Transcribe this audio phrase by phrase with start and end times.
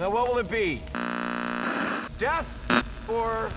[0.00, 0.80] Now, what will it be?
[2.18, 2.46] Death
[3.08, 3.50] or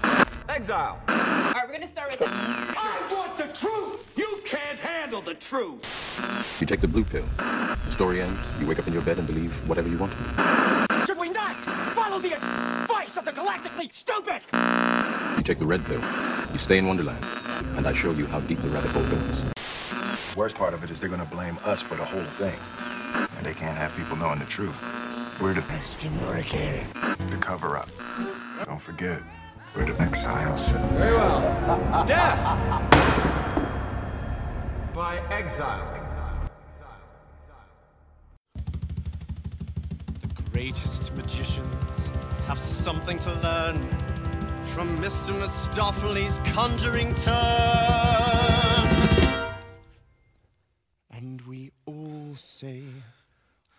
[0.50, 1.00] exile?
[1.08, 2.30] All right, we're gonna start with.
[2.32, 4.12] I want the truth!
[4.18, 6.20] You can't handle the truth!
[6.60, 7.26] You take the blue pill.
[7.38, 8.40] The story ends.
[8.60, 11.06] You wake up in your bed and believe whatever you want to.
[11.06, 11.58] Should we not
[11.94, 14.42] follow the advice of the galactically stupid?
[15.38, 16.02] You take the red pill.
[16.52, 17.24] You stay in Wonderland.
[17.78, 20.36] And I show you how deep the rabbit hole goes.
[20.36, 22.60] Worst part of it is they're gonna blame us for the whole thing.
[23.38, 24.76] And they can't have people knowing the truth.
[25.42, 25.62] We're the
[27.32, 27.90] The cover up.
[28.66, 29.24] Don't forget,
[29.76, 30.70] we're the exiles.
[30.70, 32.06] Very well.
[32.06, 32.92] Death
[34.94, 35.88] by exile.
[40.20, 42.12] The greatest magicians
[42.46, 43.82] have something to learn
[44.76, 45.34] from Mr.
[45.34, 47.34] Mistoffelees' conjuring turn.
[51.10, 52.84] And we all say,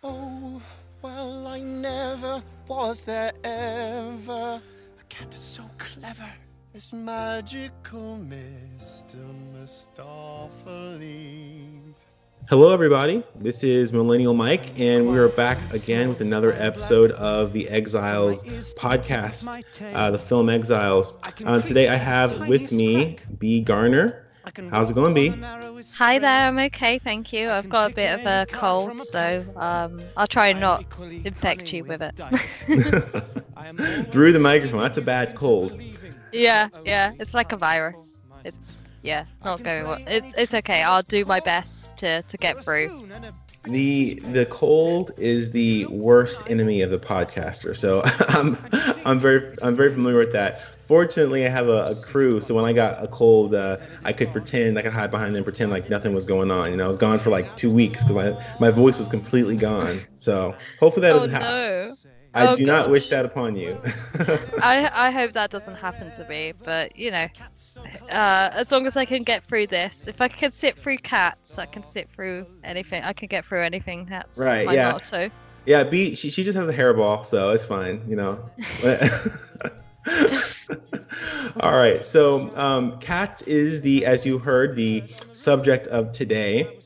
[0.03, 0.61] Oh,
[1.03, 4.61] well, I never was there ever.
[4.61, 6.31] A cat so clever,
[6.71, 9.17] this magical Mr.
[9.53, 12.05] Mistoffelees.
[12.47, 13.21] Hello, everybody.
[13.35, 18.41] This is Millennial Mike, and we are back again with another episode of the Exiles
[18.75, 19.45] podcast,
[19.93, 21.13] uh, the film Exiles.
[21.45, 24.22] Uh, today, I have with me Bee Garner.
[24.69, 25.29] How's it going, Bee?
[25.95, 27.49] Hi there, I'm okay, thank you.
[27.49, 30.83] I've got a bit of a cold, so um, I'll try and not
[31.23, 32.15] infect you with it.
[34.11, 34.81] Through the microphone.
[34.81, 35.79] That's a bad cold.
[36.33, 38.17] yeah, yeah, it's like a virus.
[38.43, 39.99] It's yeah, not going well.
[40.07, 40.83] It's it's okay.
[40.83, 43.07] I'll do my best to, to get through.
[43.63, 47.75] The the cold is the worst enemy of the podcaster.
[47.75, 48.57] So I'm
[49.05, 50.61] I'm very I'm very familiar with that.
[50.93, 54.31] Fortunately, I have a, a crew, so when I got a cold, uh, I could
[54.31, 56.69] pretend I could hide behind them pretend like nothing was going on.
[56.69, 59.57] You know, I was gone for like two weeks because my my voice was completely
[59.57, 60.05] gone.
[60.19, 61.47] So hopefully that Oh doesn't happen.
[61.49, 61.95] no.
[62.35, 63.81] I Oh, do not wish that upon you.
[64.59, 67.27] I I hope that doesn't happen to me, but you know,
[68.11, 71.57] uh, as long as I can get through this, if I can sit through cats,
[71.57, 73.03] I can sit through anything.
[73.03, 74.05] I can get through anything.
[74.09, 74.91] That's Right, my yeah.
[74.91, 75.29] motto.
[75.65, 78.51] Yeah, Bee she, she just has a hairball, so it's fine, you know.
[81.59, 85.03] All right, so um, cats is the, as you heard, the
[85.33, 86.79] subject of today.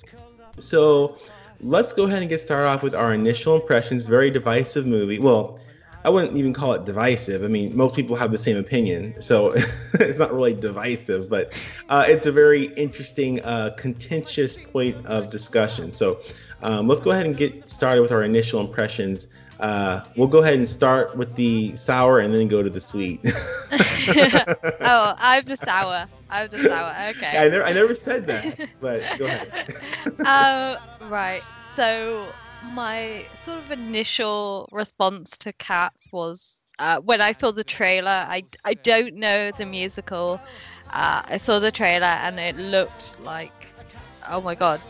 [0.60, 1.18] So
[1.62, 4.06] let's go ahead and get started off with our initial impressions.
[4.06, 5.20] Very divisive movie.
[5.20, 5.60] Well,
[6.06, 7.44] I wouldn't even call it divisive.
[7.44, 9.52] I mean, most people have the same opinion, so
[9.94, 15.92] it's not really divisive, but uh, it's a very interesting, uh, contentious point of discussion.
[15.92, 16.20] So
[16.62, 19.28] um, let's go ahead and get started with our initial impressions.
[19.60, 23.20] Uh, we'll go ahead and start with the sour and then go to the sweet.
[23.72, 26.08] oh, I'm the sour.
[26.30, 27.10] I'm the sour.
[27.10, 27.38] Okay.
[27.38, 29.76] I never, I never said that, but go ahead.
[30.26, 30.78] uh,
[31.10, 31.42] right.
[31.76, 32.28] So
[32.74, 38.26] my sort of initial response to Cats was uh, when I saw the trailer.
[38.28, 40.40] I I don't know the musical.
[40.92, 43.74] Uh, I saw the trailer and it looked like,
[44.30, 44.82] oh my god,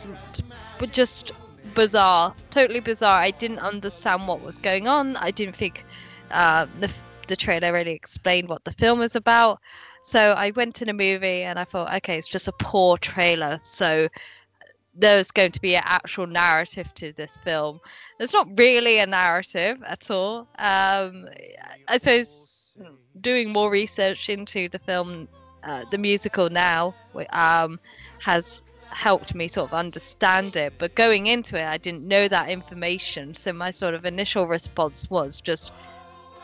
[0.80, 1.32] but just
[1.74, 3.22] bizarre, totally bizarre.
[3.22, 5.16] I didn't understand what was going on.
[5.18, 5.86] I didn't think
[6.32, 6.92] uh, the
[7.28, 9.60] the trailer really explained what the film is about.
[10.02, 13.60] So I went to the movie and I thought, okay, it's just a poor trailer.
[13.64, 14.08] So
[14.96, 17.80] there's going to be an actual narrative to this film.
[18.18, 20.48] There's not really a narrative at all.
[20.58, 21.28] Um,
[21.88, 22.48] I suppose
[23.22, 25.28] doing more research into the film,
[25.64, 26.96] uh, the musical now,
[27.34, 27.80] um,
[28.20, 28.64] has
[28.98, 30.74] helped me sort of understand it.
[30.80, 33.34] But going into it, I didn't know that information.
[33.36, 35.72] So my sort of initial response was just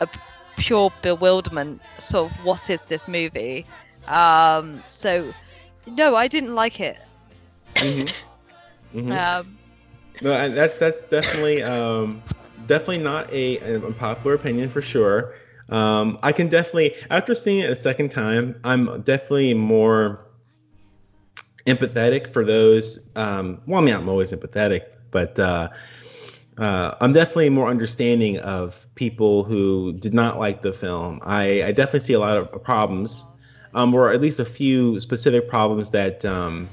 [0.00, 0.08] a
[0.56, 1.80] pure bewilderment.
[1.98, 3.66] Sort of, what is this movie?
[4.06, 5.34] Um, so,
[5.86, 6.98] no, I didn't like it.
[7.76, 8.12] Mhm.
[8.94, 9.10] Mhm.
[9.10, 9.58] Um,
[10.22, 12.22] No, and that's that's definitely um,
[12.68, 15.34] definitely not a, a popular opinion for sure.
[15.70, 20.20] Um, I can definitely after seeing it a second time, I'm definitely more
[21.66, 22.98] empathetic for those.
[23.16, 25.68] Um, well, I mean, I'm always empathetic, but uh,
[26.58, 31.20] uh, I'm definitely more understanding of people who did not like the film.
[31.22, 33.24] I, I definitely see a lot of problems,
[33.74, 36.68] um, or at least a few specific problems that um,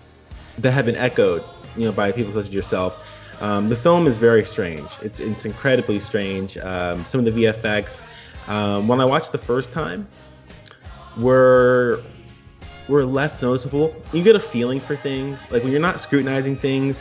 [0.59, 1.43] that have been echoed,
[1.75, 3.07] you know, by people such as yourself.
[3.41, 4.87] Um, the film is very strange.
[5.01, 6.57] It's it's incredibly strange.
[6.57, 8.03] Um, some of the VFX,
[8.47, 10.07] um, when I watched the first time,
[11.17, 12.03] were
[12.91, 13.95] were less noticeable.
[14.13, 16.99] You get a feeling for things, like when you're not scrutinizing things,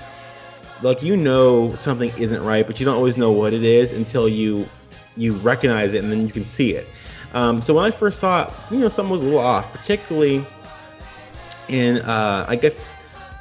[0.83, 4.29] like you know something isn't right, but you don't always know what it is until
[4.29, 4.67] you
[5.17, 6.87] you recognize it and then you can see it.
[7.35, 10.47] Um, so when I first saw it, you know, something was a little off, particularly
[11.69, 12.93] in uh, I guess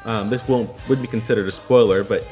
[0.05, 2.25] um, this won't would be considered a spoiler, but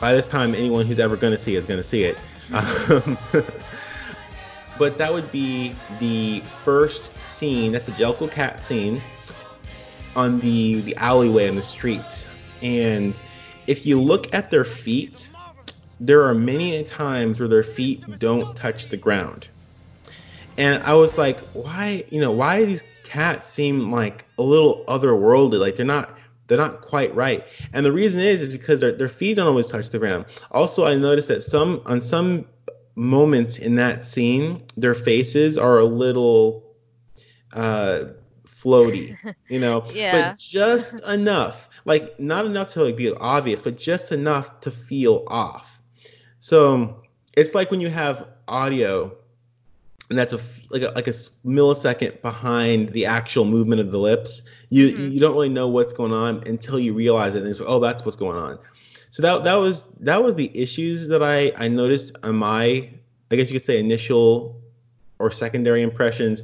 [0.00, 2.18] by this time, anyone who's ever going to see it is going to see it.
[2.52, 3.18] Um,
[4.78, 7.72] but that would be the first scene.
[7.72, 9.00] That's the Jellicle cat scene
[10.14, 12.26] on the the alleyway on the street.
[12.62, 13.18] And
[13.66, 15.28] if you look at their feet,
[16.00, 19.48] there are many times where their feet don't touch the ground.
[20.58, 24.84] And I was like, why, you know, why do these cats seem like a little
[24.88, 25.58] otherworldly?
[25.58, 26.10] Like they're not
[26.48, 27.44] they're not quite right.
[27.72, 30.26] And the reason is is because their, their feet don't always touch the ground.
[30.52, 32.46] Also, I noticed that some on some
[32.96, 36.64] moments in that scene, their faces are a little
[37.52, 38.04] uh
[38.46, 40.10] floaty, you know, Yeah.
[40.10, 45.24] but just enough, like not enough to like be obvious, but just enough to feel
[45.28, 45.80] off.
[46.40, 47.02] So
[47.36, 49.12] it's like when you have audio
[50.10, 50.40] and that's a
[50.70, 51.12] like a, like a
[51.46, 54.42] millisecond behind the actual movement of the lips.
[54.70, 55.12] You Mhm.
[55.12, 57.80] you don't really know what's going on until you realize it, and it's like, oh,
[57.80, 58.58] that's what's going on.
[59.16, 62.90] So that that was that was the issues that I I noticed on my
[63.30, 64.60] I guess you could say initial
[65.18, 66.42] or secondary impressions.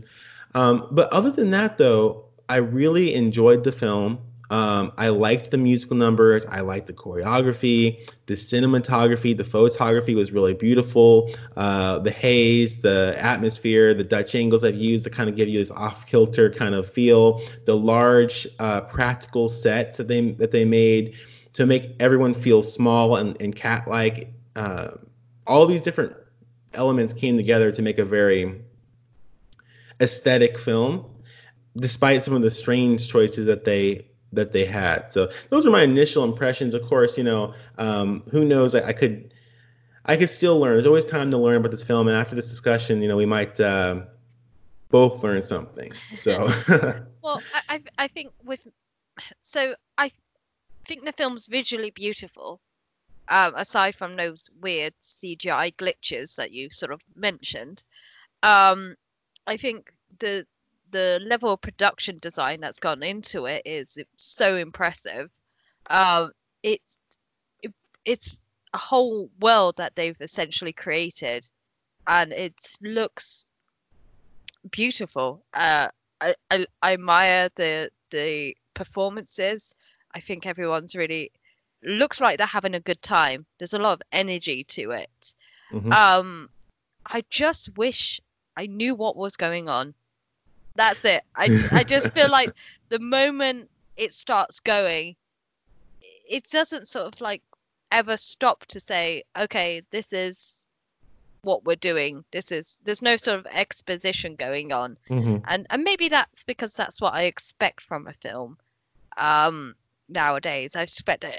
[0.54, 4.20] Um, but other than that, though, I really enjoyed the film.
[4.48, 6.46] Um, I liked the musical numbers.
[6.48, 11.34] I liked the choreography, the cinematography, the photography was really beautiful.
[11.58, 15.58] Uh, the haze, the atmosphere, the Dutch angles I've used to kind of give you
[15.58, 17.42] this off-kilter kind of feel.
[17.66, 21.14] The large uh, practical sets that they that they made
[21.54, 24.32] to make everyone feel small and, and cat-like.
[24.56, 24.92] Uh,
[25.46, 26.14] all these different
[26.74, 28.60] elements came together to make a very
[30.00, 31.04] aesthetic film,
[31.76, 35.12] despite some of the strange choices that they that they had.
[35.12, 36.74] So those are my initial impressions.
[36.74, 38.74] Of course, you know, um, who knows?
[38.74, 39.34] I, I could
[40.06, 40.74] I could still learn.
[40.74, 43.26] There's always time to learn about this film, and after this discussion, you know, we
[43.26, 44.04] might um
[44.88, 45.92] both learn something.
[46.14, 46.48] So
[47.22, 48.60] Well, I I think with
[49.42, 50.10] so I
[50.86, 52.60] think the film's visually beautiful.
[53.28, 57.84] Um, aside from those weird CGI glitches that you sort of mentioned,
[58.42, 58.96] um,
[59.46, 60.46] I think the
[60.90, 65.30] the level of production design that's gone into it is so impressive.
[65.88, 66.32] Um,
[66.62, 66.98] it's
[67.62, 67.72] it,
[68.04, 68.42] it's
[68.74, 71.48] a whole world that they've essentially created,
[72.06, 73.46] and it looks
[74.70, 75.44] beautiful.
[75.54, 75.88] Uh,
[76.20, 79.74] I, I, I admire the the performances.
[80.14, 81.32] I think everyone's really
[81.82, 83.46] looks like they're having a good time.
[83.58, 85.34] There's a lot of energy to it.
[85.72, 85.92] Mhm.
[85.92, 86.50] Um,
[87.06, 88.20] I just wish
[88.56, 89.94] I knew what was going on.
[90.76, 91.24] That's it.
[91.34, 92.52] I, I just feel like
[92.88, 95.16] the moment it starts going,
[96.00, 97.42] it doesn't sort of like
[97.90, 100.66] ever stop to say, okay, this is
[101.42, 102.24] what we're doing.
[102.30, 105.42] This is there's no sort of exposition going on Mhm.
[105.48, 108.58] and and maybe that's because that's what I expect from a film.
[109.16, 109.74] Um,
[110.12, 111.36] nowadays, I expect it,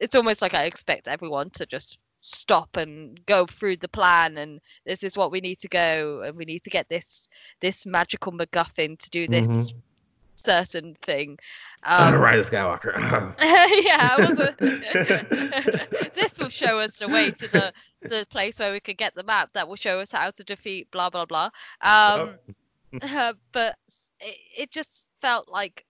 [0.00, 4.60] it's almost like I expect everyone to just stop and go through the plan, and
[4.86, 7.28] this is what we need to go, and we need to get this
[7.60, 9.82] this magical MacGuffin to do this Mhm.
[10.36, 11.38] certain thing.
[11.98, 13.34] Uh, Um, of Skywalker.
[13.40, 14.38] yeah, was
[16.14, 17.72] this will show us the way to the
[18.08, 20.90] the place where we could get the map that will show us how to defeat
[20.92, 21.50] blah blah blah.
[21.82, 22.38] Um,
[23.02, 23.76] uh, but
[24.20, 25.85] it, it just felt like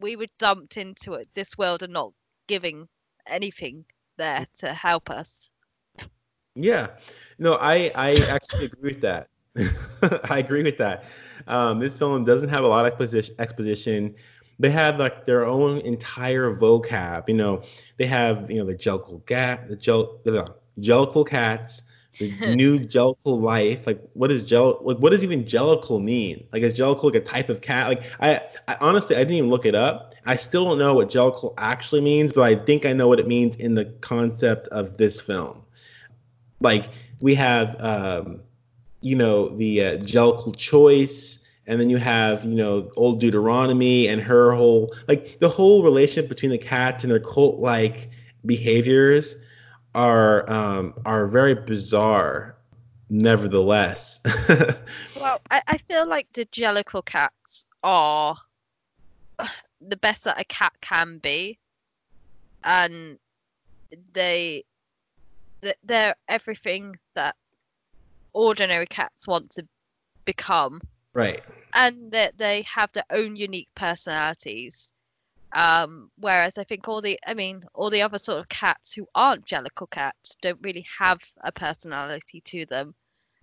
[0.00, 2.12] we were dumped into it, this world and not
[2.46, 2.88] giving
[3.26, 3.84] anything
[4.16, 5.50] there to help us.
[6.54, 6.88] Yeah,
[7.38, 9.28] no, I I actually agree with that.
[10.30, 11.04] I agree with that.
[11.46, 13.34] Um, this film doesn't have a lot of exposition.
[13.38, 14.14] Exposition.
[14.58, 17.28] They have like their own entire vocab.
[17.28, 17.62] You know,
[17.98, 21.82] they have you know the Jellicle cat, the Jell, the Jellicle cats,
[22.18, 23.86] the new Jellicle life.
[23.86, 24.78] Like, what is Jell?
[24.82, 26.46] Like, what does even Jellicle mean?
[26.52, 27.88] Like, is Jellicle like a type of cat?
[27.88, 30.14] Like, I, I honestly I didn't even look it up.
[30.26, 33.26] I still don't know what Jellicle actually means, but I think I know what it
[33.26, 35.62] means in the concept of this film
[36.60, 38.40] like we have um
[39.00, 44.20] you know the uh, Jellicle choice and then you have you know old deuteronomy and
[44.20, 48.10] her whole like the whole relationship between the cats and their cult like
[48.46, 49.36] behaviors
[49.98, 52.56] are um are very bizarre
[53.10, 54.20] nevertheless.
[55.20, 58.36] Well, I, I feel like the Jellicle cats are
[59.80, 61.58] the best that a cat can be,
[62.62, 63.18] and
[64.12, 64.64] they
[65.82, 67.34] they're everything that
[68.32, 69.66] ordinary cats want to
[70.24, 70.80] become,
[71.14, 71.42] right.
[71.74, 74.92] And that they have their own unique personalities.
[75.52, 79.06] Um, whereas I think all the, I mean, all the other sort of cats who
[79.14, 82.94] aren't Jellicle cats don't really have a personality to them,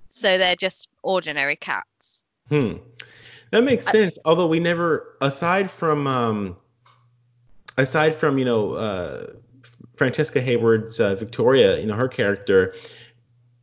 [0.09, 2.23] so they're just ordinary cats.
[2.49, 2.73] Hmm.
[3.51, 4.19] That makes I- sense.
[4.25, 6.57] Although we never, aside from, um,
[7.77, 9.27] aside from you know, uh,
[9.95, 12.75] Francesca Hayward's uh, Victoria, you know, her character,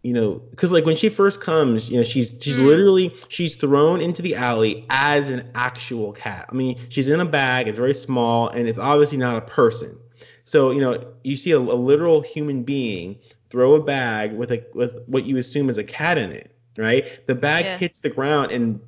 [0.02, 2.64] you know, because like when she first comes, you know, she's she's Mm.
[2.64, 6.46] literally she's thrown into the alley as an actual cat.
[6.50, 9.96] I mean, she's in a bag, it's very small, and it's obviously not a person.
[10.44, 13.18] So you know, you see a, a literal human being
[13.50, 17.24] throw a bag with a with what you assume is a cat in it, right?
[17.26, 17.78] The bag Yeah.
[17.78, 18.80] hits the ground, and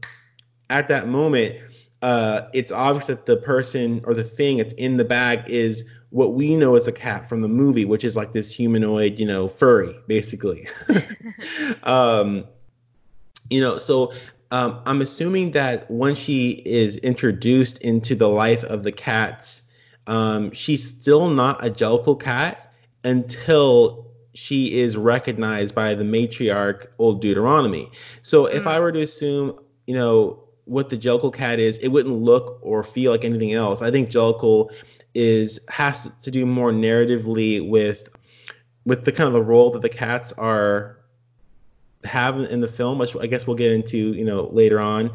[0.71, 1.56] at that moment,
[2.04, 6.34] uh, it's obvious that the person or the thing that's in the bag is what
[6.34, 9.49] we know as a cat from the movie, which is like this humanoid, you know,
[9.49, 10.68] furry, basically.
[11.84, 12.46] um,
[13.50, 14.12] you know, so
[14.52, 19.62] um, I'm assuming that when she is introduced into the life of the cats,
[20.06, 27.20] um, she's still not a Jellicle cat until she is recognized by the matriarch, Old
[27.20, 27.90] Deuteronomy.
[28.23, 28.68] So if Mm.
[28.68, 29.52] I were to assume,
[29.87, 33.83] you know, what the Jellicle cat is, it wouldn't look or feel like anything else.
[33.83, 34.71] I think Jellicle
[35.14, 38.09] is has to do more narratively with
[38.85, 40.99] with the kind of the role that the cats are
[42.04, 45.11] have in the film, which I guess we'll get into, you know, later on.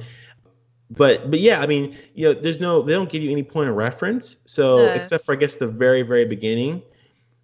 [0.92, 3.70] But but yeah, I mean, you know, there's no they don't give you any point
[3.70, 4.38] of reference.
[4.46, 4.94] So No.
[4.94, 6.82] except for I guess the very, very beginning.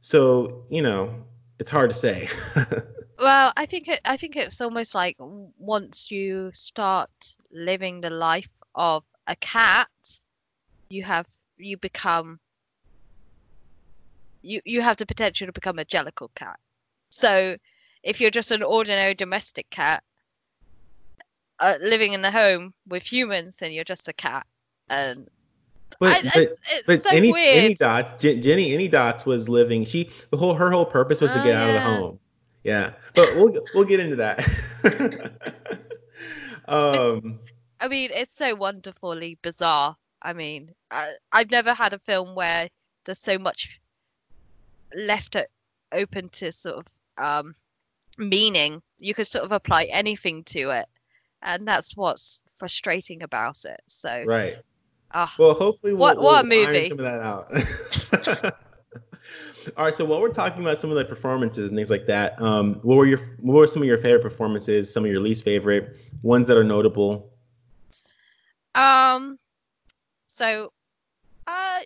[0.02, 1.14] So, you know,
[1.60, 2.30] it's hard to say.
[3.18, 7.10] Well, I think it, I think it's almost like once you start
[7.52, 9.88] living the life of a cat,
[10.90, 12.40] you have you become
[14.42, 16.60] you you have the potential to become a jellicle cat.
[17.10, 17.56] So,
[18.04, 20.04] if you're just an ordinary domestic cat
[21.60, 24.46] uh, living in the home with humans, then you're just a cat.
[24.90, 25.28] And
[26.00, 27.64] but, I, but, it's, it's but so any weird.
[27.64, 29.86] any dots, Jenny any dots was living.
[29.86, 32.20] She the whole her whole purpose was to Oh, get out of the home.
[32.66, 34.40] Yeah, but we'll we'll get into that.
[36.68, 37.40] um,
[37.80, 39.96] I mean, it's so wonderfully bizarre.
[40.24, 42.68] I mean, I, I've never had a film where
[43.06, 43.80] there's so much
[44.96, 45.36] left
[45.92, 47.54] open to sort of um,
[48.18, 48.82] meaning.
[48.98, 50.88] You could sort of apply anything to it,
[51.44, 53.80] and that's what's frustrating about it.
[53.86, 54.56] So, right.
[55.14, 56.90] ah, Well, hopefully we'll, What- what a we'll iron movie.
[56.90, 57.22] some of that
[58.42, 58.56] out.
[59.78, 62.40] All right, so while we're talking about some of the performances and things like that,
[62.42, 64.92] um, what were your what were some of your favorite performances?
[64.92, 67.32] Some of your least favorite ones that are notable?
[68.76, 69.40] Um,
[70.28, 70.72] so,
[71.48, 71.80] uh,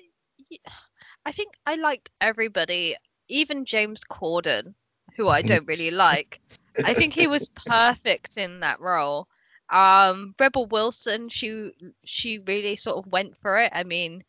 [1.25, 2.95] I think I liked everybody,
[3.27, 4.73] even James Corden,
[5.15, 6.39] who I don't really like.
[6.83, 9.27] I think he was perfect in that role.
[9.69, 11.71] Um, Rebel Wilson, she
[12.03, 13.71] she really sort of went for it.
[13.73, 14.23] I mean,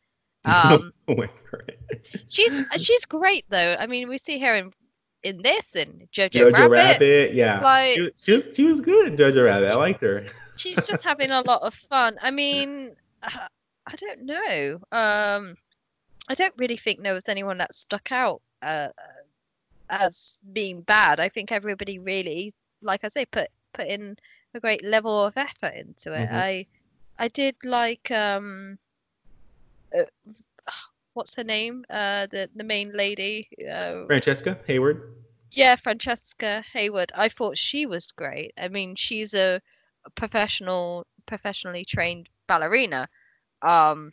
[0.45, 1.79] um, Wait for it.
[2.29, 3.77] she's she's great though.
[3.79, 4.73] I mean, we see her in
[5.23, 6.55] in this and Jojo, Rabbit.
[6.55, 6.71] Jojo Rabbit.
[6.71, 9.17] Rabbit, yeah, like- she, was- she was she was good.
[9.19, 10.25] Jojo Rabbit, I liked her.
[10.57, 12.17] she's just having a lot of fun.
[12.23, 12.93] I mean,
[13.23, 13.47] uh,
[13.87, 14.81] I don't know.
[14.93, 15.57] Um,
[16.29, 18.89] I don't really think there was anyone that stuck out uh,
[19.89, 21.19] as being bad.
[21.21, 24.17] I think everybody really, like I say, put put in
[24.55, 26.29] a great level of effort into it.
[26.29, 26.33] Mhm.
[26.35, 26.67] I
[27.19, 28.79] I did like um,
[29.99, 30.05] uh,
[31.15, 31.85] what's her name?
[31.91, 33.49] Uh, the the main lady.
[33.71, 35.15] Uh, Francesca Hayward.
[35.53, 37.13] yeah, Francesca Hayward.
[37.15, 38.53] I thought she was great.
[38.59, 39.61] I mean, she's a,
[40.15, 43.09] professional, professionally trained ballerina.
[43.63, 44.11] Um,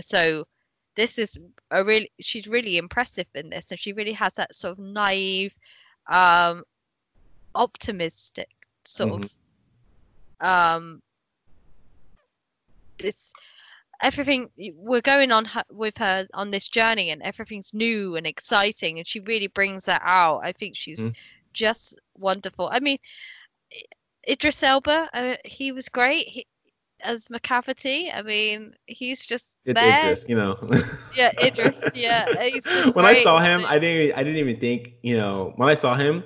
[0.00, 0.46] so
[0.96, 1.38] this is
[1.70, 5.54] a really, she's really impressive in this, and she really has that sort of naive,
[6.10, 6.62] um,
[7.54, 8.48] optimistic
[8.84, 9.30] sort Mhm.
[10.40, 11.02] of, um,
[12.98, 13.32] this
[14.02, 18.98] everything we're going on her, with her on this journey and everything's new and exciting
[18.98, 21.14] and she really brings that out i think she's Mm.
[21.52, 22.98] just wonderful i mean
[24.28, 26.46] idris elba uh, he was great he,
[27.04, 30.58] as macavity i mean he's just It's there Idris, you know.
[31.16, 32.26] yeah idris yeah
[32.92, 33.64] when I saw him.
[33.66, 36.22] I didn't I didn't even think, you know, when I saw him,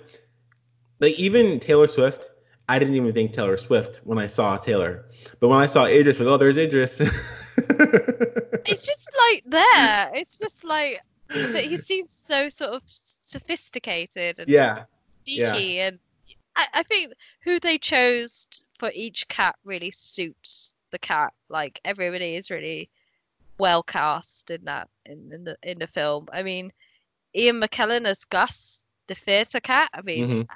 [1.01, 2.31] like even Taylor Swift,
[2.69, 5.05] I didn't even think Taylor Swift when I saw Taylor.
[5.39, 7.01] But when I saw Idris, like, oh, there's Idris.
[8.67, 14.49] it's just like there it's just like but he seems so sort of sophisticated and
[14.49, 14.85] yeah.
[15.25, 15.55] Yeah.
[15.55, 15.99] and
[16.57, 18.47] I, I think who they chose
[18.79, 22.89] for each cat really suits the cat like everybody is really
[23.59, 26.73] well cast in that in, in the in the film i mean
[27.37, 30.49] ian mckellen as gus the theatre cat i mean Mhm.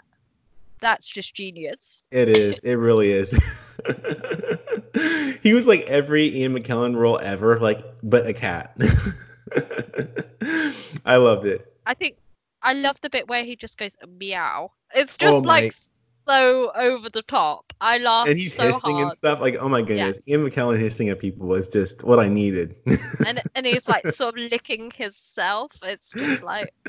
[0.81, 2.59] That's just genius It is.
[2.61, 3.31] It really is.
[5.43, 8.77] he was like every Ian McKellen role ever, like, but a cat.
[11.05, 11.73] I loved it.
[11.87, 12.17] i think
[12.63, 15.75] i love the bit where he just goes meow it's just Oh like
[16.29, 19.41] so over the top i laughed And he's so hissing and stuff.
[19.41, 20.21] Like, oh my goodness.
[20.29, 22.75] Ian McKellen hissing at people was just what I needed.
[23.27, 26.75] and and he's like sort of licking himself it's just like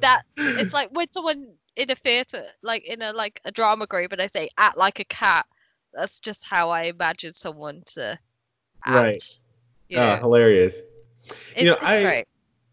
[0.00, 4.12] that it's like when someone in a theater, like in a like a drama group,
[4.12, 5.46] and I say act like a cat,
[5.92, 8.18] that's just how I imagine someone to
[8.84, 8.94] act.
[8.94, 9.40] Right.
[9.88, 10.76] You Ah, know, hilarious.
[11.54, 12.26] it's, know, it's I- great.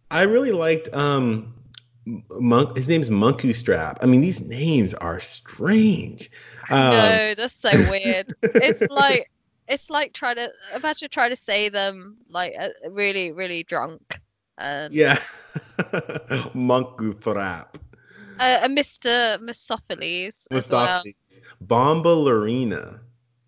[0.09, 1.53] I really liked um
[2.31, 2.77] Monk.
[2.77, 3.97] His name's Munkustrap.
[4.01, 6.29] I mean, these names are strange.
[6.69, 8.33] Um, no, that's so weird.
[8.41, 9.29] it's like
[9.67, 14.21] it's like trying to imagine trying to say them like uh, really really drunk.
[14.57, 15.19] And yeah,
[16.55, 17.75] Munkustrap.
[18.39, 19.37] Uh, and Mr.
[19.39, 21.03] Mistoffelees as well.
[21.65, 22.99] Bombalurina.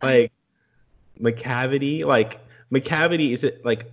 [0.02, 0.32] Like
[1.20, 2.06] Macavity.
[2.06, 2.40] Like
[2.72, 3.32] Macavity.
[3.32, 3.92] Is it like?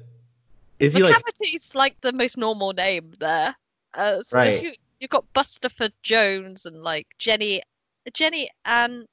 [0.78, 1.16] Is he like?
[1.16, 3.54] Macavity's like the most normal name there.
[3.94, 4.62] Uh, so Right.
[4.62, 7.62] you you've got Bustopher Jones and like Jenny,
[8.12, 9.06] Jenny and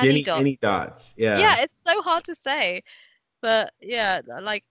[0.00, 0.40] Jenny Dot.
[0.40, 1.14] Any Dots?
[1.16, 1.38] Yeah.
[1.38, 2.82] yeah, it's so hard to say,
[3.40, 4.64] but yeah, like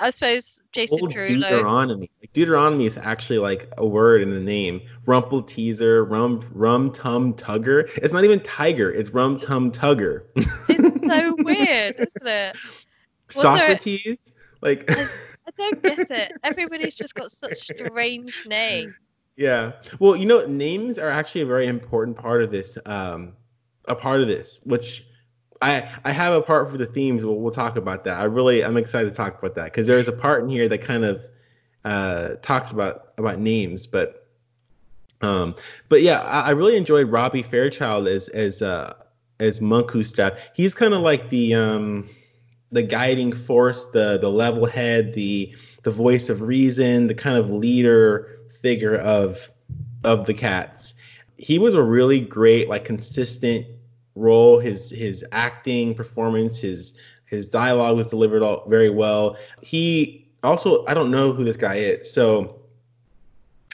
[0.00, 1.28] I suppose Jason Old Derulo.
[1.48, 2.10] Deuteronomy.
[2.20, 4.80] Like Deuteronomy is actually like a word in the name.
[5.06, 7.88] Rumpleteazer, rum rum tum tugger.
[7.96, 8.90] It's not even tiger.
[8.90, 10.22] It's rum tum tugger.
[10.68, 12.56] It's so weird, isn't it?
[13.28, 14.18] Was there- Socrates.
[14.62, 15.08] Like I
[15.56, 16.32] don't get it.
[16.44, 18.92] Everybody's just got such strange names.
[19.36, 19.72] yeah.
[19.98, 22.76] Well, you know, names are actually a very important part of this.
[22.86, 23.32] Um,
[23.86, 25.04] a part of this, which
[25.62, 27.24] I I have a part for the themes.
[27.24, 28.18] We'll we'll talk about that.
[28.18, 30.82] I really I'm excited to talk about that because there's a part in here that
[30.82, 31.24] kind of
[31.84, 34.28] uh talks about about names, but
[35.22, 35.54] um,
[35.88, 38.94] but yeah, I, I really enjoyed Robbie Fairchild as as uh
[39.38, 40.38] as Munkustrap.
[40.54, 42.08] He's kind of like the um
[42.72, 47.50] the guiding force, the the level head, the the voice of reason, the kind of
[47.50, 49.50] leader figure of
[50.04, 50.94] of the cats.
[51.36, 53.66] He was a really great, like consistent
[54.20, 54.58] role.
[54.58, 56.92] His his acting performance, his
[57.26, 59.36] his dialogue was delivered all very well.
[59.62, 62.60] He also, I don't know who this guy is, so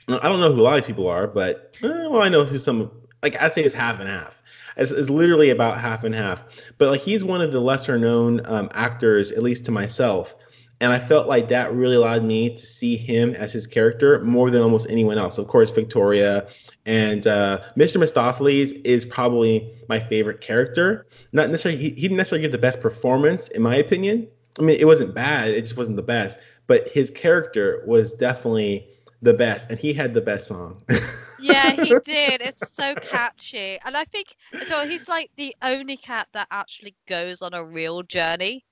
[0.09, 2.59] I don't know who a lot of people are, but uh, well, I know who
[2.59, 2.91] some.
[3.23, 4.41] Like I'd say it's half and half.
[4.76, 6.43] It's, it's literally about half and half.
[6.79, 10.35] But like he's one of the lesser known um, actors, at least to myself.
[10.80, 14.50] And I felt like that really allowed me to see him as his character more
[14.50, 15.39] than almost anyone else.
[15.39, 16.47] Of course, Victoria
[16.84, 17.97] and uh, Mr.
[17.97, 21.06] Mistoffelees is probably my favorite character.
[21.32, 24.28] Not necessarily, he, he didn't necessarily give the best performance, in my opinion.
[24.58, 26.39] I mean, it wasn't bad, it just wasn't the best.
[26.67, 28.86] But his character was definitely
[29.23, 30.82] the best, and he had the best song.
[31.39, 32.41] Yeah, he did.
[32.41, 33.78] It's so catchy.
[33.84, 34.36] And I think
[34.67, 38.65] so he's like the only cat that actually goes on a real journey.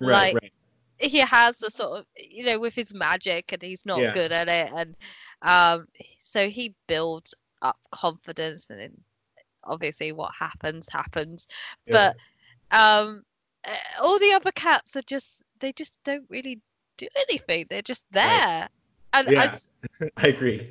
[0.00, 0.52] right, like, right.
[1.02, 4.12] He has the sort of you know, with his magic and he's not Yeah.
[4.12, 4.94] good at it and
[5.42, 5.86] um
[6.20, 8.92] so he builds up confidence and then
[9.64, 11.46] obviously what happens happens.
[11.86, 12.12] Yeah.
[12.70, 13.24] But um
[14.00, 16.60] all the other cats are just they just don't really
[16.96, 17.66] do anything.
[17.68, 18.68] They're just there.
[19.12, 19.42] And I Yeah.
[19.44, 19.68] s-
[20.16, 20.70] I agree.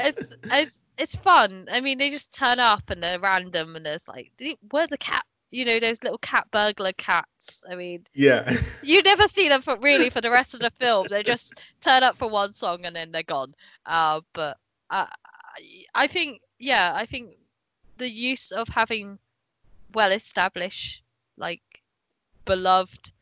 [0.00, 1.66] it's it's it's fun.
[1.70, 4.98] I mean, they just turn up and they're random, and there's like, "The- where's the
[4.98, 5.24] cat?
[5.52, 7.64] You know, those little cat burglar cats.
[7.70, 8.56] I mean, yeah.
[8.82, 11.08] you never see them for really for the rest of the film.
[11.08, 13.54] They just turn up for one song and then they're gone.
[13.86, 14.58] Uh, but
[14.90, 15.08] I-
[15.94, 17.36] I think, yeah, I think
[17.98, 19.18] the use of having
[19.94, 21.02] well-established,
[21.36, 21.62] like
[22.44, 23.12] beloved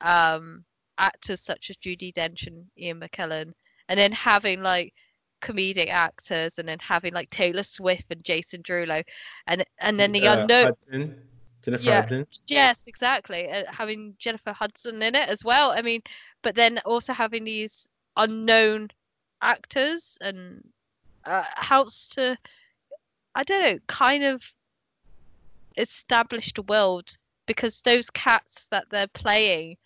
[0.00, 0.64] um
[0.98, 3.54] actors such as Judi Dench and Ian McKellen,
[3.88, 4.94] and then having like
[5.42, 9.02] comedic actors, and then having like Taylor Swift and Jason Derulo,
[9.46, 10.64] and and then the Uh, unknown.
[10.66, 11.29] Hudson,
[11.62, 12.00] Jennifer Yeah.
[12.00, 12.26] Hudson.
[12.46, 13.50] Yes, exactly.
[13.50, 15.72] Uh, having Jennifer Hudson in it as well.
[15.72, 16.02] I mean,
[16.42, 18.88] but then also having these unknown
[19.42, 20.62] actors and
[21.24, 22.36] uh, helps to,
[23.34, 24.42] I don't know, kind of
[25.76, 29.76] establish the world because those cats that they're playing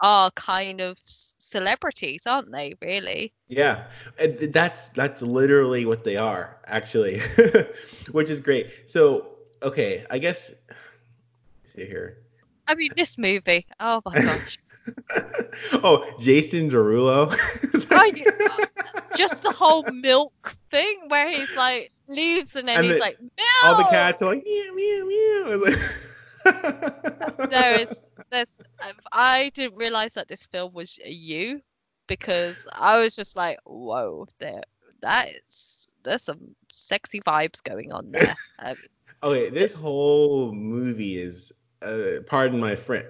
[0.00, 2.74] are kind of celebrities, aren't they?
[2.82, 3.32] Really?
[3.48, 3.84] Yeah,
[4.18, 7.20] that's that's literally what they are, actually,
[8.10, 8.70] which is great.
[8.86, 9.28] So,
[9.62, 10.52] okay, I guess.
[11.76, 12.18] See here.
[12.66, 13.66] I mean, this movie.
[13.80, 14.58] Oh my gosh.
[15.74, 17.34] oh, Jason Derulo.
[17.90, 18.66] I-
[19.16, 23.18] just the whole milk thing where he's like leaves and then And he's the- like
[23.20, 23.30] milk.
[23.64, 25.56] All the cats are like meow meow meow.
[26.44, 28.50] Like- There is there's
[28.86, 31.60] um, I didn't realize that this film was you
[32.06, 34.62] because I was just like, whoa, there
[35.00, 38.34] that is there's some sexy vibes going on there.
[38.58, 38.76] Um,
[39.22, 41.50] Okay, this whole movie is,
[41.84, 43.06] uh, pardon my friend,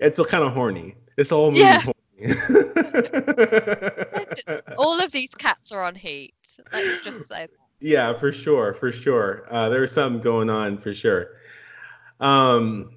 [0.00, 0.94] It's it's kind of horny.
[1.16, 1.80] This whole movie Yeah.
[1.80, 1.94] horny.
[4.76, 6.34] all of these cats are on heat.
[6.72, 7.50] Let's just say that.
[7.80, 9.46] Yeah, for sure, for sure.
[9.50, 11.28] Uh, there was something going on for sure.
[12.20, 12.92] Um,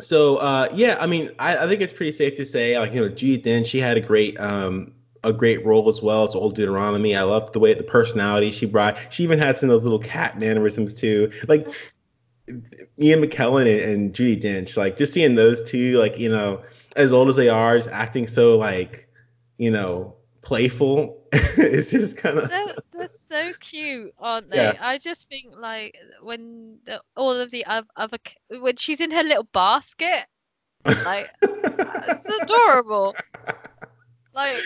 [0.00, 3.00] so uh, yeah, I mean, I, I think it's pretty safe to say, like you
[3.00, 4.92] know, Judi Dench, she had a great um,
[5.24, 7.16] a great role as well as old Deuteronomy.
[7.16, 8.96] I loved the way the personality she brought.
[9.10, 11.30] She even had some of those little cat mannerisms too.
[11.48, 11.66] Like
[12.98, 16.62] Ian McKellen and, and Judi Dench, like just seeing those two, like, you know,
[16.96, 19.08] as old as they are, just acting so like,
[19.58, 21.22] you know, playful.
[21.32, 24.58] it's just kind of They're, they're so cute, aren't they?
[24.58, 24.78] Yeah.
[24.80, 28.18] I just think like when the, all of the other
[28.50, 30.24] when she's in her little basket,
[30.84, 33.14] like it's adorable.
[34.34, 34.56] Like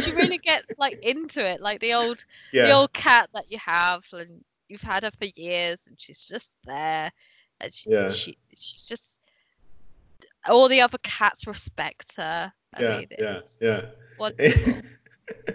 [0.00, 4.04] she really gets like into it, like the old the old cat that you have
[4.12, 7.10] and you've had her for years and she's just there
[7.60, 8.08] and she, Yeah.
[8.08, 9.20] she she's just
[10.48, 12.52] all the other cats respect her.
[12.74, 13.80] I yeah, mean, yeah, yeah.
[14.18, 14.74] wonderful.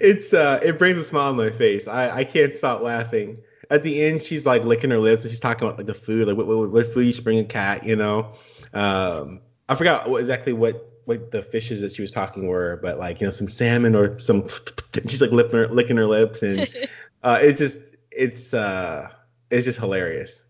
[0.00, 1.86] it's uh it brings a smile on my face.
[1.86, 3.38] I I can't stop laughing.
[3.70, 6.28] At the end, she's like licking her lips and she's talking about like the food,
[6.28, 8.32] like what, what, what food you should bring a cat, you know.
[8.74, 12.98] Um, I forgot what, exactly what what the fishes that she was talking were, but
[12.98, 14.48] like you know some salmon or some.
[15.08, 16.68] She's like licking her, licking her lips, and
[17.26, 17.78] uh, it's just
[18.12, 19.10] it's uh
[19.50, 20.42] it's just hilarious.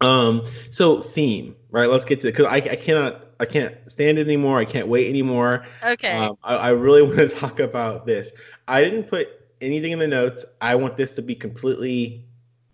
[0.00, 1.88] Um, so theme, right?
[1.88, 2.32] Let's get to it.
[2.32, 4.58] because I I cannot I can't stand it anymore.
[4.58, 5.64] I can't wait anymore.
[5.84, 6.16] okay.
[6.16, 8.32] Um, I, I really want to talk about this.
[8.66, 9.28] I didn't put
[9.60, 10.44] anything in the notes.
[10.60, 12.24] I want this to be completely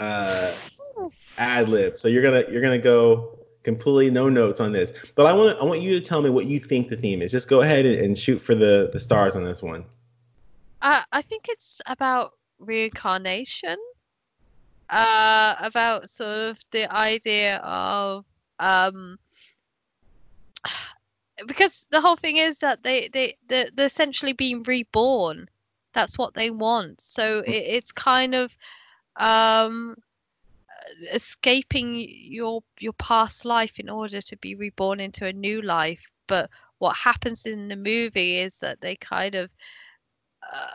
[0.01, 0.51] uh,
[1.37, 1.99] ad lib.
[1.99, 4.95] So you're gonna you're gonna go completely no notes on this.
[5.15, 7.31] But I want I want you to tell me what you think the theme is.
[7.33, 9.85] Just go ahead and, and shoot for the the stars on this one.
[10.81, 13.77] Uh, I think it's about reincarnation.
[14.91, 18.27] Uh, about sort of the idea of
[18.59, 19.19] um,
[21.47, 25.49] because the whole thing is that they they they're, they're essentially being reborn.
[25.95, 27.01] That's what they want.
[27.01, 28.57] So it, it's kind of
[29.17, 29.97] um
[31.13, 36.05] escaping your your past life in order to be reborn into a new life.
[36.27, 39.51] But what happens in the movie is that they kind of
[40.53, 40.67] uh,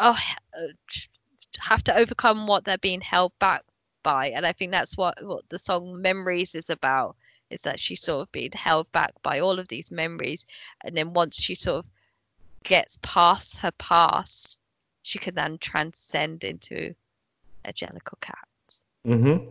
[0.00, 0.18] oh,
[0.58, 0.66] uh,
[1.58, 3.62] have to overcome what they're being held back
[4.02, 7.16] by, and I think that's what what the song "Memories" is about.
[7.50, 10.46] Is that she's sort of being held back by all of these memories,
[10.84, 11.86] and then once she sort of
[12.64, 14.58] gets past her past,
[15.02, 16.94] she can then transcend into
[17.64, 18.38] a Jellicle cat.
[19.06, 19.48] Mm-hmm.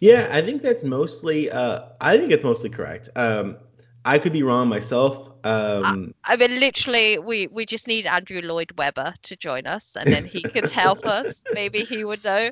[0.00, 1.50] Yeah, I think that's mostly.
[1.50, 3.10] Uh, I think it's mostly correct.
[3.16, 3.58] Um,
[4.04, 5.30] I could be wrong myself.
[5.46, 10.12] Um, I mean, literally, we we just need Andrew Lloyd Webber to join us, and
[10.12, 11.44] then he could help us.
[11.52, 12.50] Maybe he would know.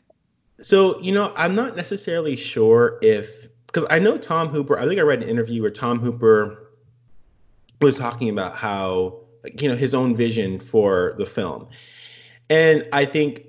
[0.62, 3.28] So, you know, I'm not necessarily sure if
[3.66, 6.70] because I know Tom Hooper, I think I read an interview where Tom Hooper
[7.80, 11.66] was talking about how like, you know, his own vision for the film.
[12.48, 13.46] And I think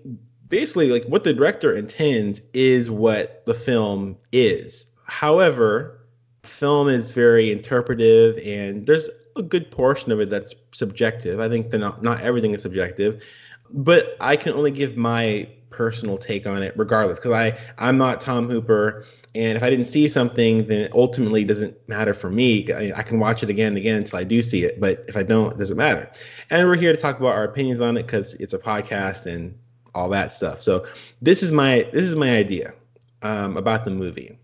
[0.47, 4.87] basically like what the director intends is what the film is.
[5.05, 5.99] However,
[6.43, 11.39] film is very interpretive and there's a good portion of it that's subjective.
[11.39, 13.21] I think that not, not everything is subjective,
[13.69, 18.21] but I can only give my personal take on it regardless because I I'm not
[18.21, 22.71] Tom Hooper and if I didn't see something then it ultimately doesn't matter for me.
[22.71, 25.17] I, I can watch it again and again until I do see it, but if
[25.17, 26.09] I don't, it doesn't matter.
[26.49, 29.57] And we're here to talk about our opinions on it because it's a podcast and
[29.93, 30.61] all that stuff.
[30.61, 30.85] So
[31.21, 32.73] this is my this is my idea
[33.21, 34.39] um, about the movie.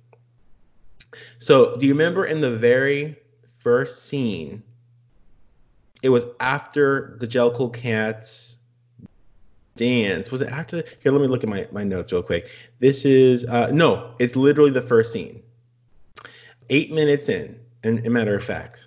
[1.39, 3.17] So do you remember in the very
[3.59, 4.63] first scene?
[6.01, 8.55] It was after the Jellicle Cats
[9.75, 10.31] dance.
[10.31, 11.11] Was it after the, here?
[11.11, 12.49] Let me look at my, my notes real quick.
[12.79, 15.41] This is uh no, it's literally the first scene.
[16.69, 18.85] Eight minutes in, and a matter of fact,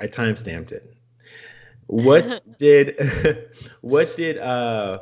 [0.00, 0.94] I time stamped it.
[1.86, 3.50] What did
[3.80, 5.00] what did uh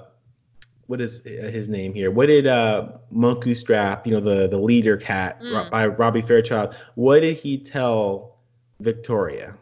[0.86, 2.10] what is his name here?
[2.10, 5.70] What did uh Munkustrap, you know, the the leader cat Mm.
[5.70, 8.36] by Robbie Fairchild, what did he tell
[8.80, 9.56] Victoria?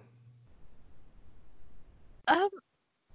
[2.29, 2.49] Um,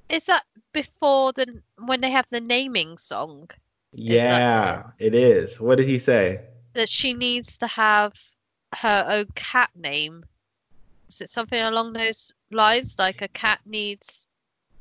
[0.09, 0.43] is that
[0.73, 3.49] before the when they have the naming song
[3.93, 5.59] Yeah, it is.
[5.59, 6.41] What did he say?
[6.73, 8.13] that she needs to have
[8.75, 10.23] her own cat name?
[11.09, 12.95] Is it something along those lines?
[12.99, 14.27] Like a cat needs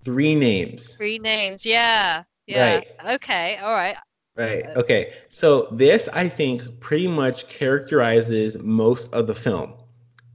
[0.05, 0.95] Three names.
[0.95, 1.65] three names?
[1.65, 2.25] Yeah.
[2.47, 2.81] Yeah.
[3.05, 3.57] Okay.
[3.57, 3.97] All right.
[4.37, 4.67] Right.
[4.77, 5.15] Okay.
[5.31, 9.75] So this, I think, pretty much characterizes most of the film.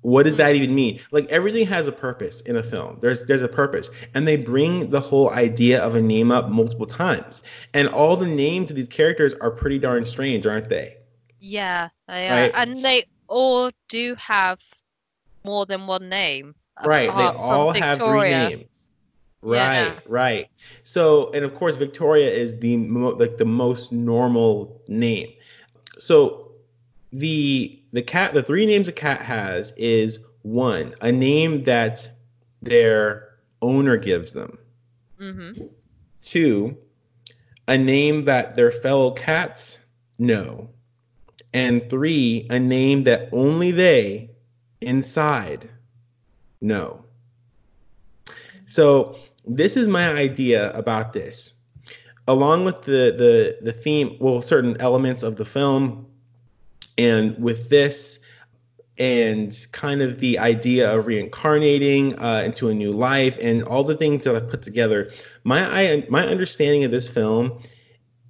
[0.02, 0.38] What does mm-hmm.
[0.40, 1.00] that even mean?
[1.12, 2.98] Like everything has a purpose in a film.
[3.02, 6.88] There's there's a purpose, and they bring the whole idea of a name up multiple
[6.88, 7.44] times.
[7.74, 10.98] And all the names of these characters are pretty darn strange, aren't they?
[11.40, 11.90] Yeah.
[12.08, 12.42] They are.
[12.42, 12.52] Right.
[12.56, 14.60] And they all do have
[15.44, 16.56] more than one name.
[16.84, 17.16] Right.
[17.16, 18.66] They all have three names.
[19.44, 20.00] Right, Yeah.
[20.08, 20.48] right.
[20.84, 25.34] So, and of course, Victoria is the mo- like the most normal name.
[25.98, 26.52] So,
[27.12, 32.10] the the cat, the three names a cat has is one a name that
[32.62, 33.30] their
[33.62, 34.58] owner gives them.
[35.20, 35.66] Mm-hmm.
[36.22, 36.78] Two,
[37.68, 39.78] a name that their fellow cats
[40.20, 40.70] know.
[41.54, 44.32] And three, a name that only they
[44.80, 45.70] inside
[46.62, 47.04] know.
[48.68, 51.54] So this is my idea about this.
[52.28, 56.06] Along with the the the theme, well, certain elements of the film,
[56.98, 58.20] and with this,
[58.98, 63.96] and kind of the idea of reincarnating uh, into a new life, and all the
[63.96, 65.12] things that I've put together,
[65.44, 67.64] my I, my understanding of this film,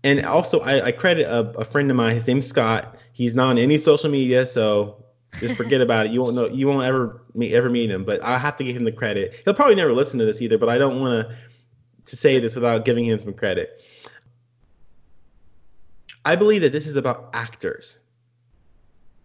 [0.04, 2.16] and also I, I credit a, a friend of mine.
[2.16, 2.96] His name's Scott.
[3.14, 5.04] He's not on any social media, so
[5.40, 6.12] just forget about it.
[6.12, 6.48] You won't know.
[6.48, 8.04] You won't ever meet ever meet him.
[8.04, 9.42] But I have to give him the credit.
[9.46, 10.58] He'll probably never listen to this either.
[10.58, 11.36] But I don't want to
[12.06, 13.82] to say this without giving him some credit.
[16.26, 17.98] I believe that this is about actors.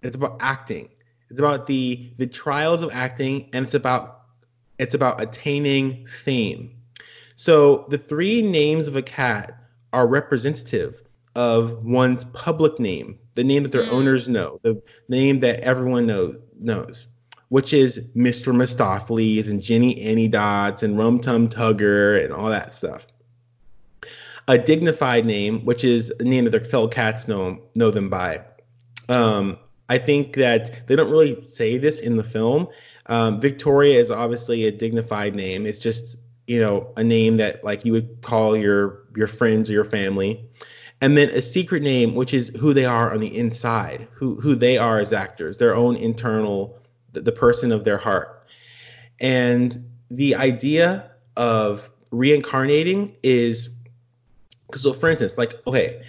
[0.06, 0.88] It's about acting.
[1.30, 4.22] It's about the the trials of acting, and it's about
[4.78, 6.70] it's about attaining fame.
[7.36, 9.54] So the three names of a cat
[9.92, 11.02] are representative
[11.34, 13.92] of one's public name, the name that their Mm.
[13.92, 17.06] owners know, the name that everyone know, knows,
[17.50, 18.54] which is Mr.
[18.54, 23.06] Mistoffelees and Jennyanydots and Rum Tum Tugger and all that stuff.
[24.48, 28.40] A dignified name, which is a name that their fellow cats know know them by.
[29.08, 29.58] Um,
[29.88, 32.68] I think that they don't really say this in the film.
[33.06, 35.64] Um, Victoria is obviously a dignified name.
[35.66, 39.72] It's just you know a name that like you would call your your friends or
[39.72, 40.48] your family
[41.00, 44.54] and then a secret name which is who they are on the inside who who
[44.54, 46.78] they are as actors their own internal
[47.12, 48.46] the, the person of their heart
[49.20, 53.68] and the idea of reincarnating is
[54.66, 56.02] because so for instance like okay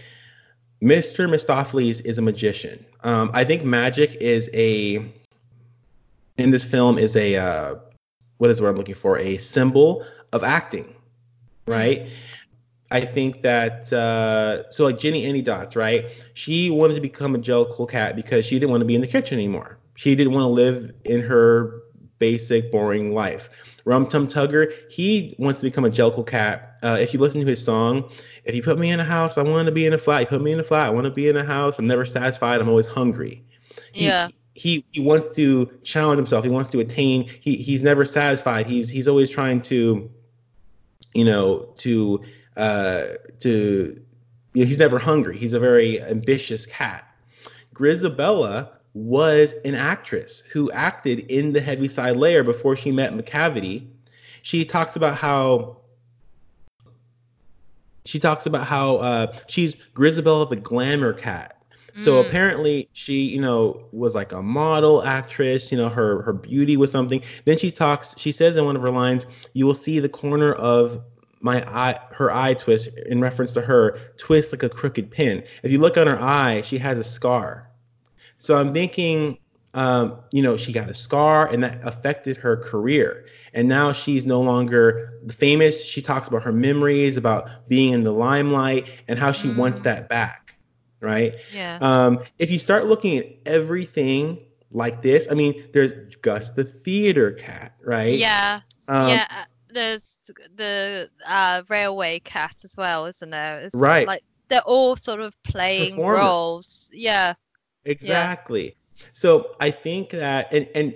[0.82, 5.03] mr mistoffelees is a magician um, i think magic is a
[6.38, 7.75] in this film is a uh,
[8.38, 10.93] what is what i'm looking for a symbol of acting
[11.67, 12.10] right
[12.89, 16.05] I think that uh, so like Jennyanydots, right?
[16.36, 19.07] She wanted to become a Jellicle cat because she didn't want to be in the
[19.07, 19.77] kitchen anymore.
[19.95, 21.81] She didn't want to live in her
[22.19, 23.49] basic, boring life.
[23.86, 26.77] Rum Tum Tugger, he wants to become a Jellicle cat.
[26.83, 28.10] Uh, if you listen to his song,
[28.47, 30.21] if you put me in a house, I want to be in a flat.
[30.21, 31.77] You put me in a flat, I want to be in a house.
[31.79, 32.62] I'm never satisfied.
[32.62, 33.43] I'm always hungry.
[33.91, 34.29] He- Yeah.
[34.53, 36.43] He he wants to challenge himself.
[36.43, 37.29] He wants to attain.
[37.41, 38.65] He he's never satisfied.
[38.65, 40.10] He's he's always trying to,
[41.13, 42.23] you know, to
[42.55, 43.03] uh,
[43.41, 44.01] to
[44.53, 45.38] you know, he's never hungry.
[45.38, 47.05] He's a very ambitious cat.
[47.75, 53.86] Grizabella was an actress who acted in the Heaviside Layer before she met Macavity.
[54.41, 55.77] She talks about how
[58.08, 61.54] she talks about how uh, she's Grizabella the glamour cat.
[61.96, 62.20] So Mm.
[62.20, 66.91] apparently she, you know, was like a model actress, you know, her her beauty was
[66.91, 67.22] something.
[67.46, 70.54] Then she talks, she says in one of her lines, you will see the corner
[70.54, 71.02] of
[71.41, 75.43] my eye her eye twist in reference to her twist like a crooked pin.
[75.63, 77.70] If you look on her eye, she has a scar.
[78.39, 79.38] So I'm thinking
[79.78, 83.26] um, you know, she got a scar and that affected her career.
[83.54, 85.84] And now she's no longer famous.
[85.86, 89.84] She talks about her memories, about being in the limelight, and how she wants Mm.
[89.84, 90.56] that back.
[91.00, 91.36] Right.
[91.54, 91.78] Yeah.
[91.80, 94.40] Um, if you start looking at everything
[94.72, 98.18] like this, I mean, there's Gus the theater cat, right?
[98.18, 98.62] yeah.
[98.88, 99.26] Um, yeah.
[99.30, 100.18] uh, There's
[100.56, 103.60] the uh, railway cat as well, isn't there?
[103.62, 104.08] It's Right.
[104.08, 106.90] Like they're all sort of playing roles.
[106.92, 107.36] Yeah.
[107.86, 108.76] Exactly.
[109.13, 110.93] So I think that and and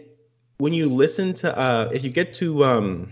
[0.58, 3.12] when you listen to uh if you get to um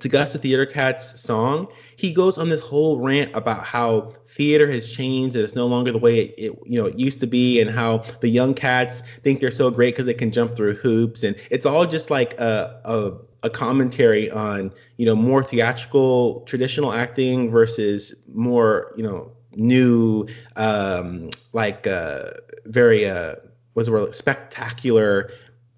[0.00, 4.70] to Gus the Theater Cat's song, he goes on this whole rant about how theater
[4.70, 7.26] has changed and it's no longer the way it, it you know it used to
[7.26, 10.74] be and how the young cats think they're so great because they can jump through
[10.76, 11.22] hoops.
[11.22, 16.92] And it's all just like a, a a commentary on you know more theatrical traditional
[16.92, 22.30] acting versus more you know new um like uh
[22.66, 23.34] very uh
[23.74, 25.30] what's the spectacular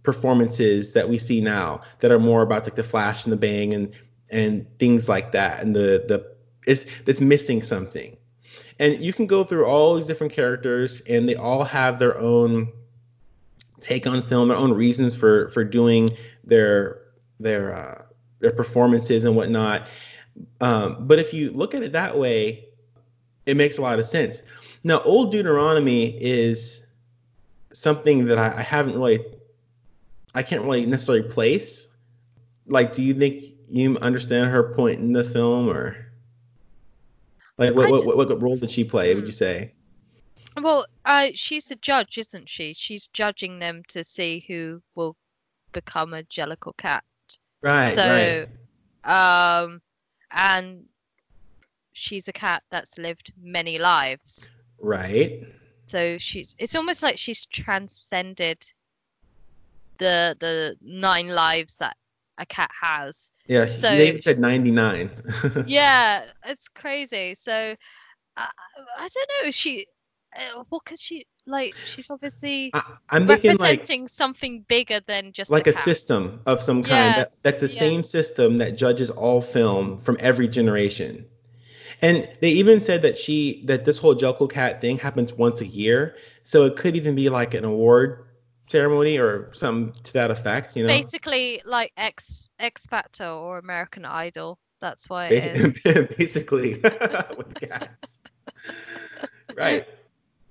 [0.03, 3.73] performances that we see now that are more about like the flash and the bang
[3.75, 3.93] and
[4.31, 6.33] and things like that and the the
[6.67, 8.17] it's it's missing something.
[8.79, 12.73] And you can go through all these different characters and they all have their own
[13.81, 17.03] take on film their own reasons for for doing their
[17.41, 18.05] their uh
[18.41, 19.87] their performances and whatnot.
[20.61, 22.67] Um but if you look at it that way
[23.45, 24.43] it makes a lot of sense.
[24.85, 26.82] Now old deuteronomy is
[27.73, 29.25] something that I, I haven't really
[30.35, 31.87] I can't really necessarily place.
[32.67, 35.97] Like, do you think you understand her point in the film, or
[37.59, 39.15] like what what, what, what role did she play?
[39.15, 39.27] Would Hmm.
[39.27, 39.73] you say?
[40.61, 42.75] Well, uh, she's the judge, isn't she?
[42.75, 45.17] She's judging them to see who will
[45.73, 47.05] become a Jellicle cat.
[47.63, 47.95] Right.
[47.95, 48.47] so
[49.05, 49.65] right.
[49.65, 49.81] um
[50.31, 50.85] and
[51.93, 55.45] she's a cat that's lived many lives Right.
[55.93, 58.59] So she's it's almost like she's transcended
[59.99, 61.97] the the nine lives that
[62.39, 63.71] a cat has Yeah.
[63.71, 65.11] So- they even said 99.
[65.67, 67.77] yeah it's crazy so
[68.39, 68.49] i,
[68.99, 69.87] I don't know she
[70.35, 75.33] uh, what could she like she's obviously I, I'm thinking like representing something bigger than
[75.33, 77.17] just like a, a system of some kind.
[77.17, 77.79] That, that's the yeah.
[77.81, 81.27] same system that judges all film from every generation.
[82.03, 85.67] And they even said that she that this whole Jellicle Cat thing happens once a
[85.67, 88.27] year, so it could even be like an award
[88.67, 90.77] ceremony or some to that effect.
[90.77, 94.59] You know, basically like X X Factor or American Idol.
[94.81, 96.09] That's why it is.
[96.17, 96.75] Basically
[97.37, 98.17] with cats.
[99.57, 99.87] right,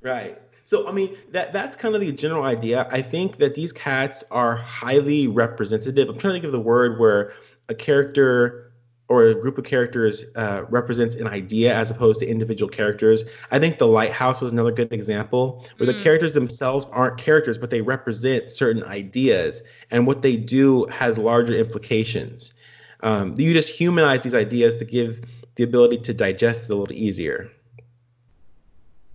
[0.02, 0.42] right.
[0.64, 2.88] So I mean that that's kind of the general idea.
[2.92, 6.08] I think that these cats are highly representative.
[6.08, 7.34] I'm trying to think of the word where
[7.68, 8.71] a character
[9.12, 13.26] or a group of characters uh, represents an idea as opposed to individual characters.
[13.52, 16.02] I think the lighthouse was another good example where the Mm.
[16.02, 21.54] characters themselves aren't characters, but they represent certain ideas, and what they do has larger
[21.54, 22.54] implications.
[23.02, 26.96] Um, you just humanize these ideas to give the ability to digest it a little
[26.96, 27.52] easier.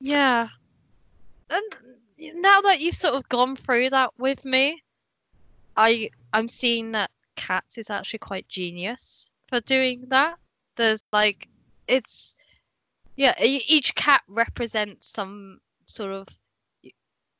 [0.00, 0.48] Yeah.
[1.48, 1.64] And
[2.34, 4.82] now that you've sort of gone through that with me,
[5.76, 10.36] I I'm seeing that Cats is actually quite genius for doing that.
[10.76, 11.48] There's like
[11.88, 12.36] it's
[13.16, 16.28] yeah, each cat represents some sort of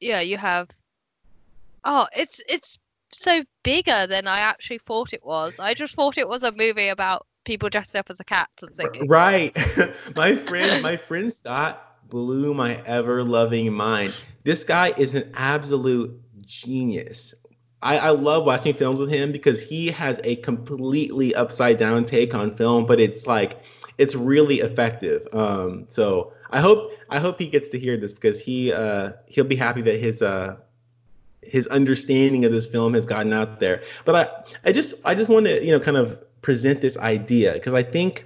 [0.00, 0.68] yeah, you have
[1.86, 2.78] Oh, it's it's
[3.12, 5.60] so bigger than I actually thought it was.
[5.60, 8.74] I just thought it was a movie about people dressed up as a cat and
[8.74, 9.06] singing.
[9.06, 9.56] Right.
[10.16, 14.14] my friend, my friend Scott blew my ever loving mind.
[14.42, 17.34] This guy is an absolute genius.
[17.82, 22.34] I, I love watching films with him because he has a completely upside down take
[22.34, 23.60] on film, but it's like
[23.98, 25.26] it's really effective.
[25.32, 29.44] Um, so I hope I hope he gets to hear this because he uh, he'll
[29.44, 30.56] be happy that his uh,
[31.42, 33.82] his understanding of this film has gotten out there.
[34.04, 34.28] But I
[34.68, 37.82] I just I just want to you know kind of present this idea because I
[37.82, 38.24] think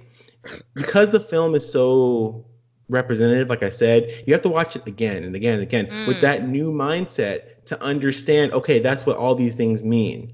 [0.73, 2.45] because the film is so
[2.89, 6.17] representative, like I said, you have to watch it again and again and again with
[6.17, 6.21] Mm.
[6.21, 8.53] that new mindset to understand.
[8.53, 10.33] Okay, that's what all these things mean.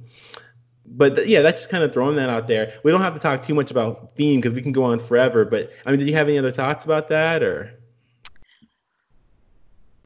[0.85, 2.73] But th- yeah, that's just kind of throwing that out there.
[2.83, 5.45] We don't have to talk too much about theme because we can go on forever.
[5.45, 7.73] But I mean, did you have any other thoughts about that or?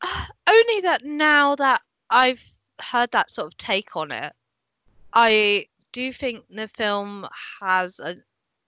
[0.47, 2.43] only that now that I've
[2.81, 4.33] heard that sort of take on it,
[5.13, 7.27] I do think the film
[7.61, 8.15] has a.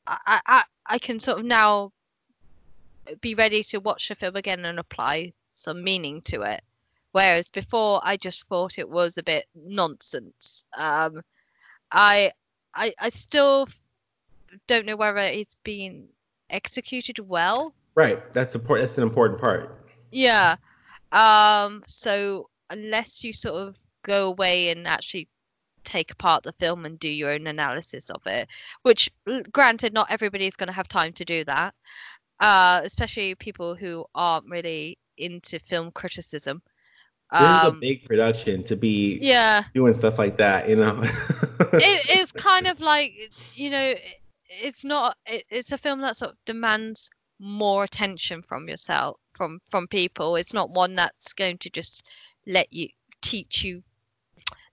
[0.05, 1.93] I, I, I can sort of now
[3.21, 6.61] be ready to watch the film again and apply some meaning to it.
[7.13, 10.65] Whereas before, I just thought it was a bit nonsense.
[10.75, 11.21] Um,
[11.91, 12.31] I,
[12.75, 13.67] I, I still
[14.67, 16.07] don't know whether it's been
[16.49, 17.73] executed well.
[17.95, 18.87] Right, that's important.
[18.87, 19.87] That's an important part.
[20.11, 20.55] Yeah.
[21.11, 25.27] Um, so unless you sort of go away and actually
[25.83, 28.47] take apart the film and do your own analysis of it,
[28.81, 29.11] which
[29.51, 31.75] granted not everybody's going to have time to do that.
[32.39, 36.61] Uh, especially people who aren't really into film criticism.
[37.39, 41.01] This is a Um, big production to be yeah, doing stuff like that, you know.
[41.03, 43.13] it, it's kind of like
[43.55, 44.19] you know, it-
[44.49, 45.17] it's not.
[45.25, 50.35] It, it's a film that sort of demands more attention from yourself, from from people.
[50.35, 52.05] It's not one that's going to just
[52.45, 52.89] let you
[53.21, 53.81] teach you,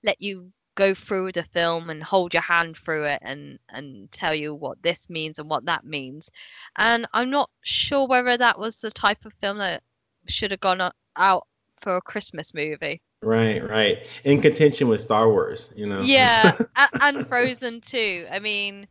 [0.02, 4.34] let you go through the film and hold your hand through it and and tell
[4.34, 6.30] you what this means and what that means.
[6.76, 9.82] And I'm not sure whether that was the type of film that
[10.28, 11.46] should have gone out
[11.80, 13.00] for a Christmas movie.
[13.22, 13.98] right, right.
[14.24, 16.02] In contention with Star Wars, you know.
[16.02, 16.56] Yeah,
[17.00, 18.26] and Frozen too.
[18.30, 18.86] I mean,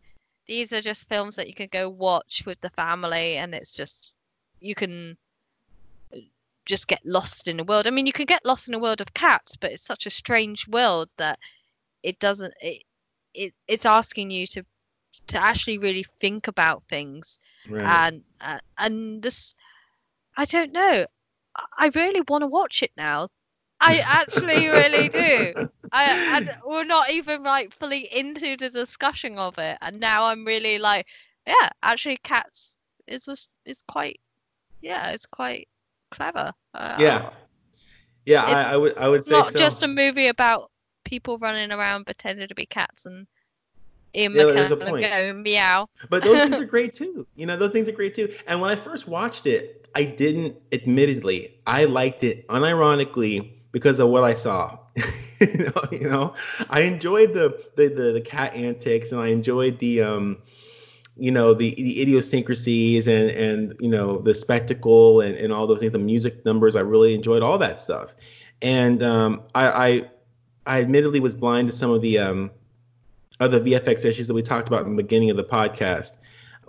[0.47, 4.13] these are just films that you can go watch with the family, and it's just
[4.59, 5.17] you can
[6.13, 6.19] uh,
[6.65, 7.87] just get lost in the world.
[7.87, 10.11] I mean, you can get lost in a world of cats, but it's such a
[10.11, 11.39] strange world that
[12.03, 12.53] it doesn't.
[12.61, 12.83] It,
[13.33, 14.63] it it's asking you to
[15.27, 17.83] to actually really think about things Right.
[17.85, 19.53] and uh, and this
[20.37, 21.05] i don't know
[21.55, 23.29] I- really want to watch it now
[23.81, 25.53] i actually really do
[25.91, 30.45] i and we're not even like fully into the discussion of it and now i'm
[30.45, 31.05] really like
[31.47, 32.77] yeah actually cats
[33.07, 34.19] is this is quite
[34.81, 35.67] yeah it's quite
[36.11, 37.29] clever uh, yeah.
[38.25, 39.59] Yeah, I, I would I would say not so.
[39.59, 40.71] just a movie about
[41.03, 43.27] people running around pretending to be cats and
[44.15, 45.09] Ian Yeah, there's a McKellen point.
[45.09, 45.87] going meow.
[46.09, 47.25] But those things are great too.
[47.35, 48.33] You know, those things are great too.
[48.47, 54.09] And when I first watched it, I didn't admittedly, I liked it unironically because of
[54.09, 54.77] what I saw.
[55.39, 56.33] you, know, you know,
[56.69, 60.37] I enjoyed the, the the the cat antics, and I enjoyed the um,
[61.17, 65.79] you know, the the idiosyncrasies and and you know the spectacle and and all those
[65.79, 65.91] things.
[65.91, 68.13] The music numbers, I really enjoyed all that stuff,
[68.61, 70.09] and um, I, I
[70.65, 72.51] I admittedly was blind to some of the um,
[73.39, 76.13] other VFX issues that we talked about in the beginning of the podcast.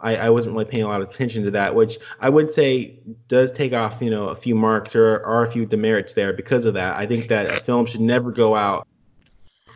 [0.03, 2.99] I, I wasn't really paying a lot of attention to that, which I would say
[3.29, 6.65] does take off, you know, a few marks or are a few demerits there because
[6.65, 6.97] of that.
[6.97, 8.87] I think that a film should never go out,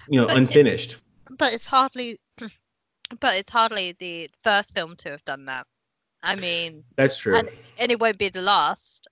[0.09, 0.97] you know, But it- unfinished.
[1.39, 2.19] but it's hardly
[3.21, 5.67] but it's hardly the first film to have done that
[6.23, 7.37] i mean That's true.
[7.37, 9.07] and- and it won't be the last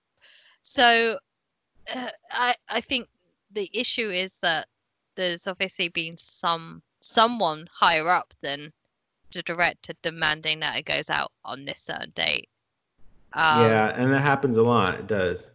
[0.63, 1.17] so
[1.93, 3.07] uh, i i think
[3.51, 4.67] the issue is that
[5.15, 8.71] there's obviously been some someone higher up than
[9.33, 12.49] the director demanding that it goes out on this certain date
[13.35, 14.95] um, yeah, and that happens a lot.
[14.95, 15.47] It does.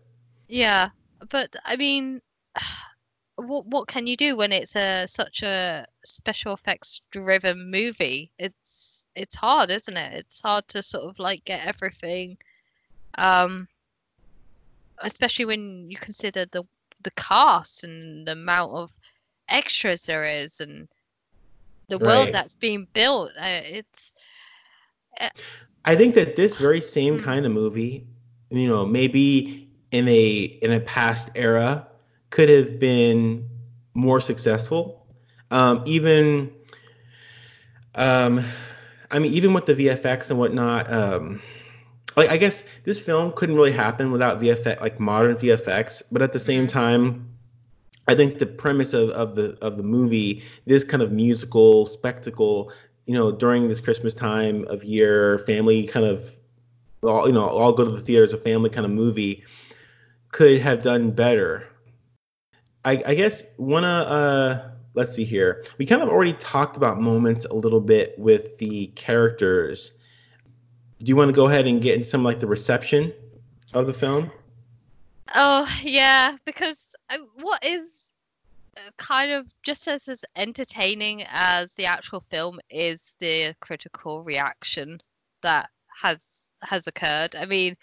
[0.49, 0.91] Yeah,
[1.31, 2.21] but I mean,
[3.37, 8.33] what what can you do when it's a such a special effects driven movie?
[8.39, 10.13] It's it's hard, isn't it?
[10.15, 12.37] It's hard to sort of like get everything,
[13.17, 13.69] um,
[14.99, 16.65] especially when you consider the
[17.03, 18.91] the cast and the amount of
[19.49, 20.89] extras there is and
[21.89, 22.33] the world Right.
[22.33, 23.31] that's being built.
[23.39, 24.13] Uh, it's
[25.85, 27.19] I think that this very same Mhm.
[27.19, 28.07] kind of movie,
[28.51, 31.87] you know, maybe in a in a past era,
[32.31, 33.49] could have been
[33.95, 35.07] more successful.
[35.51, 36.51] Um, even,
[37.95, 38.45] um,
[39.11, 41.41] I mean, even with the VFX and whatnot, um,
[42.17, 46.03] like I guess this film couldn't really happen without VFX, like modern VFX.
[46.11, 46.69] But at the same Mhm.
[46.69, 47.28] time,
[48.09, 52.73] I think the premise of, of the of the movie, this kind of musical spectacle,
[53.07, 56.31] you know, during this Christmas time of year, family kind of,
[57.03, 59.45] all you know, all go to the theater as a family kind of movie,
[60.33, 61.69] could have done better.
[62.85, 65.65] I, I guess one uh, let's see here.
[65.77, 69.93] We kind of already talked about moments a little bit with the characters.
[70.99, 73.13] Do you want to go ahead and get into some like the reception
[73.75, 74.31] of the film?
[75.35, 77.98] Oh yeah, because uh, what is
[78.79, 85.01] Uh, kind of just as as entertaining as the actual film is the critical reaction
[85.43, 85.69] that
[86.03, 87.35] has has occurred.
[87.37, 87.77] I mean,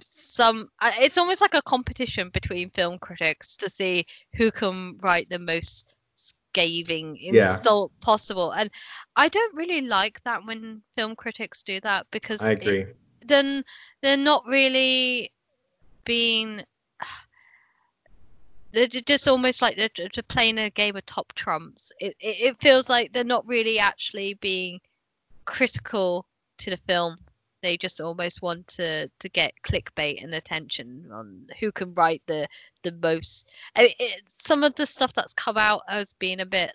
[0.00, 5.38] some it's almost like a competition between film critics to see who can write the
[5.38, 7.54] most scathing Yeah.
[7.54, 8.70] insult possible, and
[9.16, 12.86] I don't really like that when film critics do that because I it- agree.
[13.24, 13.64] then
[14.02, 15.32] they're not really
[16.04, 16.64] being
[18.72, 22.60] they're just almost like they're just playing a game of top trumps it, it, it
[22.60, 24.80] feels like they're not really actually being
[25.46, 26.26] critical
[26.58, 27.16] to the film.
[27.62, 32.46] They just almost want to to get clickbait and attention on who can write the
[32.82, 33.50] the most.
[33.74, 36.74] I mean, it, some of the stuff that's come out has been a bit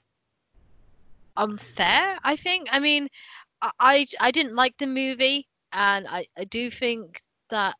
[1.38, 2.68] unfair i think.
[2.72, 3.08] I mean
[3.62, 7.76] I, I I didn't like the movie, and I, I do think that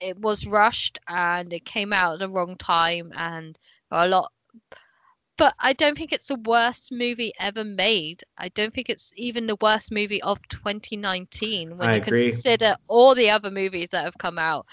[0.00, 3.58] it was rushed and it came out at the wrong time and
[3.90, 4.32] a lot.
[5.36, 8.24] But I don't think it's the worst movie ever made.
[8.36, 12.32] I don't think it's even the worst movie of 2019 when I you agree.
[12.40, 14.66] consider all the other movies that have come out.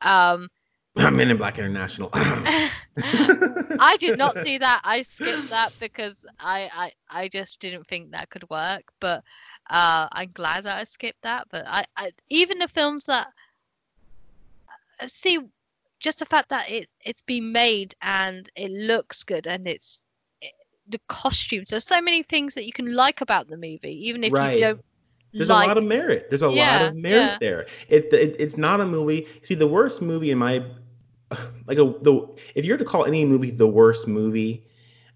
[0.00, 0.48] Um,
[0.96, 2.10] Men in Black International.
[3.78, 4.80] I did not see that.
[4.84, 6.70] I skipped that because I,
[7.10, 8.82] I I just didn't think that could work.
[9.00, 9.22] But
[9.70, 11.48] uh, I'm glad that I skipped that.
[11.50, 13.28] But I, I even the films that
[15.00, 15.38] Uh, see
[16.00, 20.02] just the fact that it it's been made and it looks good and it's
[20.40, 20.52] it,
[20.88, 21.70] the costumes.
[21.70, 24.52] There's so many things that you can like about the movie, even if Right.
[24.52, 24.80] you don't
[25.32, 25.66] There's like.
[25.66, 26.28] a lot of merit.
[26.30, 27.38] There's a lot of merit yeah.
[27.40, 27.66] there.
[27.88, 29.26] It, it it's not a movie.
[29.42, 30.64] See, the worst movie in my
[31.66, 34.64] like a the if you're to call any movie the worst movie,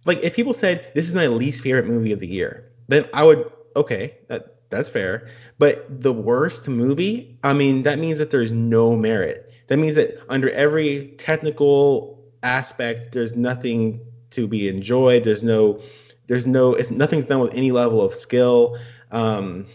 [0.05, 3.24] like if people said this is my least favorite movie of the year, then I
[3.24, 5.28] would okay, that that's fair.
[5.59, 9.44] But the worst movie, I mean, that means that there's no merit.
[9.69, 14.01] That means that under every technical aspect, there's nothing
[14.31, 15.25] to be enjoyed.
[15.25, 15.81] There's no
[16.27, 18.79] there's no it's nothing's done with any level of skill.
[19.11, 19.67] Um,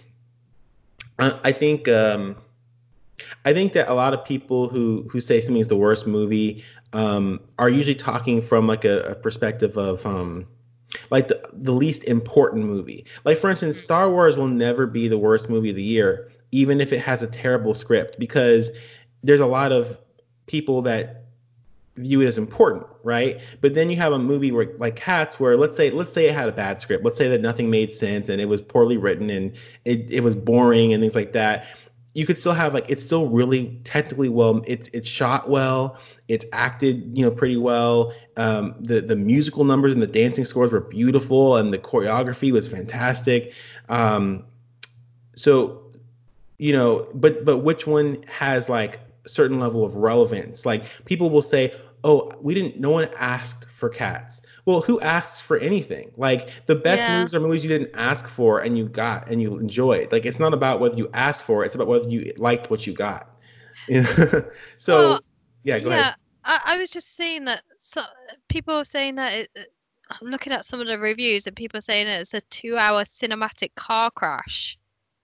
[1.18, 2.36] I, I think um,
[3.46, 6.64] I think that a lot of people who who say something is the worst movie
[6.94, 10.48] um, are usually talking from like a, a perspective of um,
[11.12, 13.06] like the, the least important movie.
[13.26, 16.82] Like for instance, Star Wars will never be the worst movie of the year, even
[16.82, 18.70] if it has a terrible script, because
[19.24, 19.98] there's a lot of
[20.48, 21.26] people that
[21.98, 23.42] view it as important, right?
[23.62, 26.34] But then you have a movie where like Cats, where let's say let's say it
[26.36, 29.30] had a bad script, let's say that nothing made sense and it was poorly written
[29.30, 29.52] and
[29.86, 31.66] it, it was boring and things like that.
[32.14, 34.62] you could still have like it's still really technically well.
[34.68, 35.98] It's it's shot well.
[36.28, 38.14] It's acted you know pretty well.
[38.38, 42.68] Um, the the musical numbers and the dancing scores were beautiful, and the choreography was
[42.68, 43.54] fantastic.
[43.90, 44.46] Um,
[45.36, 45.84] so
[46.58, 50.66] you know, but but which one has like a certain level of relevance?
[50.66, 52.80] Like people will say, "Oh, we didn't.
[52.80, 56.12] No one asked for cats." Well, who asks for anything?
[56.18, 57.10] Like the best Yeah.
[57.10, 60.12] movies are movies you didn't ask for and you got and you enjoyed.
[60.12, 62.86] Like it's not about whether you asked for it; it's about whether you liked what
[62.88, 63.30] you got.
[64.78, 65.22] So, Well,
[65.64, 66.16] yeah, go yeah, ahead.
[66.46, 68.04] I, I was just saying that so,
[68.50, 69.74] people are saying that it,
[70.10, 73.06] I'm looking at some of the reviews and people are saying that it's a two-hour
[73.06, 74.79] cinematic car crash.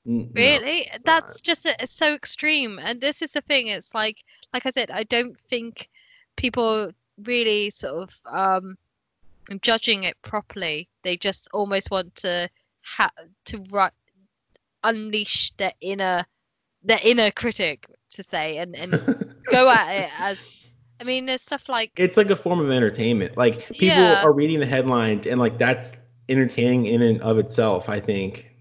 [0.07, 0.89] N- no, Really?
[1.03, 2.79] That's just a, it's so extreme.
[2.79, 3.67] And this is the thing.
[3.67, 5.89] It's like, like I said, I don't think
[6.35, 6.91] people
[7.23, 8.77] really sort of um
[9.61, 10.89] judging it properly.
[11.03, 12.49] They just almost want to
[12.83, 13.09] ha
[13.45, 13.89] to ru-
[14.83, 16.25] unleash their inner
[16.83, 19.01] their inner critic to say and and
[19.49, 20.49] go at it as.
[20.99, 23.37] I mean, there's stuff like it's like a form of entertainment.
[23.37, 24.23] Like people Yeah.
[24.23, 25.91] are reading the headlines and like that's
[26.29, 27.89] entertaining in and of itself.
[27.89, 28.54] I think.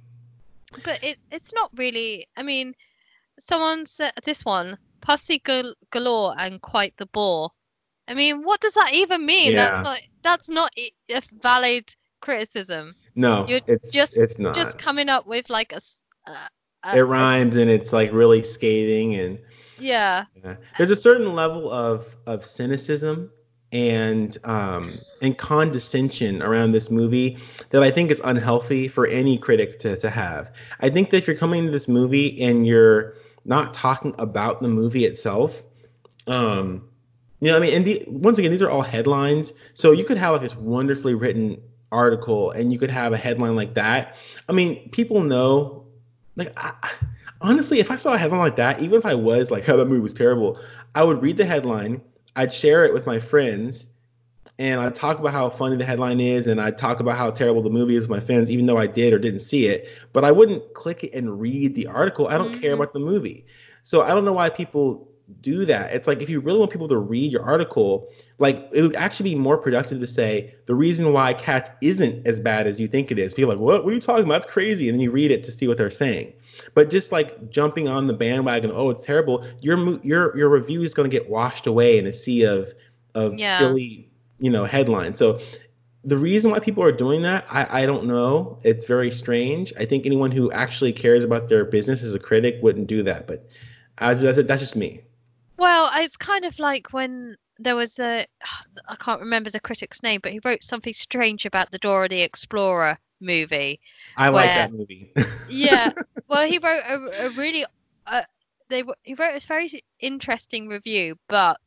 [0.83, 2.27] But it it's not really.
[2.37, 2.75] I mean,
[3.39, 7.51] someone said this one pussy gal- galore and quite the bore.
[8.09, 9.53] I mean, what does that even mean?
[9.53, 9.65] Yeah.
[9.65, 12.95] That's not that's not a valid criticism.
[13.15, 14.55] No, You're it's just it's not.
[14.55, 15.81] just coming up with like a.
[16.93, 19.39] it a- rhymes and it's like really scathing and
[19.79, 20.57] yeah, yeah.
[20.79, 23.31] there's a certain level of of cynicism
[23.75, 27.37] and um and condescension around this movie
[27.71, 30.53] that I think is unhealthy for any critic to to have.
[30.81, 33.15] I think that if you're coming to this movie and you're
[33.45, 35.63] not talking about the movie itself,
[36.29, 36.89] um
[37.41, 39.53] you know, I mean, and the, once again, these are all headlines.
[39.75, 41.61] So you could have like this wonderfully written
[41.93, 44.17] article, and you could have a headline like that.
[44.49, 45.85] I mean, people know.
[46.37, 46.73] Like, I,
[47.43, 49.85] honestly, if I saw a headline like that, even if I was like, "Oh, that
[49.85, 50.59] movie was terrible,"
[50.95, 52.01] I would read the headline,
[52.37, 53.87] I'd share it with my friends,
[54.59, 57.63] and I'd talk about how funny the headline is, and I'd talk about how terrible
[57.63, 59.89] the movie is with my friends, even though I did or didn't see it.
[60.13, 62.29] But I wouldn't click it and read the article.
[62.29, 62.75] I don't care Mhm.
[62.75, 63.47] about the movie.
[63.83, 65.09] So I don't know why people
[65.41, 65.93] do that.
[65.95, 68.09] It's like if you really want people to read your article,
[68.39, 72.41] like it would actually be more productive to say the reason why Cats isn't as
[72.41, 73.35] bad as you think it is.
[73.35, 73.85] People are like, what?
[73.85, 74.43] What are you talking about?
[74.43, 74.89] That's crazy.
[74.89, 76.33] And then you read it to see what they're saying.
[76.75, 79.47] But just like jumping on the bandwagon, oh, it's terrible.
[79.61, 82.73] Your your your review is going to get washed away in a sea of
[83.15, 83.59] of Yeah.
[83.59, 85.19] silly, you know, headlines.
[85.19, 85.41] So
[86.05, 88.59] the reason why people are doing that, I, I don't know.
[88.63, 89.73] It's very strange.
[89.79, 93.27] I think anyone who actually cares about their business as a critic wouldn't do that.
[93.27, 93.47] But
[93.99, 95.03] I, that's, that's just me.
[95.57, 98.27] Well, it's kind of like when there was a
[98.89, 102.23] I can't remember the critic's name, but he wrote something strange about the Dora the
[102.23, 103.81] Explorer movie.
[104.17, 105.13] I like that movie.
[105.49, 105.91] Yeah,
[106.29, 107.65] well, he wrote a, a really
[108.07, 108.23] uh,
[108.69, 111.59] they he wrote a very interesting review, but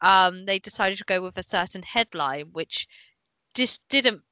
[0.00, 2.88] um, they decided to go with a certain headline, which
[3.54, 4.22] just didn't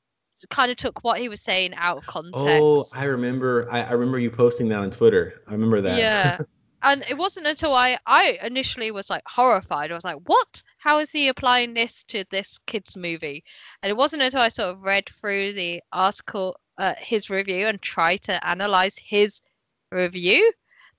[0.51, 2.45] kind of took what he was saying out of context.
[2.47, 3.69] oh, I remember.
[3.71, 5.43] I, I remember you posting that on Twitter.
[5.49, 5.99] I remember that.
[5.99, 6.39] Yeah.
[6.81, 9.91] And it wasn't until I I initially was like horrified.
[9.91, 10.63] I was like, "What?
[10.79, 13.43] How is he applying this to this kids movie?"
[13.83, 17.81] And it wasn't until I sort of read through the article, uh, his review, and
[17.83, 19.43] try to analyze his
[19.91, 20.53] review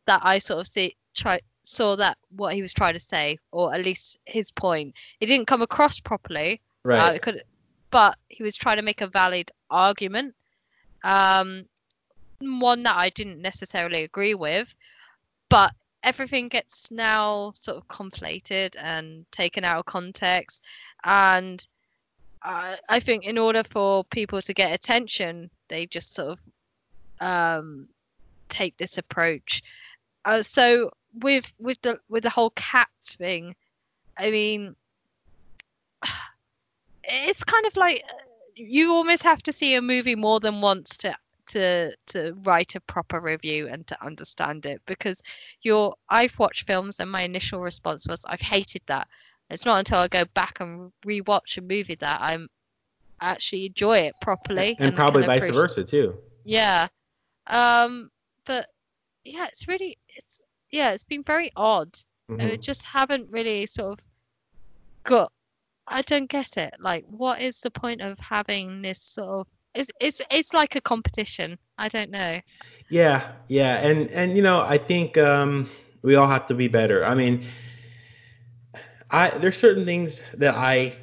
[0.05, 3.73] that I sort of see try saw that what he was trying to say, or
[3.73, 4.93] at least his point.
[5.19, 6.61] It didn't come across properly.
[6.85, 7.15] Uh, right.
[7.15, 7.43] it could,
[7.91, 10.35] but he was trying to make a valid argument.
[11.03, 11.65] Um,
[12.39, 14.73] one that I didn't necessarily agree with,
[15.49, 15.73] but
[16.03, 20.61] everything gets now sort of conflated and taken out of context.
[21.03, 21.65] And
[22.43, 26.39] I, I think in order for people to get attention, they just sort of
[27.21, 27.87] um,
[28.49, 29.63] take this approach.
[30.25, 30.91] Uh, so
[31.21, 33.55] with with the with the whole cat thing,
[34.17, 34.75] I mean,
[37.03, 38.13] it's kind of like uh,
[38.55, 41.15] you almost have to see a movie more than once to
[41.47, 45.21] to to write a proper review and to understand it because
[45.63, 49.07] you're I've watched films and my initial response was I've hated that.
[49.49, 52.49] It's not until I go back and rewatch a movie that I'm
[53.21, 56.17] actually enjoy it properly and probably vice appreciate- versa too.
[56.43, 56.87] yeah.
[57.47, 58.09] Um
[58.45, 58.67] but
[59.23, 60.41] yeah, it's really it's
[60.71, 61.97] yeah, it's been very odd.
[62.29, 62.61] I Mhm.
[62.61, 64.05] just haven't really sort of
[65.03, 65.31] got
[65.87, 66.73] I don't get it.
[66.79, 70.81] Like what is the point of having this sort of it's it's it's like a
[70.81, 71.57] competition.
[71.77, 72.39] I don't know.
[72.89, 75.69] Yeah, yeah, and and you know, I think um,
[76.01, 77.05] we all have to be better.
[77.05, 77.45] I mean,
[79.11, 80.95] I there's certain things that I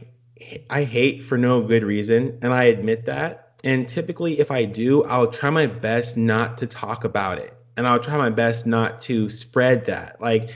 [0.71, 3.55] I hate for no good reason, and I admit that.
[3.65, 7.53] And typically, if I do, I'll try my best not to talk about it.
[7.77, 10.21] and I'll try my best not to spread that.
[10.21, 10.51] Like,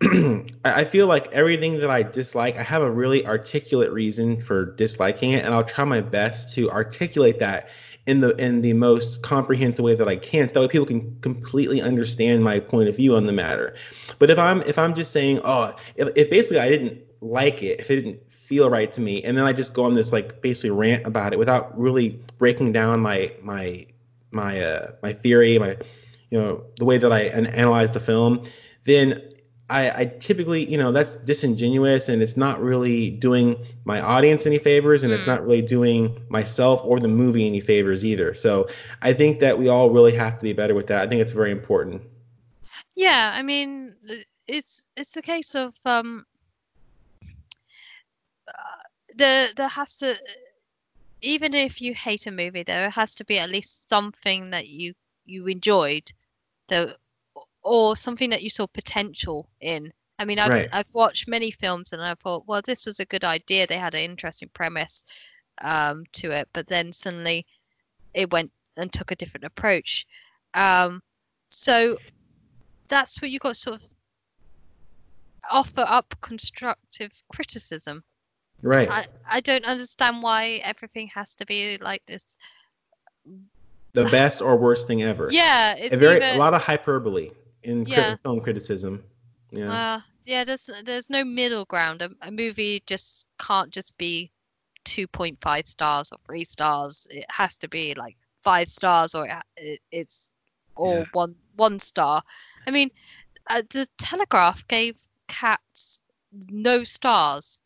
[0.64, 5.32] I feel like everything that I dislike, I have a really articulate reason for disliking
[5.32, 7.68] it, and I'll try my best to articulate that
[8.06, 11.16] in the in the most comprehensive way that I can, so that way people can
[11.20, 13.74] completely understand my point of view on the matter.
[14.18, 17.80] But if I'm if I'm just saying, oh, if, if basically I didn't like it,
[17.80, 18.20] if it didn't
[18.52, 21.32] feel right to me, and then I just go on this like basically rant about
[21.32, 23.86] it without really breaking down my my
[24.30, 25.70] my uh my theory, my
[26.30, 28.44] you know the way that I an- analyze the film,
[28.84, 29.22] then
[29.70, 34.58] I, I typically, you know, that's disingenuous and it's not really doing my audience any
[34.58, 35.28] favors and it's Mm.
[35.34, 38.34] not really doing myself or the movie any favors either.
[38.34, 38.68] So
[39.00, 41.00] I think that we all really have to be better with that.
[41.02, 42.02] I think it's very important.
[42.94, 43.94] Yeah, I mean,
[44.46, 46.26] it's it's a case of um,
[49.16, 50.16] there there has to,
[51.20, 54.94] even if you hate a movie, there has to be at least something that you
[55.24, 56.12] you enjoyed,
[56.68, 56.96] the
[57.62, 59.92] or something that you saw potential in.
[60.18, 60.68] I mean, I've Right.
[60.72, 63.66] I've watched many films and I thought, well, this was a good idea.
[63.66, 65.04] They had an interesting premise
[65.62, 67.46] um, to it, but then suddenly
[68.14, 70.06] it went and took a different approach.
[70.54, 71.02] Um,
[71.50, 71.98] so
[72.88, 73.90] that's where you got to sort of
[75.50, 78.04] offer up constructive criticism.
[78.62, 78.88] Right.
[78.90, 82.24] I, I don't understand why everything has to be like this.
[83.92, 85.28] the best or worst thing ever.
[85.30, 87.30] Yeah, it's a very either, a lot of hyperbole
[87.62, 88.16] in Yeah.
[88.22, 89.04] film criticism.
[89.50, 89.70] Yeah.
[89.70, 92.02] Uh, yeah, there's there's no middle ground.
[92.02, 94.30] A, a movie just can't just be
[94.84, 97.06] 2.5 stars or three stars.
[97.10, 100.32] It has to be like five stars or it, it, it's
[100.76, 101.04] all Yeah.
[101.12, 102.22] one one star.
[102.66, 102.90] I mean,
[103.50, 104.96] uh, the Telegraph gave
[105.28, 106.00] Cats
[106.50, 107.58] no stars.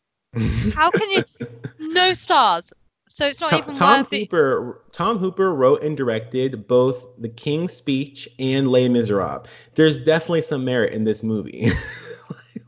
[0.73, 1.23] How can you
[1.79, 2.73] no stars?
[3.09, 4.19] So it's not Tom, even Tom worthy.
[4.21, 9.47] Hooper Tom Hooper wrote and directed both The King's Speech and Les Miserables.
[9.75, 11.71] There's definitely some merit in this movie.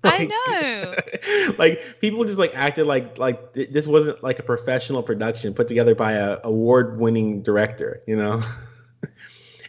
[0.03, 1.53] I know.
[1.57, 5.67] like people just like acted like like th- this wasn't like a professional production put
[5.67, 8.41] together by a award-winning director, you know.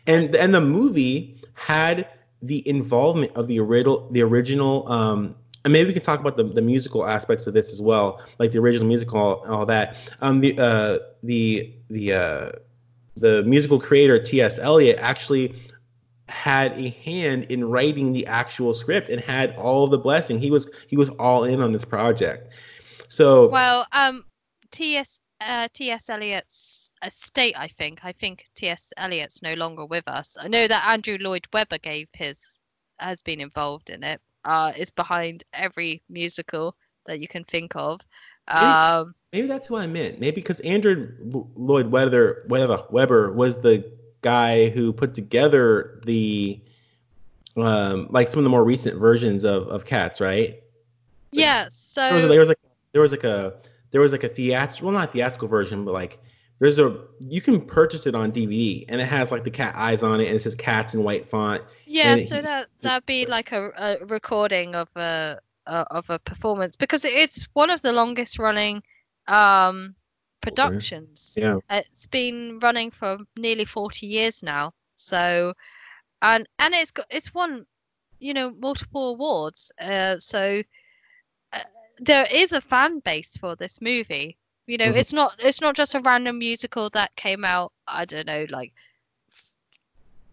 [0.06, 2.08] and and the movie had
[2.42, 5.34] the involvement of the original the original um
[5.64, 8.52] and maybe we can talk about the, the musical aspects of this as well, like
[8.52, 9.96] the original musical and all that.
[10.20, 12.52] Um, the uh, the the uh,
[13.16, 14.58] the musical creator T.S.
[14.58, 15.54] Eliot actually
[16.28, 20.40] had a hand in writing the actual script and had all the blessing.
[20.40, 22.52] He was he was all in on this project.
[23.08, 24.24] So Well, um,
[24.70, 25.18] T.S.
[25.40, 26.08] Uh, T.S.
[26.08, 28.04] Eliot's estate, I think.
[28.04, 28.92] I think T.S.
[28.96, 30.36] Eliot's no longer with us.
[30.40, 32.38] I know that Andrew Lloyd Webber gave his
[32.98, 34.20] has been involved in it.
[34.44, 36.74] Uh, is behind every musical
[37.06, 38.00] that you can think of.
[38.48, 40.18] Um, maybe that's what I meant.
[40.20, 41.12] Maybe because Andrew
[41.54, 43.90] Lloyd Webber Webber Weber was the
[44.22, 46.60] guy who put together the
[47.56, 50.62] um like some of the more recent versions of of Cats, right?
[51.32, 51.68] yeah.
[51.70, 52.58] So there was, there was like
[52.92, 53.54] there was like a
[53.90, 56.18] there was like a theatrical well not theatrical version but like
[56.60, 60.02] there's a you can purchase it on dvd and it has like the cat eyes
[60.02, 63.26] on it and it says cats in white font Yeah, so he- that that'd be
[63.26, 67.92] like a, a recording of a, a of a performance because it's one of the
[67.92, 68.82] longest running
[69.28, 69.96] um
[70.42, 71.38] productions.
[71.38, 74.74] yeah It's been running for nearly 40 years now.
[74.96, 75.54] So
[76.22, 77.66] and and it's got it's won
[78.20, 79.72] you know multiple awards.
[79.80, 80.62] Uh so
[81.52, 81.60] uh,
[81.98, 84.38] there is a fan base for this movie.
[84.70, 84.96] You know, Mhm.
[84.96, 88.72] it's not it's not just a random musical that came out, I don't know, like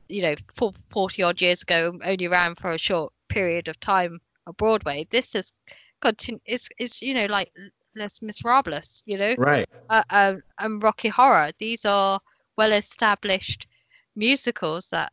[0.10, 4.20] you know, for 40 odd years ago, only ran for a short period of time
[4.46, 5.08] on Broadway.
[5.10, 5.54] This is
[6.02, 7.52] continu- it's, it's you know, like
[7.96, 11.52] Les Miserables, you know, right uh, um, and Rocky Horror.
[11.60, 12.20] These are
[12.58, 13.68] well established
[14.16, 15.12] musicals that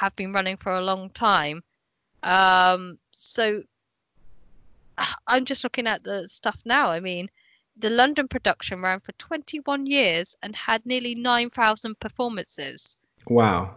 [0.00, 1.62] have been running for a long time.
[2.22, 3.62] Um, so
[5.26, 6.88] I'm just looking at the stuff now.
[6.88, 7.28] I mean,
[7.78, 12.96] the London production ran for 21 years and had nearly 9,000 performances.
[13.28, 13.74] wow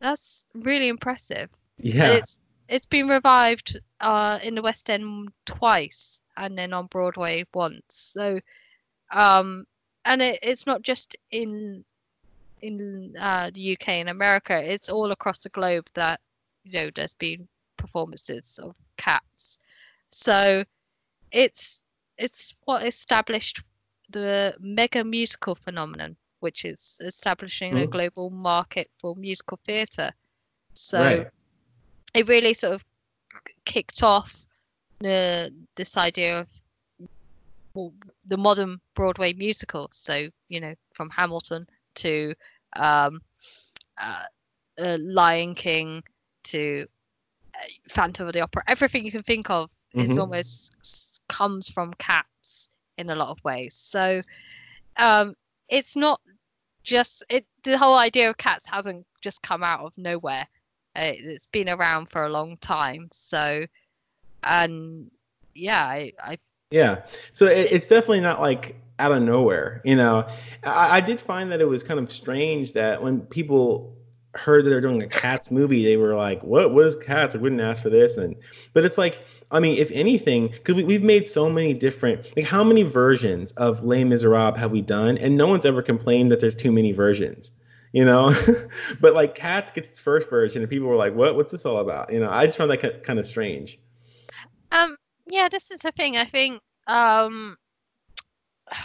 [0.00, 1.50] That's really impressive.
[1.80, 6.86] And yeah It's it's been revived uh, in the West End twice and then on
[6.86, 7.84] Broadway once.
[7.88, 8.40] So
[9.12, 9.66] um
[10.04, 11.84] and it, it's not just in
[12.60, 16.20] in uh, the UK and America, it's all across the globe that
[16.64, 19.58] you know there's been performances of cats.
[20.10, 20.64] So
[21.30, 21.80] it's
[22.18, 23.62] it's what established
[24.10, 27.90] the mega musical phenomenon, which is establishing a Mhm.
[27.90, 30.10] global market for musical theatre.
[30.74, 31.30] So right
[32.14, 32.84] it really sort of
[33.64, 34.46] kicked off
[35.00, 36.48] the this idea of
[37.74, 37.92] well,
[38.26, 39.88] the modern Broadway musical.
[39.92, 41.66] So you know, from Hamilton
[41.96, 42.34] to
[42.76, 43.20] um,
[44.00, 44.24] uh,
[44.80, 46.02] uh, Lion King
[46.44, 46.86] to
[47.54, 47.58] uh,
[47.90, 48.62] Phantom of the Opera.
[48.66, 50.20] Everything you can think of is Mhm.
[50.20, 50.72] almost
[51.28, 53.74] comes from cats in a lot of ways.
[53.74, 54.22] So
[54.98, 55.34] um,
[55.68, 56.20] it's not
[56.82, 57.46] just it.
[57.62, 60.46] The whole idea of cats hasn't just come out of nowhere.
[60.96, 63.08] Uh, it's been around for a long time.
[63.12, 63.66] So,
[64.42, 65.10] and
[65.54, 66.38] yeah, I, I
[66.70, 67.02] Yeah.
[67.32, 69.80] So it, it's definitely not like out of nowhere.
[69.84, 70.26] You know,
[70.64, 73.96] I, I did find that it was kind of strange that when people
[74.34, 77.34] heard that they're doing a Cats movie, they were like, "What was Cats?
[77.34, 78.36] I wouldn't ask for this." And
[78.72, 79.18] but it's like,
[79.50, 83.52] I mean, if anything, because we, we've made so many different, like, how many versions
[83.52, 85.16] of Les Miserables have we done?
[85.16, 87.50] And no one's ever complained that there's too many versions.
[87.92, 88.34] You know,
[89.00, 91.36] but like Cats gets its first version, and people were like, "What?
[91.36, 93.78] What's this all about?" You know, I just found that kind of strange.
[94.72, 94.94] Um,
[95.26, 96.18] yeah, this is the thing.
[96.18, 97.56] I think um,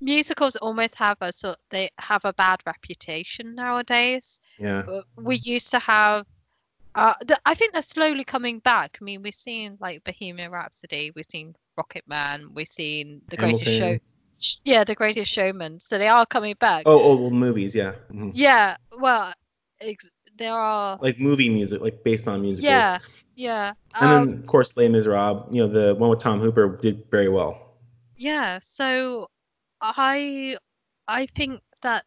[0.00, 1.58] musicals almost have a sort.
[1.70, 4.38] They have a bad reputation nowadays.
[4.58, 4.84] Yeah.
[5.16, 6.24] We used to have.
[6.94, 8.98] Uh, the, I think they're slowly coming back.
[9.00, 13.64] I mean, we've seen like Bohemian Rhapsody, we've seen Rocket Man, we've seen The Greatest
[13.64, 13.98] Show.
[14.64, 15.80] Yeah, The Greatest Showman.
[15.80, 16.84] So they are coming back.
[16.86, 17.94] Oh, old movies, yeah.
[18.10, 18.32] Mhm.
[18.34, 19.32] Yeah, well,
[19.80, 20.98] ex- there are.
[21.00, 22.64] Like movie music, like based on music.
[22.64, 22.98] Yeah,
[23.34, 23.74] yeah.
[23.94, 27.04] And um, then, of course, Les Miserables, you know, the one with Tom Hooper did
[27.10, 27.76] very well.
[28.16, 29.28] Yeah, so
[29.80, 30.56] I
[31.06, 32.04] I think that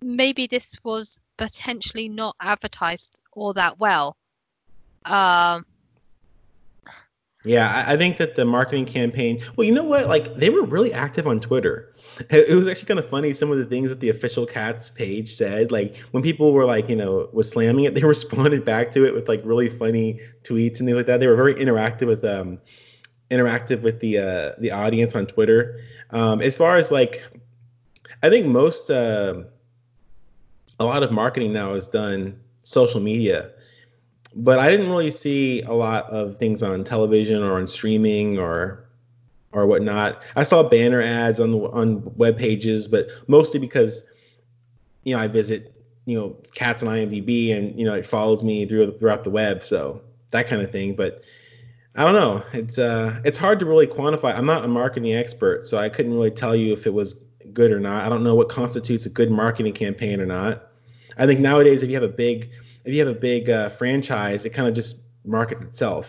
[0.00, 4.16] maybe this was potentially not advertised all that well.
[5.04, 5.64] Um
[7.44, 9.42] Yeah, I, I think that the marketing campaign.
[9.56, 10.08] Well, you know what?
[10.08, 11.88] Like they were really active on Twitter.
[12.30, 13.32] It, was actually kind of funny.
[13.32, 16.90] Some of the things that the official Cats page said, like when people were like,
[16.90, 20.78] you know, was slamming it, they responded back to it with like really funny tweets
[20.78, 21.20] and things like that.
[21.20, 22.58] They were very interactive with um,
[23.30, 25.80] interactive with the uh, the audience on Twitter.
[26.10, 27.22] Um, as far as like,
[28.22, 29.44] I think most uh,
[30.78, 33.50] a lot of marketing now is done social media
[34.34, 38.84] but I didn't really see a lot of things on television or on streaming or
[39.52, 40.22] or whatnot.
[40.36, 44.02] I saw banner ads on the on web pages, but mostly because
[45.04, 45.74] you know I visit
[46.06, 49.62] you know Cats on IMDb and you know it follows me through throughout the web,
[49.62, 50.00] so
[50.30, 50.94] that kind of thing.
[50.94, 51.22] But
[51.94, 52.42] I don't know.
[52.52, 54.34] It's uh it's hard to really quantify.
[54.34, 57.16] I'm not a marketing expert, so I couldn't really tell you if it was
[57.52, 58.06] good or not.
[58.06, 60.71] I don't know what constitutes a good marketing campaign or not.
[61.16, 62.50] I think nowadays if you have a big
[62.84, 66.08] if you have a big uh, franchise, it kind of just markets itself.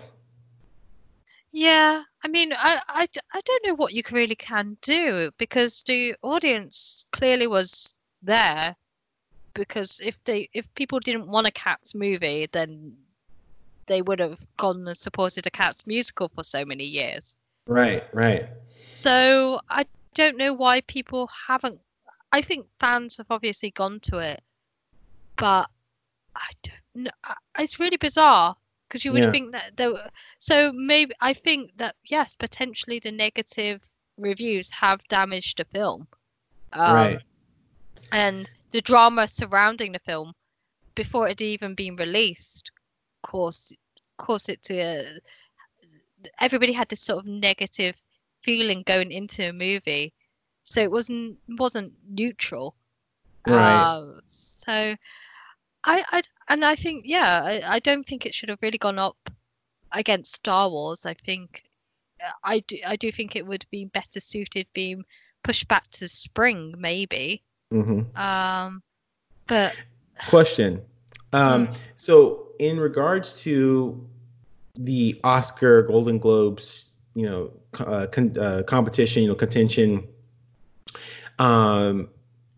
[1.52, 6.16] yeah, I mean I, I, I don't know what you really can do because the
[6.24, 8.76] audience clearly was there
[9.54, 12.94] because if they if people didn't want a Cats movie then
[13.88, 17.36] they would have gone and supported a Cats musical for so many years.
[17.68, 18.50] Right, right.
[18.90, 21.80] So I don't know why people haven't.
[22.32, 24.42] I think fans have obviously gone to it,
[25.44, 25.70] but
[26.36, 27.36] I don't know.
[27.60, 28.56] It's really bizarre
[28.88, 29.32] because you would Yeah.
[29.32, 29.92] think that there.
[29.94, 33.82] were- So maybe I think that yes, potentially the negative
[34.18, 36.08] reviews have damaged the film.
[36.72, 37.22] Um, Right.
[38.12, 40.34] And the drama surrounding the film
[40.96, 42.72] before it had even been released
[43.22, 43.76] caused
[44.18, 44.76] caused it to.
[44.82, 45.20] Uh,
[46.40, 47.96] everybody had this sort of negative
[48.44, 50.14] feeling going into a movie,
[50.64, 52.76] so it wasn't wasn't neutral.
[53.46, 53.82] Right.
[53.82, 54.96] Uh, so,
[55.84, 59.00] I, I and I think yeah, I, I don't think it should have really gone
[59.00, 59.30] up
[59.92, 61.06] against Star Wars.
[61.06, 61.64] I think
[62.24, 65.04] uh, I do I do think it would be better suited being
[65.44, 67.44] pushed back to spring maybe.
[67.72, 68.82] hmm Um,
[69.48, 69.76] but
[70.28, 70.82] Question.
[71.34, 71.74] Um, Hmm.
[71.96, 74.08] So, in regards to
[74.76, 80.08] the Oscar, Golden Globes, you know, uh, con- uh, competition, you know, contention.
[81.40, 82.10] Um,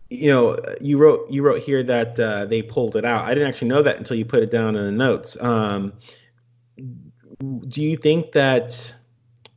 [0.09, 3.25] you know, you wrote you wrote here that uh, they pulled it out.
[3.25, 5.35] I didn't actually know that until you put it down in the notes.
[5.39, 5.93] Um,
[7.67, 8.93] do you think that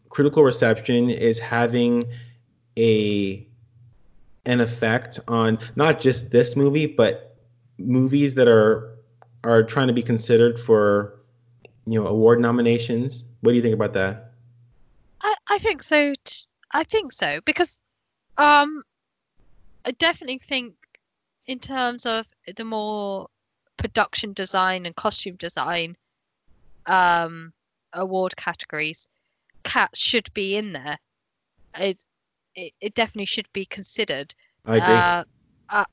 [0.08, 2.04] critical reception is having
[2.76, 3.46] a
[4.46, 7.36] an effect on not just this movie, but
[7.78, 8.96] movies that are
[9.44, 11.20] are trying to be considered for
[11.86, 13.24] you know award nominations?
[13.42, 14.32] What do you think about that?
[15.20, 16.14] I, I think so.
[16.24, 17.78] T- I think so because
[18.38, 18.82] um,
[19.84, 20.74] I definitely think
[21.46, 22.26] in terms of
[22.56, 23.28] the more
[23.76, 25.96] production design and costume design
[26.86, 27.52] um,
[27.92, 29.08] award categories,
[29.64, 30.98] cats should be in there.
[31.78, 32.02] It,
[32.54, 34.34] it it definitely should be considered.
[34.66, 34.94] I agree.
[34.94, 35.24] Uh,
[35.70, 35.84] I,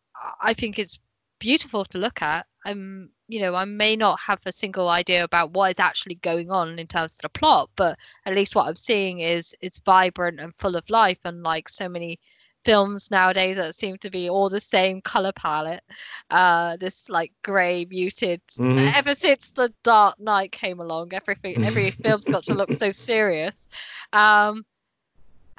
[0.42, 1.00] I think it's
[1.40, 2.46] beautiful to look at.
[2.66, 6.50] I'm, you know, I may not have a single idea about what is actually going
[6.50, 10.40] on in terms of the plot, but at least what I'm seeing is it's vibrant
[10.40, 12.20] and full of life, unlike so many
[12.66, 15.84] films nowadays that seem to be all the same color palette.
[16.32, 18.42] Uh, this like grey muted.
[18.58, 18.96] Mhm.
[18.96, 23.70] Ever since the Dark Knight came along, everything every film's got to look so serious.
[24.14, 24.66] Um,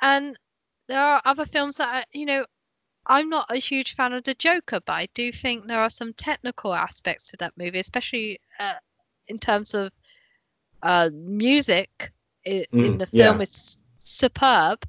[0.02, 0.38] and
[0.88, 2.46] there are other films that I, you know
[3.07, 6.12] I'm not a huge fan of the Joker, but I do think there are some
[6.14, 8.74] technical aspects to that movie, especially uh,
[9.28, 9.92] in terms of
[10.82, 12.12] uh, music.
[12.46, 13.42] i in Mm, the film yeah.
[13.42, 14.84] is superb.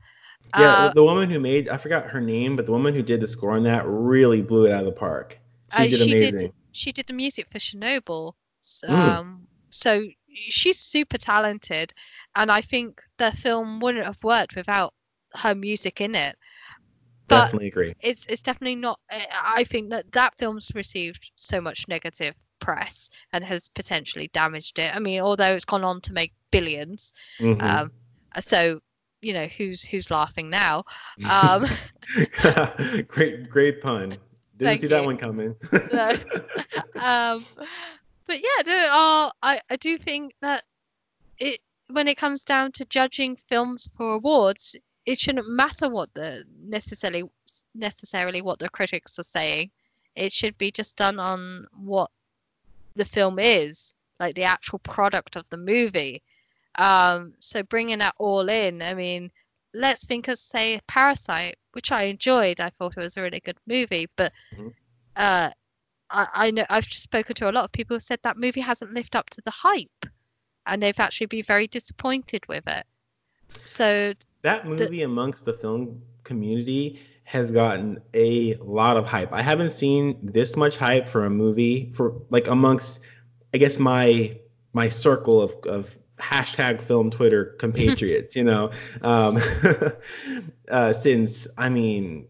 [0.56, 3.22] Yeah, Uh, the, woman who made I forgot her name, but the woman who did
[3.22, 5.38] the score on that really blew it out of the park.
[5.70, 6.16] She Uh, did she amazing.
[6.16, 8.34] did she did the music for Chernobyl.
[8.62, 9.20] So, Mm.
[9.20, 10.08] um, so
[10.50, 11.94] she's super talented,
[12.36, 14.94] and I think the film wouldn't have worked without
[15.36, 16.38] her music in it.
[17.28, 17.96] But Definitely agree.
[18.02, 19.00] it's it's definitely not.
[19.12, 19.28] I
[19.60, 24.96] I think that that film's received so much negative press and has potentially damaged it.
[24.96, 27.88] I mean, although it's gone on to make 1000000000s Mhm.
[27.88, 27.92] um,
[28.42, 28.82] so
[29.22, 30.84] you know who's who's laughing now.
[31.30, 31.66] Um,
[33.08, 34.18] great, great pun.
[34.58, 35.56] Didn't see that one coming.
[35.92, 36.10] No.
[37.00, 37.46] um,
[38.26, 39.30] but yeah.
[39.42, 40.64] I I do think that
[41.40, 41.60] it
[41.90, 47.24] when it comes down to judging films for awards, it shouldn't matter what the necessarily
[47.74, 49.72] necessarily what the critics are saying.
[50.16, 52.10] It should be just done on what
[52.96, 56.24] the film is, like the actual product of the movie.
[56.78, 59.32] Um, so bringing that all in, I mean,
[59.74, 62.60] let's think of say Parasite, which I enjoyed.
[62.60, 64.74] I thought it was a really good movie, but Mhm.
[65.16, 65.50] uh,
[66.10, 68.94] I, I know I've spoken to a lot of people who said that movie hasn't
[68.94, 70.06] lived up to the hype,
[70.66, 72.86] and they've actually been very disappointed with it.
[73.66, 74.14] So
[74.44, 79.32] That movie amongst the film community has gotten a lot of hype.
[79.34, 83.00] I haven't seen this much hype for a movie for like amongst
[83.54, 84.38] I guess my
[84.74, 88.72] my circle of of hashtag film Twitter compatriots, you know.
[89.02, 89.42] Um
[90.70, 92.28] uh since I mean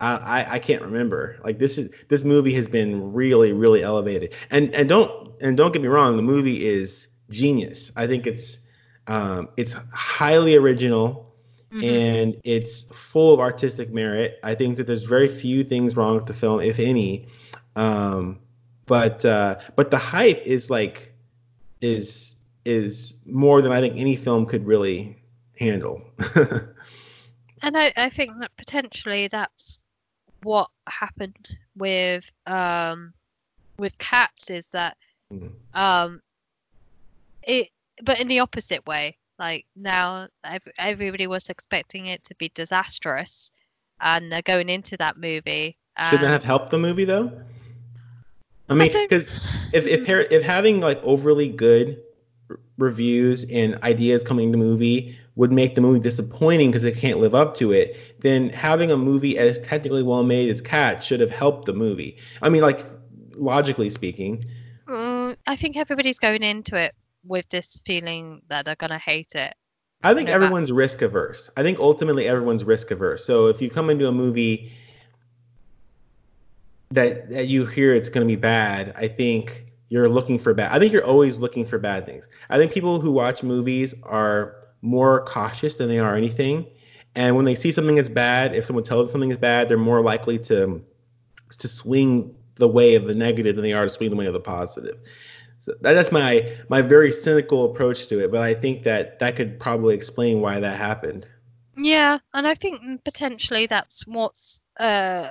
[0.00, 1.38] I, I I can't remember.
[1.44, 4.34] Like this is this movie has been really really elevated.
[4.50, 7.92] And and don't and don't get me wrong, the movie is genius.
[7.96, 8.58] I think it's
[9.06, 11.34] um, it's highly original
[11.72, 11.84] mhm.
[11.84, 14.38] and it's full of artistic merit.
[14.42, 17.26] I think that there's very few things wrong with the film, if any.
[17.76, 18.38] Um,
[18.86, 21.11] but uh, but the hype is like
[21.82, 25.16] is is more than I think any film could really
[25.58, 26.02] handle.
[27.62, 29.80] And I, I think that potentially that's
[30.42, 33.14] what happened with um
[33.78, 34.96] with cats is that
[35.32, 35.52] Mhm.
[35.74, 36.22] um
[37.44, 37.68] it
[38.02, 39.18] but in the opposite way.
[39.38, 43.50] Like now ev- everybody was expecting it to be disastrous
[44.00, 45.76] and they're going into that movie.
[45.98, 47.30] Shouldn't that have helped the movie though?
[48.72, 49.28] I mean, because
[49.72, 52.00] if if par- if having like overly good
[52.50, 57.18] r- reviews and ideas coming to movie would make the movie disappointing because it can't
[57.20, 61.20] live up to it, then having a movie as technically well made as Cat should
[61.20, 62.16] have helped the movie.
[62.42, 62.84] I mean, like
[63.36, 64.44] logically speaking,
[64.88, 66.94] Mm, I think everybody's going into it
[67.24, 69.54] with this feeling that they're gonna hate it.
[70.04, 71.50] I think everyone's risk averse.
[71.56, 73.24] I think ultimately everyone's risk averse.
[73.24, 74.72] So if you come into a movie
[76.94, 80.72] that that you hear it's going to be bad, I think you're looking for bad.
[80.72, 82.26] I think you're always looking for bad things.
[82.50, 86.66] I think people who watch movies are more cautious than they are anything.
[87.14, 89.78] And when they see something that's bad, if someone tells them something is bad, they're
[89.78, 90.82] more likely to
[91.58, 94.32] to swing the way of the negative than they are to swing the way of
[94.32, 94.98] the positive.
[95.60, 99.36] So that, that's my my very cynical approach to it, but I think that that
[99.36, 101.28] could probably explain why that happened.
[101.76, 105.28] Yeah, and I think mm, potentially that's what's uh,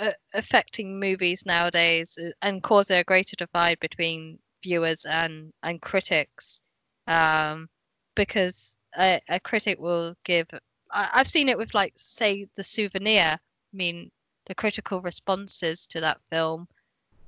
[0.00, 6.60] uh, affecting movies nowadays uh, and causing a greater divide between viewers and and critics,
[7.06, 7.68] um,
[8.14, 10.46] because a, a critic will give.
[10.92, 13.38] I, I've seen it with like say the Souvenir.
[13.38, 14.10] I mean,
[14.46, 16.68] the critical responses to that film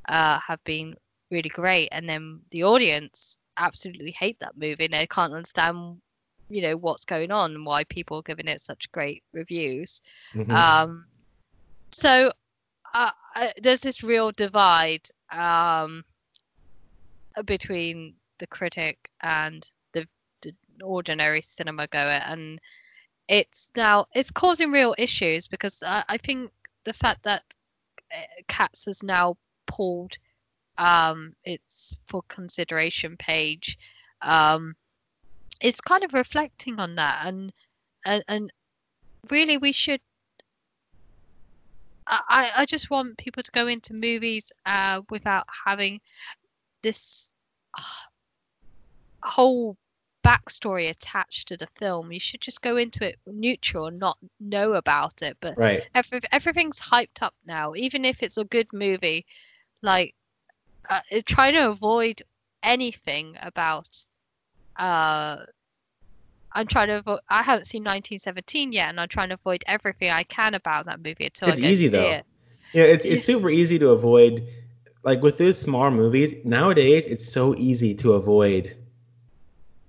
[0.09, 0.95] uh, have been
[1.31, 6.01] really great, and then the audience absolutely hate that movie and they can't understand
[6.49, 10.01] you know what's going on and why people are giving it such great reviews
[10.35, 10.51] Mhm.
[10.55, 11.07] um
[11.93, 12.31] so
[12.99, 16.05] uh, uh, there's this real divide um
[17.45, 20.05] between the critic and the,
[20.43, 22.61] the ordinary cinema goer and
[23.29, 26.51] it's now it's causing real issues because I, I think
[26.85, 27.45] the fact that
[28.13, 29.37] uh, cats has now
[29.67, 30.17] pulled
[30.79, 33.79] um its for consideration page
[34.23, 34.75] um
[35.61, 37.53] it's kind of reflecting on that and
[38.05, 38.53] and, and
[39.31, 40.01] really we should
[42.09, 46.01] I, I just want people to go into movies uh without having
[46.83, 47.31] this
[47.77, 47.83] uh,
[49.23, 49.77] whole
[50.25, 52.13] backstory attached to the film.
[52.13, 55.37] You should just go into it neutral and not know about it.
[55.41, 55.83] But Right.
[55.95, 59.27] every, everything's hyped up now, even if it's a good movie.
[59.83, 60.15] Like,
[60.91, 62.23] uh, trying to avoid
[62.63, 63.89] anything about.
[64.77, 65.45] Uh,
[66.59, 67.21] I'm trying to avoid.
[67.29, 70.99] I haven't seen 1917 yet, and I'm trying to avoid everything I can about that
[70.99, 72.03] movie until It's I easy though.
[72.03, 72.27] it.
[72.73, 74.45] Yeah, it's it's super easy to avoid.
[75.05, 78.77] Like with those small movies nowadays, it's so easy to avoid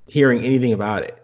[0.06, 1.24] hearing anything about it.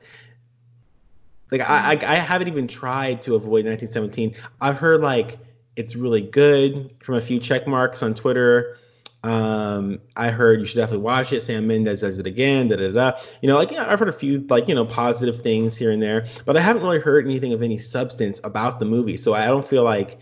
[1.52, 2.06] Like I, mm-hmm.
[2.06, 4.34] I I haven't even tried to avoid 1917.
[4.62, 5.38] I've heard like
[5.76, 8.80] it's really good from a few check marks on Twitter.
[9.26, 11.42] Um, I heard you should definitely watch it.
[11.42, 12.68] Sam Mendes does it again.
[12.68, 13.20] Da da da.
[13.42, 16.02] You know, like yeah, I've heard a few like you know positive things here and
[16.02, 19.18] there, but I haven't really heard anything of any substance about the movie.
[19.18, 20.20] So I don't feel like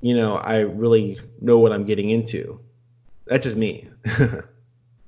[0.00, 2.60] you know, I really know what I'm getting into.
[3.26, 3.88] That's just me.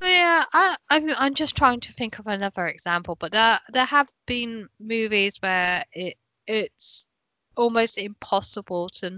[0.01, 4.09] Yeah, I, I'm I'm just trying to think of another example, but there there have
[4.27, 6.17] been movies where it
[6.47, 7.09] it's
[7.57, 9.11] almost impossible to,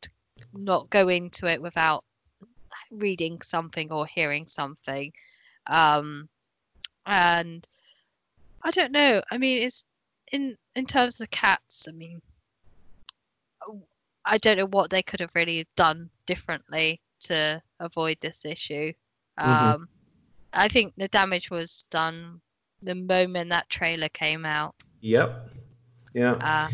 [0.00, 0.10] to
[0.54, 2.04] not go into it without
[2.90, 5.12] reading something or hearing something,
[5.66, 6.28] um,
[7.06, 7.66] and
[8.62, 9.22] I don't know.
[9.30, 9.84] I mean, it's
[10.32, 11.86] in in terms of cats.
[11.88, 12.20] I mean,
[14.24, 18.92] I don't know what they could have really done differently to avoid this issue.
[19.44, 19.74] Mhm.
[19.74, 19.88] Um,
[20.52, 22.40] I think the damage was done
[22.82, 24.74] the moment that trailer came out.
[25.00, 25.48] yep.
[26.14, 26.36] Yeah.
[26.40, 26.68] Uh,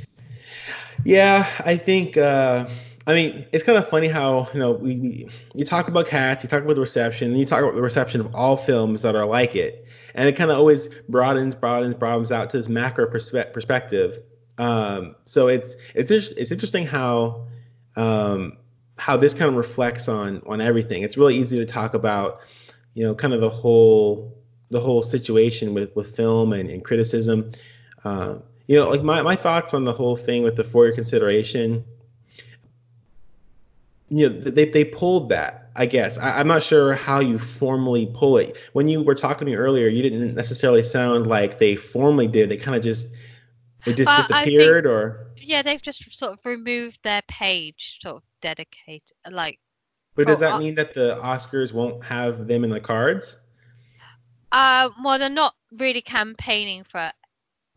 [1.04, 2.16] Yeah, I think.
[2.16, 2.66] Uh,
[3.06, 6.42] I mean, it's kind of funny how you know we, we you talk about cats,
[6.42, 9.14] you talk about the reception, and you talk about the reception of all films that
[9.14, 13.06] are like it, and it kind of always broadens, broadens, broadens out to this macro
[13.06, 14.20] perspe- perspective.
[14.58, 17.46] Um, so it's it's just it's interesting how
[17.96, 18.56] um,
[18.96, 21.02] how this kind of reflects on on everything.
[21.02, 22.40] It's really easy to talk about,
[22.94, 24.34] you know, kind of the whole
[24.70, 27.52] the whole situation with with film and, and criticism.
[28.04, 28.36] Uh,
[28.66, 31.84] you know, like my, my thoughts on the whole thing with the for your consideration.
[34.08, 35.70] You know, they they pulled that.
[35.76, 38.56] I guess I, I'm not sure how you formally pull it.
[38.74, 42.48] When you were talking to me earlier, you didn't necessarily sound like they formally did.
[42.48, 43.08] They kind of just
[43.86, 47.98] it just Well, I think- disappeared, or yeah, they've just sort of removed their page,
[48.02, 49.58] sort of dedicate, like
[50.14, 53.36] but does that uh, mean that the Oscars won't have them in the cards?
[54.52, 57.10] Uh, well, they're not really campaigning for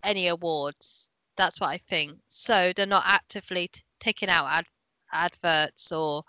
[0.04, 1.10] any awards.
[1.36, 2.20] That's what I think.
[2.28, 4.66] So they're not actively t- taking out ad-
[5.14, 6.24] adverts or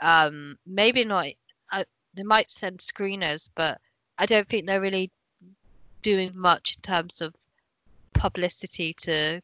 [0.00, 1.26] um, maybe not.
[1.72, 3.78] Uh, they might send screeners, but
[4.18, 5.10] I don't think they're really
[6.02, 7.34] doing much in terms of
[8.12, 9.40] publicity to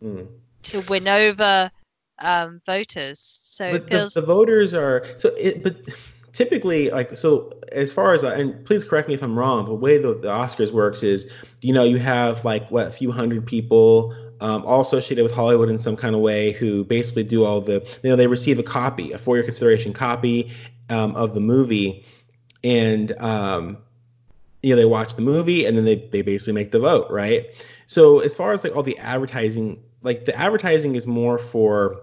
[0.00, 0.22] Hmm.
[0.64, 1.70] to win over
[2.18, 3.20] um, voters.
[3.20, 5.76] So but it the, feels the voters are so it but
[6.32, 9.70] typically like so as far as I, and please correct me if i'm wrong but
[9.70, 13.12] the way the, the oscars works is you know you have like what a few
[13.12, 17.44] hundred people um, all associated with hollywood in some kind of way who basically do
[17.44, 20.52] all the you know they receive a copy a for your consideration copy
[20.92, 22.04] um, of the movie.
[22.64, 23.78] And um,
[24.62, 27.46] you know they watch the movie and then they, they basically make the vote right?
[27.86, 32.00] So as far as like all the advertising like the advertising is more for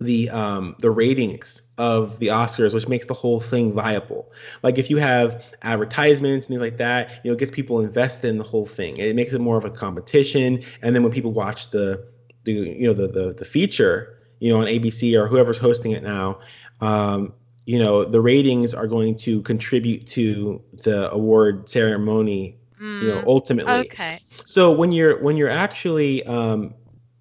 [0.00, 4.32] the um the ratings of the Oscars, which makes the whole thing viable.
[4.62, 8.28] Like if you have advertisements and things like that, you know, it gets people invested
[8.28, 8.96] in the whole thing.
[8.98, 10.62] It makes it more of a competition.
[10.82, 12.04] And then when people watch the
[12.44, 16.02] the you know the the, the feature, you know, on ABC or whoever's hosting it
[16.02, 16.38] now,
[16.80, 17.32] um,
[17.66, 22.56] you know, the ratings are going to contribute to the award ceremony,
[22.98, 23.92] you know, Mm, ultimately.
[23.92, 24.20] okay.
[24.44, 26.74] So when you're when you're actually um,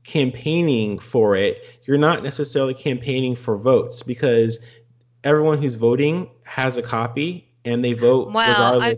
[0.06, 4.60] campaigning for it, you're not necessarily campaigning for votes because
[5.24, 8.96] everyone who's voting has a copy and they vote Well, I've-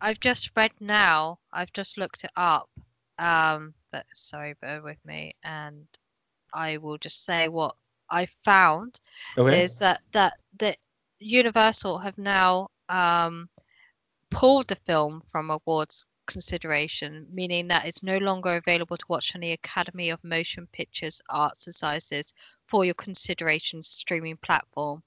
[0.00, 1.38] I've just read now.
[1.52, 2.68] I've just looked it up.
[3.18, 5.86] Um, but sorry, bear with me, and
[6.52, 7.76] I will just say what
[8.10, 9.00] I found
[9.38, 9.64] Okay.
[9.64, 10.78] is that that that
[11.18, 13.48] Universal have now um
[14.30, 19.40] pulled the film from awards consideration, meaning that it's no longer available to watch on
[19.40, 22.34] the Academy of Motion Pictures Arts Societies
[22.66, 25.02] for your consideration streaming platform.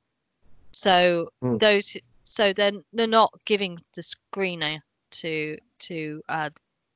[0.73, 1.57] So Hmm.
[1.57, 4.79] those, so then they're not giving the screener
[5.11, 6.49] to to uh,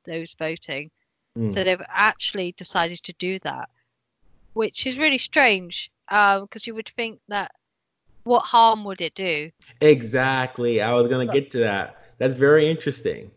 [0.06, 0.92] those voting.
[1.36, 1.52] Hmm.
[1.52, 3.70] So they've actually decided to do that,
[4.54, 7.52] which is really strange um because you would think that
[8.26, 9.52] what harm would it do?
[9.82, 10.82] Exactly.
[10.82, 11.98] I was gonna get to that.
[12.18, 13.32] That's very interesting.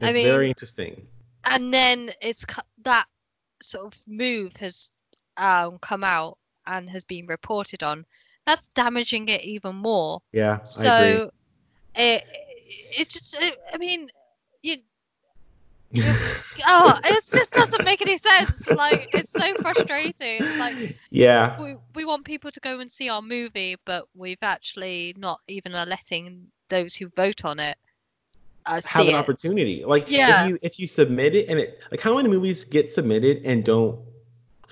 [0.00, 1.06] I mean- very interesting.
[1.44, 2.44] and then it's
[2.84, 3.06] that
[3.62, 4.92] sort of move has
[5.36, 8.04] um, come out and has been reported on.
[8.46, 10.20] That's damaging it even more.
[10.32, 10.84] Yeah, I agree.
[10.84, 11.30] So
[11.94, 12.24] it,
[12.98, 14.08] it just, it, I mean,
[14.62, 14.76] you,
[16.66, 18.68] oh, it just doesn't make any sense.
[18.68, 20.42] Like it's so frustrating.
[20.42, 24.42] It's like yeah, we we want people to go and see our movie, but we've
[24.42, 27.76] actually not even are letting those who vote on it
[28.66, 29.14] uh, have an it.
[29.14, 29.84] opportunity.
[29.84, 30.44] Like Yeah.
[30.44, 33.64] if you if you submit it and it like how many movies get submitted and
[33.64, 33.98] don't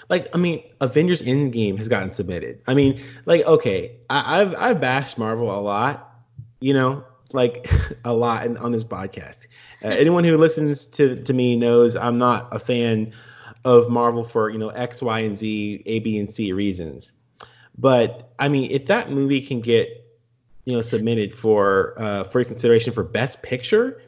[0.08, 2.60] like I mean Avengers Endgame has gotten submitted.
[2.66, 6.14] I mean like okay I, I've I've bashed Marvel a lot,
[6.60, 7.70] you know like
[8.04, 9.46] a lot in, on this podcast.
[9.84, 13.12] Uh, anyone who listens to to me knows I'm not a fan
[13.64, 17.12] of Marvel for you know X Y and Z A B and C reasons.
[17.78, 20.01] But I mean if that movie can get
[20.64, 24.02] you know submitted for uh for consideration for best picture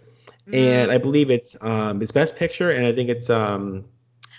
[0.52, 0.94] and Mm.
[0.94, 3.84] i believe it's um it's best picture and i think it's um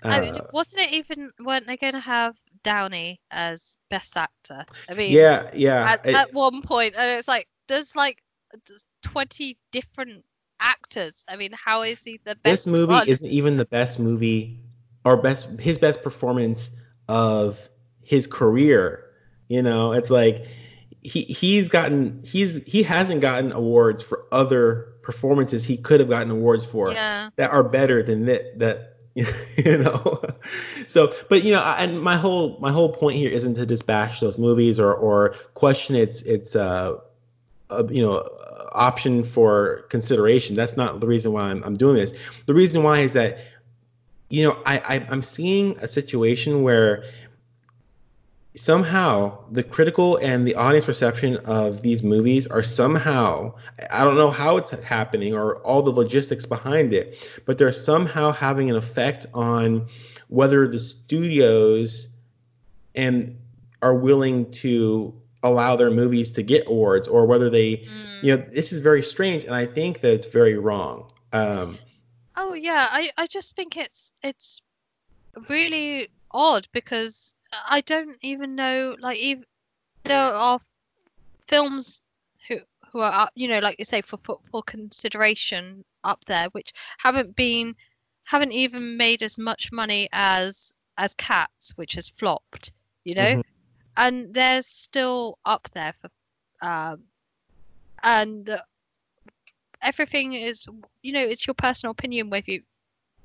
[0.09, 1.31] I uh, mean, wasn't it even?
[1.39, 4.65] weren't they going to have Downey as best actor?
[4.87, 8.21] I mean, yeah yeah at, it- at one point, and it's like there's like
[8.67, 10.23] there's twenty different
[10.59, 11.23] actors.
[11.27, 12.43] I mean, how is he the best?
[12.43, 13.07] this movie one?
[13.07, 14.59] isn't even the best movie
[15.03, 16.71] or best his best performance
[17.07, 17.57] of
[18.03, 19.05] his career
[19.47, 20.45] you know it's like
[21.05, 26.31] he he's gotten he's he hasn't gotten awards for other performances he could have gotten
[26.31, 27.29] awards for Yeah.
[27.35, 30.21] that are better than that that you know?
[30.87, 33.85] So but you know I- and my whole my whole point here isn't to just
[33.85, 36.97] bash those movies or or question its its uh,
[37.69, 38.27] uh you know
[38.73, 40.55] option for consideration.
[40.55, 42.11] That's not the reason why I'm, I'm doing this.
[42.45, 43.37] The reason why is that
[44.29, 47.03] you know I, I i'm seeing a situation where
[48.55, 53.53] somehow the critical and the audience reception of these movies are somehow
[53.91, 58.31] i don't know how it's happening or all the logistics behind it but they're somehow
[58.31, 59.85] having an effect on
[60.29, 62.07] whether the studios
[62.95, 63.37] and
[63.81, 68.23] are willing to allow their movies to get awards or whether they Mm.
[68.23, 71.77] you know this is very strange and i think that it's very wrong um
[72.37, 74.61] Oh yeah, I I just think it's it's
[75.49, 77.34] really odd because
[77.69, 79.45] I don't even know like even
[80.03, 80.59] there are
[81.47, 82.01] films
[82.47, 82.59] who
[82.91, 86.71] who are up, you know like you say for for, for consideration up there which
[86.99, 87.75] haven't been
[88.25, 92.71] haven't even made as much money as as Cats which has flopped
[93.03, 93.43] you know Mhm.
[93.97, 96.09] and they're still up there for
[96.61, 97.03] um
[98.03, 98.59] and
[99.81, 100.67] everything is
[101.01, 102.63] you know it's your personal opinion whether you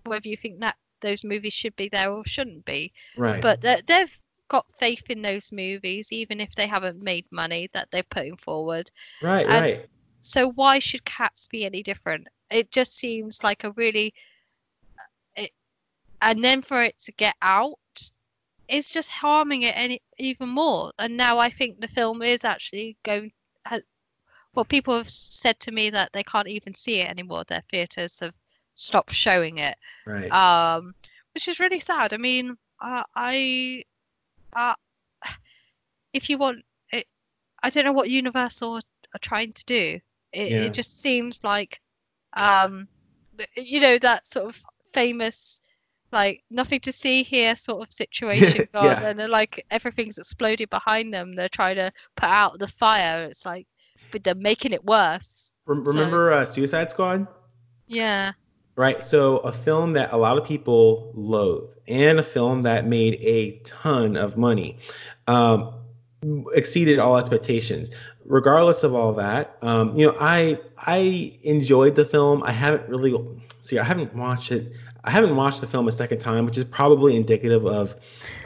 [0.04, 2.92] whether you think that those movies should be there or shouldn't be.
[3.16, 3.40] Right.
[3.42, 4.16] But they- they've
[4.48, 8.90] got faith in those movies even if they haven't made money that they're putting forward.
[9.22, 9.86] Right and- right.
[10.22, 12.26] so why should cats be any different?
[12.50, 14.12] It just seems like a really
[14.98, 15.52] uh, it,
[16.20, 17.78] and then for it to get out
[18.68, 20.92] it's just harming it any even more.
[20.98, 23.32] And now i think the film is actually going
[23.66, 23.82] has,
[24.54, 28.20] well people have said to me that they can't even see it anymore their theaters
[28.20, 28.34] have
[28.80, 29.76] stopped showing it
[30.06, 30.30] right.
[30.32, 30.94] um
[31.34, 32.12] which is really sad.
[32.12, 33.84] I mean uh, i
[34.54, 34.74] uh,
[36.12, 37.06] if you want it
[37.62, 38.82] i don't know what universal are,
[39.14, 40.00] are trying to do.
[40.32, 40.62] It, Yeah.
[40.66, 41.80] it just seems like
[42.36, 42.88] um
[43.56, 44.60] you know that sort of
[44.94, 45.60] famous
[46.12, 49.08] like nothing to see here sort of situation gone Yeah.
[49.10, 51.34] and then like everything's exploded behind them.
[51.34, 53.24] They're trying to put out the fire.
[53.24, 53.66] It's like
[54.10, 55.50] but they're making it worse.
[55.66, 57.26] Rem- so- remember uh, suicide squad?
[57.86, 58.32] Yeah
[58.80, 59.04] right?
[59.04, 63.58] So a film that a lot of people loathe and a film that made a
[63.58, 64.78] ton of money
[65.26, 65.74] um,
[66.54, 67.90] exceeded all expectations.
[68.24, 72.42] Regardless of all that um, you know i i enjoyed the film.
[72.42, 73.14] I haven't really
[73.60, 74.72] see i haven't watched it
[75.04, 77.96] i haven't watched the film a second time which is probably indicative of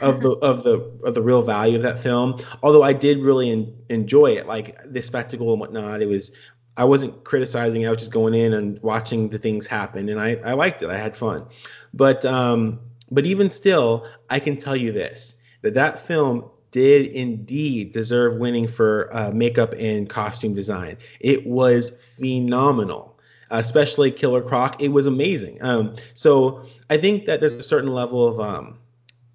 [0.01, 2.41] of the of the of the real value of that film.
[2.63, 6.31] Although i did really en- enjoy it like the spectacle and whatnot it was
[6.77, 7.85] I wasn't criticizing.
[7.85, 10.89] I was just going in and watching the things happen, and I, I liked it.
[10.89, 11.45] I had fun,
[11.93, 12.79] but um,
[13.11, 18.67] but even still, I can tell you this: that that film did indeed deserve winning
[18.67, 20.97] for uh, makeup and costume design.
[21.21, 23.17] It was phenomenal,
[23.49, 24.81] especially Killer Croc.
[24.81, 25.57] It was amazing.
[25.61, 28.77] Um, so I think that there's a certain level of um,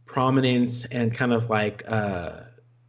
[0.05, 2.43] prominence and kind of like uh,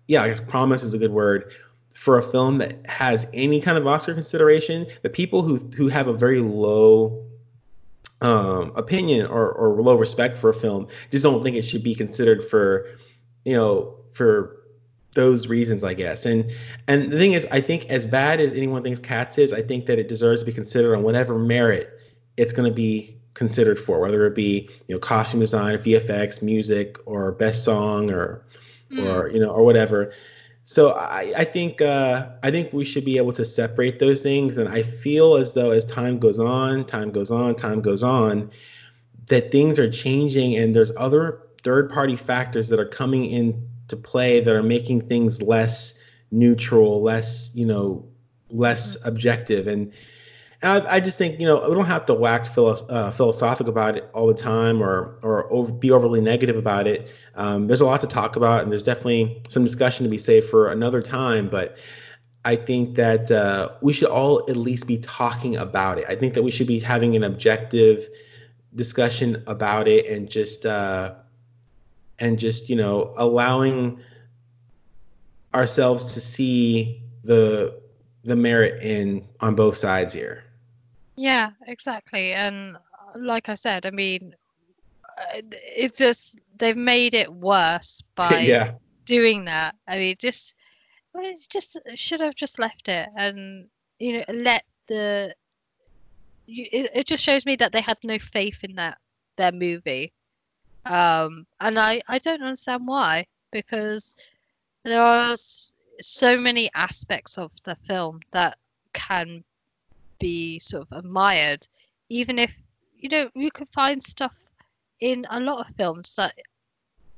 [0.07, 1.53] yeah, I guess promise is a good word
[1.93, 6.07] for a film that has any kind of Oscar consideration, the people who who have
[6.07, 7.25] a very low
[8.21, 11.95] um, opinion or, or low respect for a film just don't think it should be
[11.95, 12.87] considered for,
[13.45, 14.57] you know, for
[15.13, 16.25] those reasons, I guess.
[16.25, 16.51] And
[16.87, 19.85] and the thing is, I think as bad as anyone thinks Cats is, I think
[19.87, 21.99] that it deserves to be considered on whatever merit
[22.37, 26.97] it's going to be considered for, whether it be you know costume design, VFX, music,
[27.05, 28.45] or best song, or
[28.99, 30.13] or you know or whatever
[30.65, 34.57] so i i think uh i think we should be able to separate those things
[34.57, 38.49] and i feel as though as time goes on time goes on time goes on
[39.27, 44.41] that things are changing and there's other third party factors that are coming into play
[44.41, 45.97] that are making things less
[46.31, 48.05] neutral, less, you know,
[48.49, 49.67] less objective.
[49.67, 49.91] And,
[50.61, 53.71] and I, I, just think, you know, we don't have to wax philo- uh, philosophical
[53.71, 57.09] about it all the time or, or over, be overly negative about it.
[57.35, 60.49] Um, there's a lot to talk about and there's definitely some discussion to be saved
[60.49, 61.49] for another time.
[61.49, 61.77] But
[62.45, 66.05] I think that uh, we should all at least be talking about it.
[66.07, 68.07] I think that we should be having an objective
[68.75, 71.15] discussion about it and just uh,
[72.19, 73.99] and just you know allowing
[75.53, 77.79] ourselves to see the
[78.23, 80.43] the merit in on both sides here.
[81.15, 82.33] Yeah, exactly.
[82.33, 82.79] And uh,
[83.19, 84.33] like I said, I mean,
[85.17, 88.71] uh, it's just they've made it worse by yeah.
[89.05, 89.75] doing that.
[89.87, 90.55] I mean, just
[91.49, 93.67] just should have just left it and
[93.99, 95.35] you know let the
[96.45, 98.97] you, it, it just shows me that they had no faith in that
[99.37, 100.13] their movie
[100.85, 104.15] um and i i don't understand why because
[104.83, 105.35] there are
[105.99, 108.57] so many aspects of the film that
[108.93, 109.43] can
[110.21, 111.67] be sort of admired
[112.09, 112.55] even if
[112.95, 114.37] you know you can find stuff
[114.99, 116.33] in a lot of films that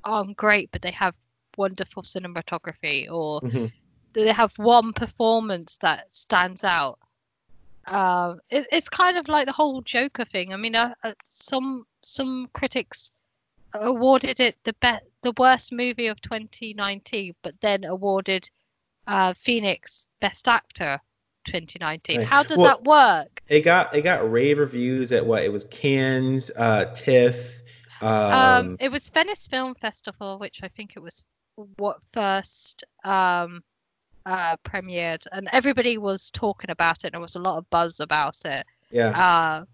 [0.04, 1.14] aren't great but they have
[1.58, 3.66] wonderful cinematography or mm-hmm.
[4.14, 6.98] they have one performance that stands out
[7.88, 10.54] um, it, it's kind of like the whole Joker thing.
[10.54, 13.12] I mean, uh, uh, some some critics
[13.74, 18.50] awarded it the best, the worst movie of 2019, but then awarded
[19.08, 21.00] uh, Phoenix Best Actor
[21.45, 22.18] 2019.
[22.18, 22.28] Right.
[22.28, 23.41] How does well, that work?
[23.48, 27.36] It got it got rave reviews at what it was Cannes, uh, TIFF.
[28.02, 31.24] Um, um, it was Venice Film Festival, which I think it was
[31.78, 33.64] what first um
[34.26, 37.06] uh, premiered, and everybody was talking about it.
[37.06, 38.65] And there was a lot of buzz about it.
[38.91, 39.10] Yeah.
[39.10, 39.65] Uh,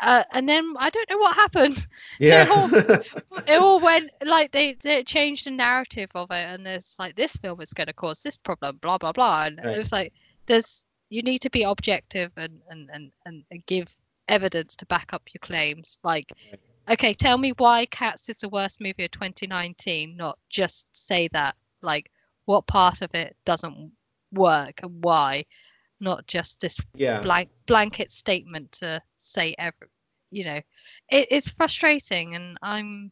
[0.00, 1.86] uh, and then I don't know what happened.
[2.18, 2.44] Yeah.
[2.44, 2.74] It all,
[3.46, 7.32] it all went like they, they changed the narrative of it, and it's like this
[7.36, 9.44] film is going to cause this problem, blah blah blah.
[9.44, 9.76] And right.
[9.76, 10.14] it was like
[10.46, 13.96] there's you need to be objective and and, and and and give
[14.28, 15.98] evidence to back up your claims.
[16.02, 16.32] Like,
[16.88, 21.54] okay, tell me why Cats is the worst movie of 2019, not just say that.
[21.82, 22.10] Like,
[22.46, 23.92] what part of it doesn't
[24.32, 25.44] work and why
[26.00, 27.20] not just this yeah.
[27.20, 29.88] blank blanket statement to say every
[30.30, 30.60] you know
[31.10, 33.10] it, it's frustrating and i'm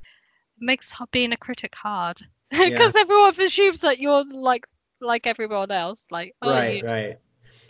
[0.00, 3.00] it makes being a critic hard because yeah.
[3.00, 4.66] everyone assumes that you're like
[5.00, 7.18] like everyone else like oh, right right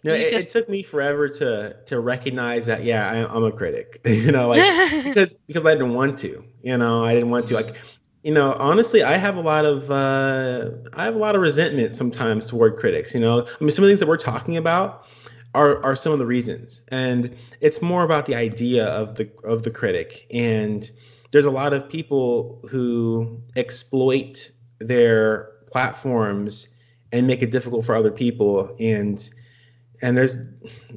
[0.05, 0.49] no, it, just...
[0.49, 2.85] it, took me forever to to recognize that.
[2.85, 4.01] Yeah, I, am a critic.
[4.05, 4.63] you know, like
[5.05, 6.45] because because I didn't want to.
[6.63, 7.55] You know, I didn't want to.
[7.55, 7.75] Like
[8.23, 11.97] you know, honestly, I have a lot of uh, I have a lot of resentment
[11.97, 13.13] sometimes toward critics.
[13.13, 15.05] You know, I mean, some of the things that we're talking about
[15.55, 19.65] are are some of the reasons, and it's more about the idea of the of
[19.65, 20.27] the critic.
[20.31, 20.89] And
[21.33, 26.69] there's a lot of people who exploit their platforms
[27.13, 28.75] and make it difficult for other people.
[28.79, 29.29] And
[30.03, 30.37] and there's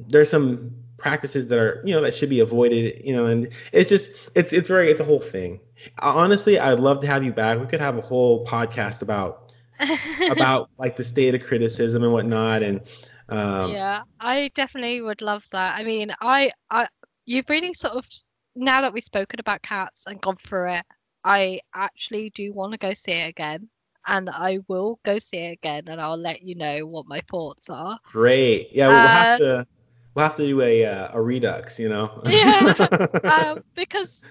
[0.08, 3.02] there's some practices that are you know that should be avoided.
[3.04, 5.60] You know, and it's just it's it's very it's a whole thing
[5.98, 7.58] honestly, I'd love to have you back.
[7.58, 9.52] We could have a whole podcast about
[10.30, 12.62] about like the state of criticism and whatnot.
[12.62, 12.80] And
[13.28, 15.78] um, yeah, I definitely would love that.
[15.78, 16.88] I mean, I, I,
[17.26, 18.08] you've really sort of
[18.54, 20.84] now that we've spoken about cats and gone through it,
[21.24, 23.68] I actually do want to go see it again.
[24.06, 27.70] And I will go see it again, and I'll let you know what my thoughts
[27.70, 27.98] are.
[28.04, 29.66] Great, yeah, we'll uh, have to
[30.14, 32.20] we'll have to do a uh, a redux, you know.
[32.26, 32.88] yeah,
[33.24, 34.24] um, because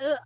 [0.00, 0.16] uh,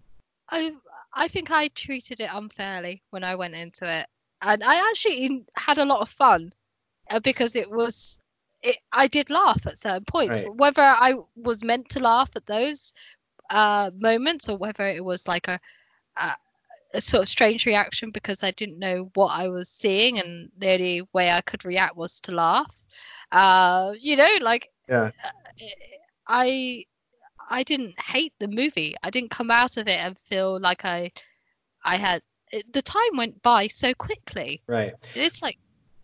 [0.51, 0.73] I
[1.14, 4.06] I think I treated it unfairly when I went into it,
[4.43, 6.52] and I actually had a lot of fun
[7.10, 8.18] uh, because it was.
[8.62, 10.40] It, I did laugh at certain points.
[10.40, 10.56] Right.
[10.56, 12.94] Whether I was meant to laugh at those
[13.51, 15.60] uh, moments or whether it was like a,
[16.16, 16.32] a,
[16.94, 20.70] a sort of strange reaction because I didn't know what I was seeing and the
[20.70, 22.74] only way I could react was to laugh.
[23.32, 25.66] Uh, you know, like yeah, uh,
[26.28, 26.84] I
[27.50, 28.94] I didn't hate the movie.
[29.02, 31.10] I didn't come out of it and feel like I
[31.84, 32.22] I had
[32.72, 34.62] the time went by so quickly.
[34.66, 34.94] Right.
[35.14, 35.58] It's like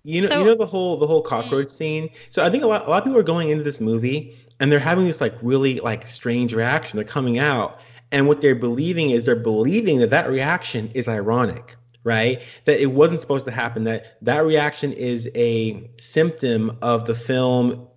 [0.05, 1.71] you know so, you know the whole the whole cockroach mm.
[1.71, 2.11] scene.
[2.31, 4.71] So I think a lot a lot of people are going into this movie and
[4.71, 6.97] they're having this like really like strange reaction.
[6.97, 7.79] They're coming out
[8.13, 12.43] and what they're believing is they're believing that that reaction is ironic right?
[12.65, 17.89] That it wasn't supposed to happen that that reaction is a symptom of the film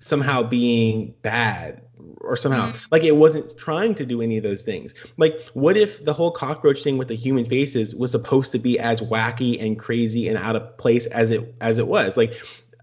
[0.00, 1.80] somehow being bad
[2.20, 2.78] or somehow mm-hmm.
[2.90, 4.92] like it wasn't trying to do any of those things.
[5.16, 8.78] Like what if the whole cockroach thing with the human faces was supposed to be
[8.78, 12.16] as wacky and crazy and out of place as it as it was?
[12.16, 12.34] Like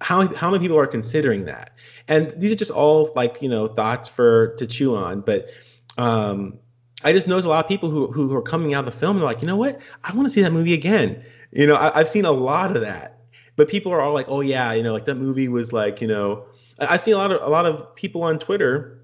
[0.01, 1.73] how how many people are considering that?
[2.07, 5.49] And these are just all like you know thoughts for to chew on but
[5.97, 6.57] um
[7.03, 9.11] I just noticed a lot of people who who are coming out of the film.
[9.11, 9.79] And they're like, you know what?
[10.03, 11.23] I want to see that movie again.
[11.51, 13.21] You know, I, I've seen a lot of that,
[13.55, 16.07] but people are all like, oh yeah, you know, like that movie was like, you
[16.07, 16.45] know,
[16.79, 18.99] I, I've seen a lot of a lot of people on Twitter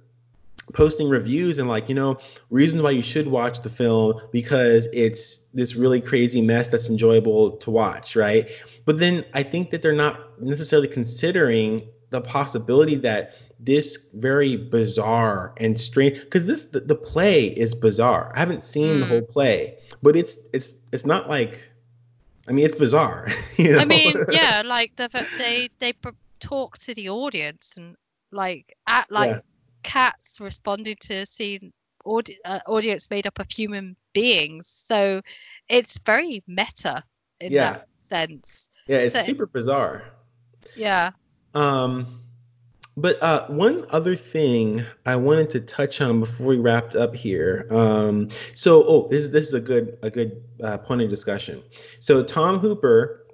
[0.74, 2.18] posting reviews and like you know
[2.50, 7.52] reasons why you should watch the film because it's this really crazy mess that's enjoyable
[7.58, 8.50] to watch right
[8.86, 15.54] but then i think that they're not necessarily considering the possibility that this very bizarre
[15.58, 19.10] and strange because this the, the play is bizarre i haven't seen the Mm.
[19.10, 21.60] whole play but it's it's it's not like
[22.48, 23.28] i mean it's bizarre
[23.58, 25.08] you know I mean, yeah, like the
[25.38, 25.94] they they
[26.40, 27.96] talk to the audience and
[28.32, 29.40] like at like Yeah.
[29.84, 31.72] cats responded to seeing
[32.06, 34.68] audi- uh, audience made up of human beings.
[34.68, 35.22] So
[35.70, 37.04] it's very meta
[37.40, 37.72] in Yeah.
[37.74, 38.70] that sense.
[38.88, 40.04] yeah it's so- super bizarre
[40.76, 41.12] Yeah.
[41.54, 42.20] Um,
[42.98, 47.68] but uh, one other thing I wanted to touch on before we wrapped up here.
[47.70, 51.62] Um, so, oh, this this is a good a good uh, point of discussion.
[52.00, 53.26] So Tom Hooper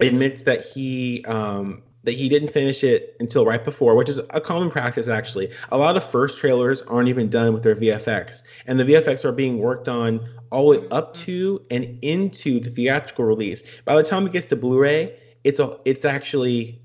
[0.00, 4.40] admits that he um, that he didn't finish it until right before, which is a
[4.40, 5.50] common practice actually.
[5.72, 9.32] A lot of first trailers aren't even done with their VFX, and the VFX are
[9.32, 13.64] being worked on all the way up to and into the theatrical release.
[13.84, 16.80] By the time it gets to Blu-ray, it's a it's actually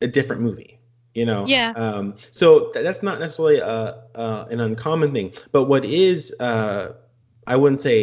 [0.00, 0.77] a different movie
[1.18, 1.44] you know?
[1.46, 1.72] Yeah.
[1.84, 3.76] um so th- that's not necessarily a,
[4.24, 5.32] uh, an uncommon thing.
[5.52, 6.92] But what is uh
[7.46, 8.00] i wouldn't say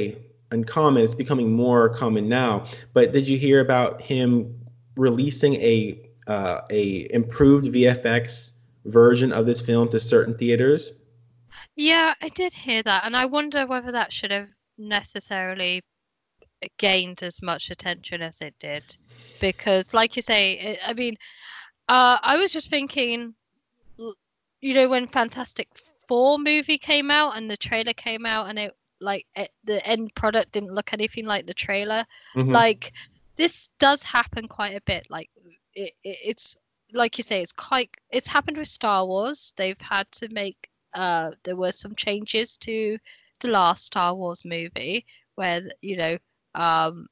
[0.51, 2.65] uncommon it's becoming more common now.
[2.93, 4.29] But did you hear about him
[5.07, 5.75] releasing a
[6.27, 8.51] uh a improved vfx
[8.85, 10.93] version of this film to certain theaters?
[11.75, 15.81] Yeah, I did hear that, and I wonder whether that should have necessarily
[16.77, 18.83] gained as much attention as it did,
[19.39, 21.15] because, like you say, it, I mean,
[21.87, 23.33] uh, I was just thinking,
[24.61, 25.69] you know, when Fantastic
[26.07, 30.13] Four movie came out and the trailer came out, and it like it, the end
[30.15, 32.05] product didn't look anything like the trailer.
[32.35, 32.51] Mhm.
[32.51, 32.93] Like
[33.35, 35.07] this does happen quite a bit.
[35.09, 35.29] Like
[35.73, 36.55] it, it, it's
[36.93, 37.89] like you say, it's quite.
[38.11, 39.53] It's happened with Star Wars.
[39.55, 40.69] They've had to make.
[40.93, 42.97] Uh, there were some changes to
[43.41, 45.05] the last Star Wars movie
[45.35, 46.17] where you know
[46.55, 47.07] um,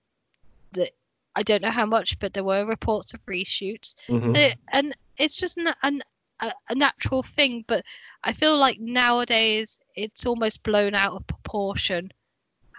[0.72, 0.90] the
[1.36, 4.36] I don't know how much, but there were reports of reshoots, Mhm.
[4.36, 6.02] Uh, and it's just na- an,
[6.42, 7.64] a, a natural thing.
[7.68, 7.84] But
[8.24, 12.12] I feel like nowadays it's almost blown out of proportion,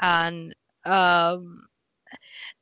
[0.01, 0.55] and
[0.85, 1.67] um,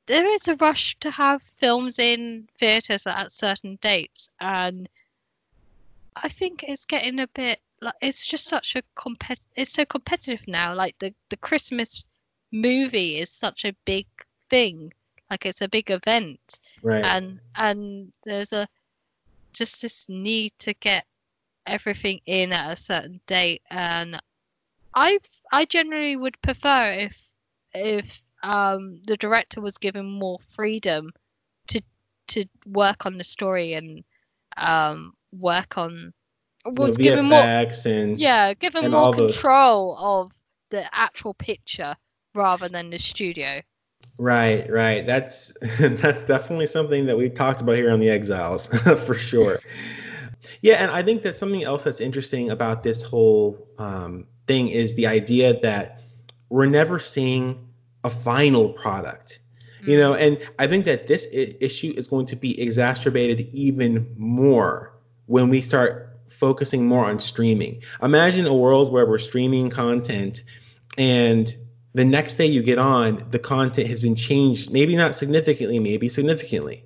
[0.07, 4.89] there is a rush to have films in theaters at certain dates, and
[6.17, 9.39] I think it's getting a bit like it's just such a compet.
[9.57, 10.75] It's so competitive now.
[10.75, 12.05] Like the the Christmas
[12.53, 14.07] movie is such a big
[14.51, 14.93] thing.
[15.33, 16.61] Like it's a big event.
[16.83, 17.03] Right.
[17.03, 18.69] And and there's a
[19.55, 21.07] just this need to get
[21.67, 23.63] everything in at a certain date.
[23.71, 24.21] And
[24.95, 25.19] i
[25.53, 27.31] i generally would prefer if
[27.73, 31.11] if um the director was given more freedom
[31.69, 31.81] to
[32.29, 34.05] to work on the story and
[34.59, 36.13] um work on
[36.65, 40.33] The was given more and yeah given more control of
[40.69, 41.97] the actual picture
[42.35, 43.63] rather than the studio
[44.19, 45.05] Right, right.
[45.07, 48.67] That's that's definitely something that we've talked about here on the Exiles
[49.07, 49.59] for sure.
[50.61, 54.95] Yeah, and I think that something else that's interesting about this whole um, thing is
[54.95, 56.03] the idea that
[56.49, 57.67] we're never seeing
[58.05, 59.41] a final product.
[59.85, 64.15] You know, and I think that this I- issue is going to be exacerbated even
[64.17, 64.93] more
[65.27, 67.83] when we start focusing more on streaming.
[68.01, 70.45] Imagine a world where we're streaming content
[70.99, 71.57] and
[71.95, 76.09] the next day you get on, the content has been changed, maybe not significantly, maybe
[76.09, 76.85] significantly,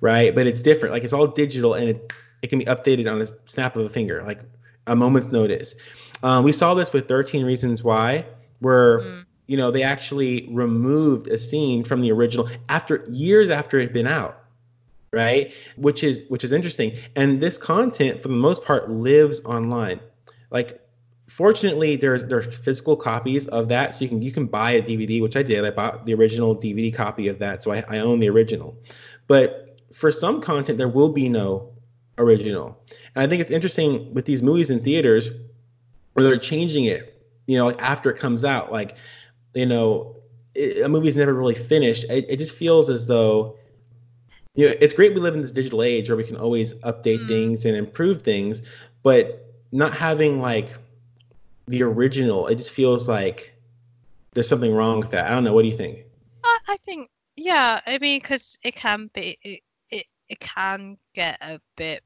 [0.00, 0.34] right?
[0.34, 0.92] But it's different.
[0.92, 2.12] Like it's all digital and it,
[2.42, 4.40] it can be updated on a snap of a finger, like
[4.86, 5.74] a moment's notice.
[6.22, 8.24] Uh, we saw this with 13 Reasons Why,
[8.60, 9.24] where Mm.
[9.46, 13.92] you know they actually removed a scene from the original after years after it had
[13.92, 14.38] been out
[15.12, 19.98] right which is which is interesting and this content for the most part lives online
[20.50, 20.80] like
[21.36, 25.22] fortunately there's there's physical copies of that so you can you can buy a dvd
[25.22, 25.64] which i did.
[25.64, 28.76] I bought the original dvd copy of that so i, I own the original.
[29.28, 31.70] But for some content there will be no
[32.18, 32.78] original.
[33.14, 35.30] And i think it's interesting with these movies in theaters
[36.12, 38.70] where they're changing it you know like after it comes out.
[38.70, 38.96] Like
[39.54, 40.16] you know
[40.54, 42.04] it, a movie's never really finished.
[42.10, 43.56] It, it just feels as though
[44.54, 47.20] you know it's great we live in this digital age where we can always update
[47.20, 47.28] Mm.
[47.28, 48.60] things and improve things
[49.02, 50.68] but not having like
[51.72, 53.54] the original it just feels like
[54.34, 56.06] there's something wrong with that i don't know what do you think
[56.44, 57.80] I, I think, yeah.
[57.86, 62.02] I mean, because it can be, it, it, it can get a bit.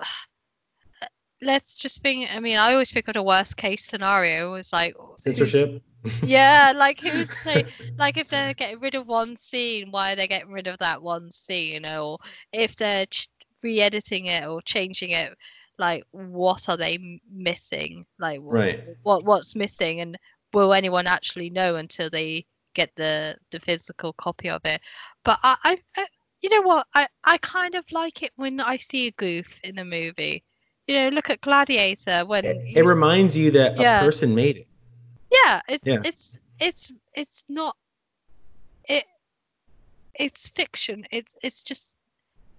[1.42, 2.34] let's just think.
[2.34, 5.82] I mean, I always think of the worst case scenario was like Censorship.
[6.22, 7.64] Yeah, like who's say
[7.98, 11.02] like if they're getting rid of one scene, why are they getting rid of that
[11.02, 11.86] one scene?
[11.86, 12.18] Or
[12.52, 13.28] if they're ch-
[13.62, 15.36] re-editing it or changing it,
[15.78, 18.04] like what are they missing?
[18.18, 18.78] Like Right.
[19.02, 20.18] what what's missing, and
[20.52, 24.80] will anyone actually know until they get the the physical copy of it?
[25.24, 26.06] But I, I, I
[26.42, 29.78] you know what, I I kind of like it when I see a goof in
[29.78, 30.44] a movie.
[30.86, 34.04] You know, look at Gladiator when It, it reminds you that Yeah.
[34.04, 34.66] a person made it.
[35.30, 36.02] yeah it's Yeah.
[36.02, 37.76] it's it's it's not
[38.88, 39.04] it
[40.18, 41.94] it's fiction it's it's just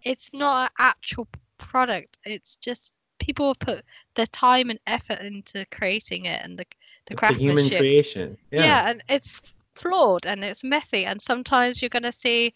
[0.03, 1.27] it's not an actual
[1.57, 3.85] product it's just people have put
[4.15, 6.65] their time and effort into creating it and the
[7.07, 8.37] the a human creation.
[8.51, 8.63] yeah.
[8.63, 8.89] Yeah.
[8.89, 9.41] and it's
[9.75, 12.53] flawed and it's messy and sometimes you're going to see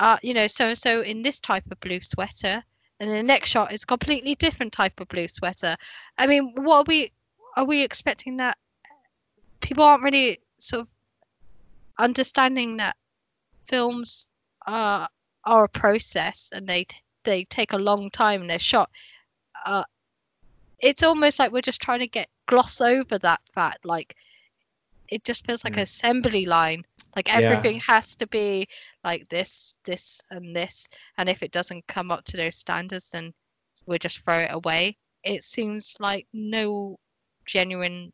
[0.00, 2.62] uh you know so and so in this type of blue sweater
[3.00, 5.76] and the next shot is a completely different type of blue sweater
[6.18, 7.12] i mean what are we
[7.56, 8.56] are we expecting that
[9.60, 10.88] people aren't really sort of
[11.98, 12.96] understanding that
[13.66, 14.28] films
[14.66, 15.08] are
[15.44, 18.90] are a process and they t- they take a long time and they're shot
[19.66, 19.82] uh
[20.82, 24.16] it's almost like we're just trying to get gloss over that fact like
[25.08, 25.78] it just feels like Mm.
[25.78, 26.84] an assembly line
[27.16, 27.34] like Yeah.
[27.34, 28.68] everything has to be
[29.04, 30.88] like this this and this
[31.18, 33.32] and if it doesn't come up to those standards then
[33.86, 36.98] we'll just throw it away it seems like no
[37.46, 38.12] genuine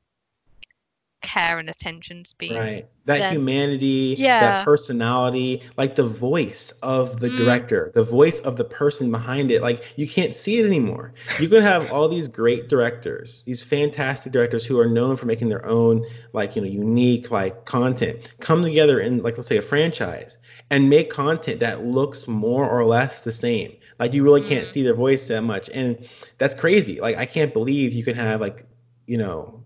[1.20, 2.86] care and attention's being Right.
[3.06, 4.40] That then- humanity, Yeah.
[4.40, 7.38] that personality, like the voice of the Mm.
[7.38, 9.60] director, the voice of the person behind it.
[9.62, 11.12] Like you can't see it anymore.
[11.40, 15.48] You can have all these great directors, these fantastic directors who are known for making
[15.48, 19.62] their own, like, you know, unique like content, come together in like let's say a
[19.62, 20.38] franchise
[20.70, 23.72] and make content that looks more or less the same.
[23.98, 24.70] Like you really can't Mm.
[24.70, 25.68] see their voice that much.
[25.74, 25.98] And
[26.38, 27.00] that's crazy.
[27.00, 28.64] Like I can't believe you can have like,
[29.06, 29.57] you know,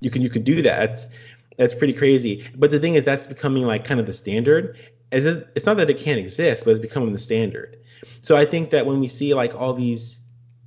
[0.00, 0.78] you can you could do that.
[0.90, 1.08] That's
[1.56, 2.48] that's pretty crazy.
[2.56, 4.78] But the thing is, that's becoming like kind of the standard.
[5.12, 7.76] It's, just, it's not that it can't exist, but it's becoming the standard.
[8.22, 10.20] So I think that when we see like all these,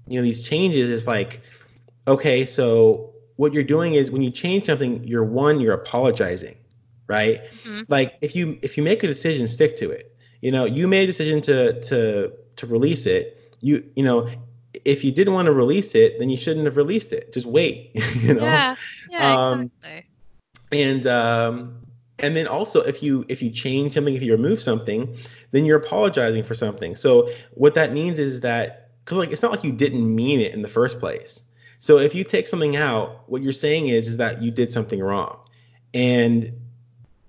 [0.08, 1.42] you know, these changes, it's like,
[2.08, 6.56] okay, so what you're doing is when you change something, you're one, you're apologizing,
[7.08, 7.42] right?
[7.66, 7.86] Mhm.
[7.88, 10.16] Like if you if you make a decision, stick to it.
[10.42, 13.56] You know, you made a decision to to to release it.
[13.62, 14.30] You you know,
[14.86, 17.34] if you didn't want to release it, then you shouldn't have released it.
[17.34, 17.92] Just wait.
[18.16, 18.76] you know yeah
[19.10, 20.06] yeah Um, exactly
[20.74, 21.78] and um
[22.20, 25.16] and then also if you if you change something if you remove something
[25.52, 29.52] then you're apologizing for something so what that means is that because like it's not
[29.52, 31.42] like you didn't mean it in the first place
[31.80, 35.00] so if you take something out what you're saying is is that you did something
[35.00, 35.38] wrong
[35.94, 36.52] and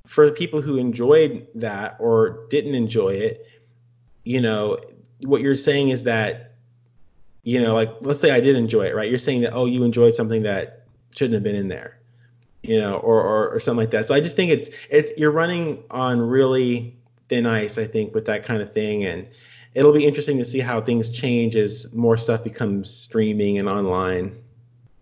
[0.06, 3.46] for the people who enjoyed that or didn't enjoy it
[4.24, 4.78] you know
[5.20, 6.53] what you're saying is that
[7.44, 9.84] you know like let's say i did enjoy it right you're saying that oh you
[9.84, 11.98] enjoyed something that shouldn't have been in there
[12.64, 14.08] you know, or, or or something like that.
[14.08, 16.96] So I just think it's it's you're running on really
[17.28, 19.26] thin ice, I think, with that kind of thing, and
[19.74, 24.42] it'll be interesting to see how things change as more stuff becomes streaming and online.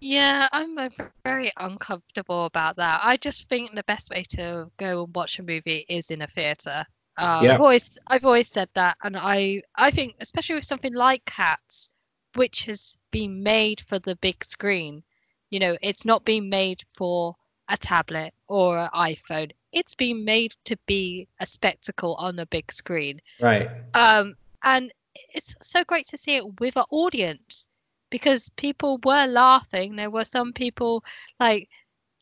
[0.00, 0.88] Yeah, I'm uh,
[1.24, 3.00] very uncomfortable about that.
[3.04, 6.26] I just think the best way to go and watch a movie is in a
[6.26, 6.84] theater.
[7.16, 7.54] Uh, Yeah.
[7.54, 11.90] I've always I've always said that, and I I think especially with something like Cats,
[12.34, 15.02] which has been made for the big screen,
[15.50, 17.36] you know, it's not being made for
[17.68, 19.50] a tablet or an iPhone.
[19.72, 23.70] It's been made to be a spectacle on a big screen Right.
[23.94, 24.92] um and
[25.34, 27.68] it's so great to see it with an audience
[28.10, 31.02] because people were laughing there were some people
[31.40, 31.68] like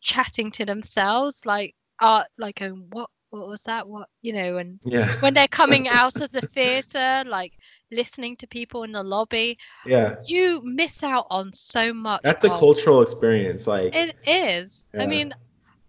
[0.01, 4.81] chatting to themselves like uh like um, what what was that what you know and
[4.85, 5.07] Yeah.
[5.21, 7.53] when they're coming out of the theater like
[7.93, 10.17] listening to people in the lobby yeah.
[10.25, 13.67] you miss out on so much That's a cultural experience.
[13.67, 14.87] Like it is.
[14.95, 15.03] Yeah.
[15.03, 15.33] I mean,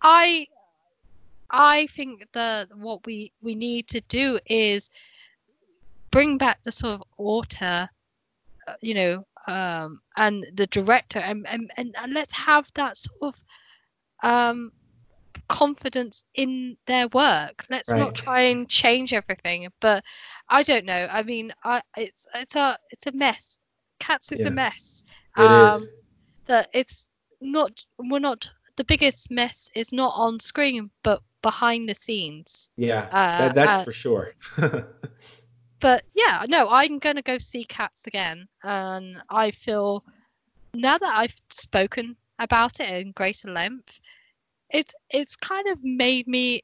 [0.02, 0.48] I
[1.50, 4.90] I think that what we we need to do is
[6.12, 7.90] bring back the sort of author,
[8.68, 13.22] uh, you know, um, and the director, and, and and and let's have that sort
[13.22, 13.36] of
[14.24, 14.72] um
[15.52, 17.66] confidence in their work.
[17.70, 18.00] Let's Right.
[18.00, 19.68] not try and change everything.
[19.82, 20.04] But
[20.50, 21.08] I don't know.
[21.12, 23.60] I mean, I it's it's a it's a mess.
[24.00, 24.48] Cats is Yeah.
[24.48, 25.04] a mess
[25.38, 25.90] it is.
[26.48, 27.08] that it's
[27.42, 33.10] not we're not the biggest mess is not on screen but behind the scenes Yeah.
[33.12, 34.34] uh, that, that's uh, for sure.
[35.80, 40.04] but yeah no i'm gonna go see cats again and i feel
[40.74, 44.00] now that i've spoken about it in greater length
[44.72, 46.62] it's it's kind of made me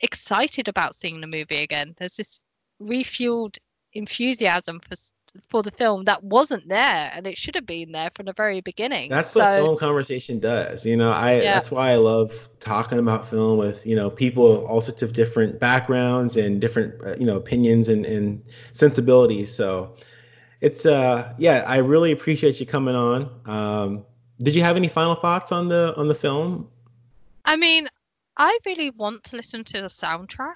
[0.00, 2.40] excited about seeing the movie again there's this
[2.82, 3.56] refueled
[3.94, 4.96] enthusiasm for
[5.48, 8.60] for the film that wasn't there and it should have been there from the very
[8.60, 10.84] beginning That's so what film conversation does.
[10.84, 11.54] You know, I Yeah.
[11.54, 15.12] that's why I love talking about film with you know people of all sorts of
[15.12, 18.42] different backgrounds and different uh, you know opinions and, and
[18.74, 19.54] sensibilities.
[19.54, 19.94] So
[20.60, 23.30] it's uh yeah, I really appreciate you coming on.
[23.46, 24.04] Um,
[24.42, 26.68] did you have any final thoughts on the on the film?
[27.44, 27.88] I mean
[28.38, 30.54] i really want to listen to the soundtrack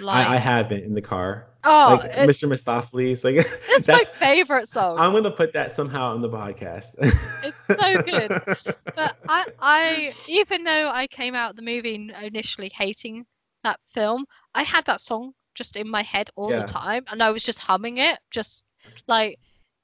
[0.00, 1.46] like I, I haven't in the car.
[1.64, 2.48] oh like it- Mr.
[2.48, 6.94] Mistoffelees, like it's my favorite song I'm gonna put that somehow on the podcast.
[7.44, 8.30] It's so good.
[8.96, 13.24] but I, I, even though I came out the movie initially hating
[13.64, 16.60] that film, I had that song just in my head all Yeah.
[16.62, 18.64] the time, and I was just humming it, just
[19.06, 19.38] like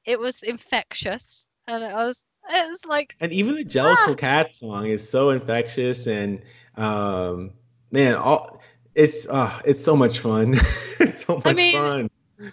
[0.04, 4.14] it was infectious, and I was, it was like, And even the Jellicle Ah.
[4.14, 6.40] Cat song is so infectious and
[6.76, 7.52] um
[7.90, 8.60] man, all
[8.94, 10.54] it's uh it's so much fun.
[11.00, 12.10] it's so much I mean, fun.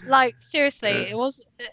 [0.08, 1.70] like seriously, it was, it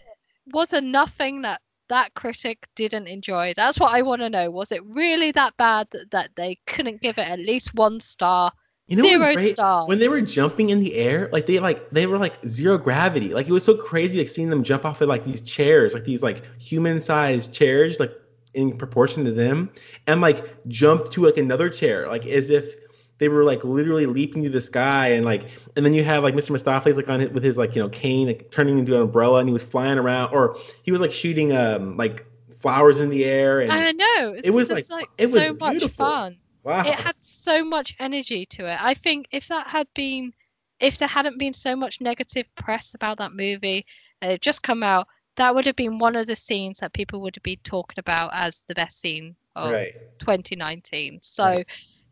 [0.53, 3.53] was there nothing that that critic didn't enjoy?
[3.55, 4.49] That's what I want to know.
[4.49, 8.51] Was it really that bad that, that they couldn't give it at least one star?
[8.87, 9.57] You know Zero great?
[9.87, 13.33] When they were jumping in the air, like they like they were like zero gravity.
[13.33, 16.03] Like it was so crazy like seeing them jump off of like these chairs, like
[16.03, 18.11] these like human-sized chairs, like
[18.53, 19.71] in proportion to them,
[20.07, 22.75] and like jump to like another chair, like as if
[23.19, 25.47] they were like literally leaping through the sky and like
[25.77, 26.49] and then you have like Mr.
[26.51, 29.39] Mistoffelees like on it with his like you know cane like, turning into an umbrella
[29.39, 32.25] and he was flying around or he was like shooting um like
[32.59, 34.35] flowers in the air and I know.
[34.43, 36.05] it was, just, like- like, it so was much beautiful.
[36.05, 36.37] fun.
[36.63, 36.81] Wow.
[36.85, 38.77] It had so much energy to it.
[38.81, 40.33] I think if that had been,
[40.79, 43.85] if there hadn't been so much negative press about that movie
[44.21, 47.21] and it just come out, that would have been one of the scenes that people
[47.21, 49.93] would have been talking about as the best scene of right.
[50.19, 51.19] 2019.
[51.21, 51.65] So, Right.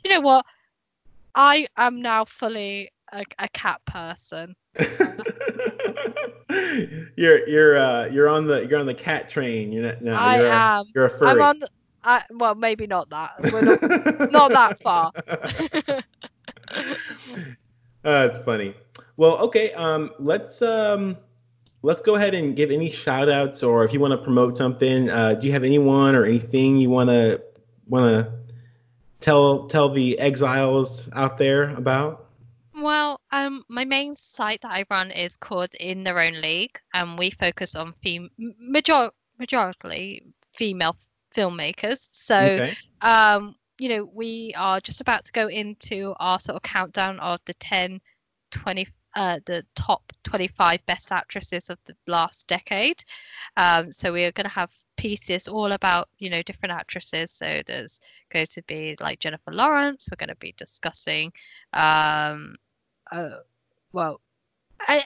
[0.03, 0.45] you know what?
[1.35, 4.55] I am now fully a, a cat person.
[7.17, 9.71] you're you're uh you're on the you're on the cat train.
[9.71, 10.85] You're not no, I you're a, am.
[10.95, 11.31] you're a furry.
[11.31, 11.59] I'm on.
[11.59, 11.67] The,
[12.03, 13.33] I, well, maybe not that.
[13.51, 15.11] We're not, not that far.
[18.03, 18.73] That's funny.
[19.17, 19.73] Well, okay.
[19.73, 21.17] Um, let's um,
[21.83, 25.09] let's go ahead and give any shout outs, or if you want to promote something.
[25.09, 27.41] Uh, do you have anyone or anything you want to
[27.87, 28.31] want to
[29.19, 32.25] tell tell the exiles out there about?
[32.73, 37.19] Well, um, my main site that I run is called In Their Own League, and
[37.19, 40.23] we focus on fem- major- majority
[40.53, 40.95] female
[41.35, 42.09] filmmakers.
[42.11, 42.75] So, okay.
[43.01, 47.39] um, you know, we are just about to go into our sort of countdown of
[47.45, 47.99] the 10,
[48.51, 53.03] 20, uh, the top 25 best actresses of the last decade.
[53.57, 57.31] Um, so we are going to have pieces all about, you know, different actresses.
[57.31, 57.99] So there's
[58.29, 60.07] going to be like Jennifer Lawrence.
[60.11, 61.31] We're going to be discussing,
[61.73, 62.55] um,
[63.11, 63.39] uh,
[63.93, 64.21] well,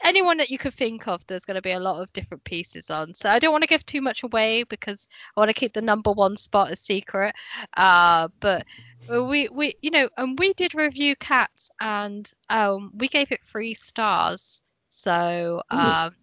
[0.04, 2.90] anyone that you could think of there's going to be a lot of different pieces
[2.90, 3.14] on.
[3.14, 5.82] So i don't want to give too much away because i want to keep the
[5.82, 7.34] number one spot a secret.
[7.78, 8.66] Uh but
[9.10, 13.74] we we you know and we did review cats and um we gave it three
[13.74, 14.62] stars.
[14.90, 15.78] So Ooh.
[15.78, 16.16] um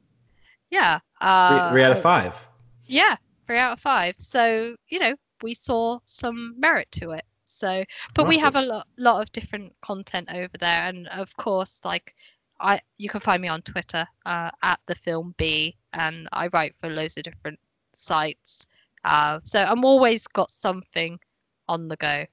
[0.70, 2.34] yeah uh three out of five.
[2.86, 3.16] yeah
[3.46, 4.14] three out of five.
[4.18, 7.24] So you know we saw some merit to it.
[7.44, 7.84] So
[8.14, 10.84] but we have a lot, lot of different content over there.
[10.88, 12.14] And of course like
[12.62, 16.74] i you can find me on twitter uh, at the film b and i write
[16.78, 17.59] for loads of different
[17.94, 18.66] sites
[19.05, 21.18] uh, so i'm always got something
[21.68, 22.24] on the go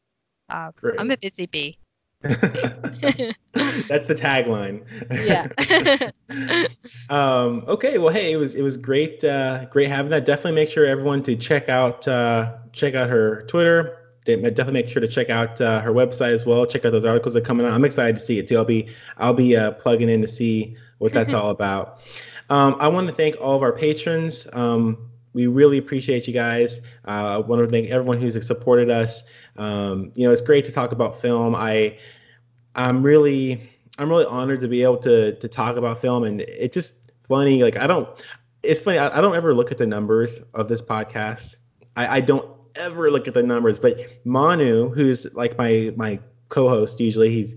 [0.50, 1.78] uh, i'm a busy bee
[3.54, 4.84] That's the tagline.
[5.24, 5.48] yeah
[7.10, 10.26] um, okay, well, hey, it was it was great, uh, great having that.
[10.26, 13.99] Definitely make sure everyone to check out uh, check out her Twitter.
[14.36, 16.66] De- Definitely make sure to check out uh, her website as well.
[16.66, 17.74] Check out those articles that are coming out.
[17.74, 18.58] I'm excited to see it too.
[18.58, 18.88] I'll be
[19.18, 22.00] I'll be uh, plugging in to see what that's all about.
[22.50, 24.48] Um, I want to thank all of our patrons.
[24.54, 26.80] Um, we really appreciate you guys.
[27.08, 29.24] Uh, I want to thank everyone who's supported us.
[29.58, 31.56] Um, you know, it's great to talk about film.
[31.56, 31.98] I
[32.76, 36.74] I'm really I'm really honored to be able to to talk about film, and it's
[36.74, 37.64] just funny.
[37.64, 38.08] Like I don't,
[38.64, 38.98] it's funny.
[38.98, 41.56] I, I don't ever look at the numbers of this podcast.
[41.96, 46.20] I, I don't ever look at the numbers, but Manu, who's like my my
[46.50, 47.56] co-host usually, he's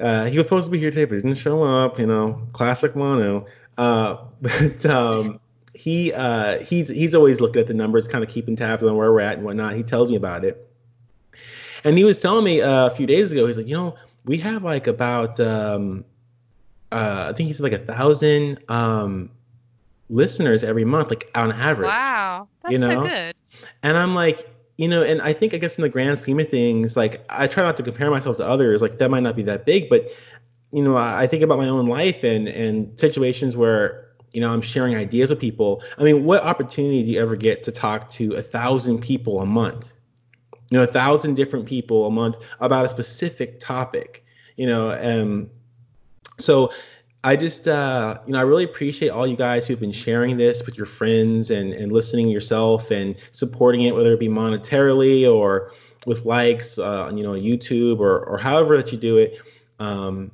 [0.00, 1.98] uh, he was supposed to be here today, but he didn't show up.
[1.98, 3.44] You know, classic Manu.
[3.78, 5.40] Uh, but um,
[5.74, 9.12] he uh, he's he's always looking at the numbers, kind of keeping tabs on where
[9.12, 9.74] we're at and whatnot.
[9.74, 10.68] He tells me about it,
[11.84, 13.46] and he was telling me uh, a few days ago.
[13.46, 13.94] He's like, you know,
[14.24, 16.04] we have like about um,
[16.90, 19.30] uh, I think he said like a thousand um,
[20.08, 21.88] listeners every month, like on average.
[21.88, 23.31] wow that's You so good
[23.82, 26.48] And I'm like, you know, and I think I guess in the grand scheme of
[26.48, 28.80] things, like I try not to compare myself to others.
[28.82, 30.10] Like that might not be that big, but
[30.72, 34.02] you know, I, I think about my own life and and situations where
[34.32, 35.82] you know, I'm sharing ideas with people.
[35.98, 39.46] I mean, what opportunity do you ever get to talk to a thousand people a
[39.46, 39.92] month?
[40.70, 44.24] You know, a thousand different people a month about a specific topic.
[44.56, 45.50] You know, um,
[46.38, 46.72] so
[47.24, 50.64] I just, uh, you know, I really appreciate all you guys who've been sharing this
[50.66, 55.72] with your friends and and listening yourself and supporting it, whether it be monetarily or
[56.04, 59.38] with likes, uh, on you know, YouTube or or however that you do it.
[59.78, 60.32] Um,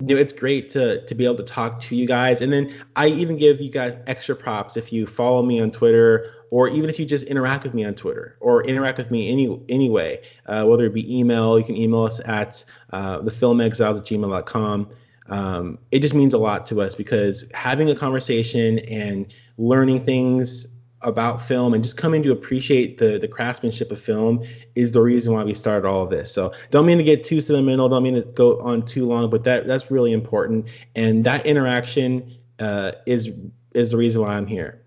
[0.00, 2.74] you know, it's great to to be able to talk to you guys, and then
[2.96, 6.88] I even give you guys extra props if you follow me on Twitter, or even
[6.88, 10.64] if you just interact with me on Twitter, or interact with me any anyway, uh,
[10.64, 14.88] whether it be email, you can email us at uh, thefilmexiles at gmail.com.
[15.28, 19.26] Um, it just means a lot to us because having a conversation and
[19.56, 20.66] learning things
[21.02, 24.42] about film and just coming to appreciate the the craftsmanship of film
[24.74, 26.32] is the reason why we started all of this.
[26.32, 29.44] So don't mean to get too sentimental, don't mean to go on too long, but
[29.44, 30.66] that that's really important.
[30.94, 33.30] And that interaction uh, is
[33.74, 34.82] is the reason why I'm here.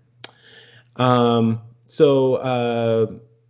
[0.96, 3.06] Um, so uh,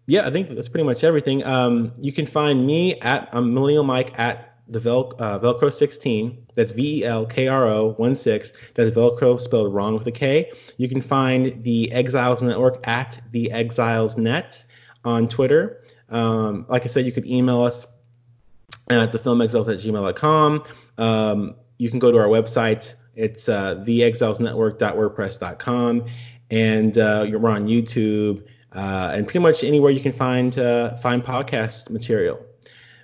[0.06, 1.44] yeah, I think that's pretty much everything.
[1.44, 6.46] Um, you can find me at um, Millennial Mike at the Vel- uh, Velcro 16.
[6.54, 8.52] That's V E L K R O 1 6.
[8.74, 10.50] That's Velcro spelled wrong with a K.
[10.76, 14.62] You can find the Exiles Network at the Exiles Net
[15.04, 15.82] on Twitter.
[16.08, 17.86] Um, like I said, you could email us
[18.88, 20.64] at thefilmexiles at gmail.com.
[20.98, 22.94] Um, you can go to our website.
[23.14, 26.06] It's uh, theexilesnetwork.wordpress.com.
[26.50, 31.24] And uh, we're on YouTube uh, and pretty much anywhere you can find uh, find
[31.24, 32.38] podcast material.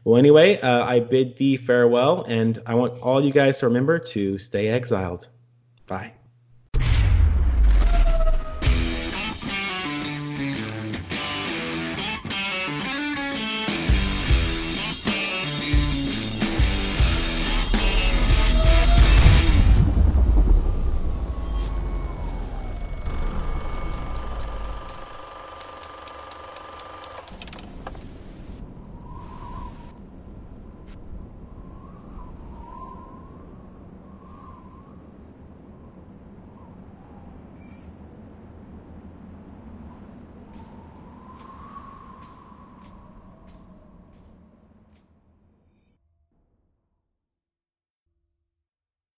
[0.05, 3.99] Well, anyway, uh, I bid thee farewell, and I want all you guys to remember
[3.99, 5.29] to stay exiled.
[5.87, 6.13] Bye.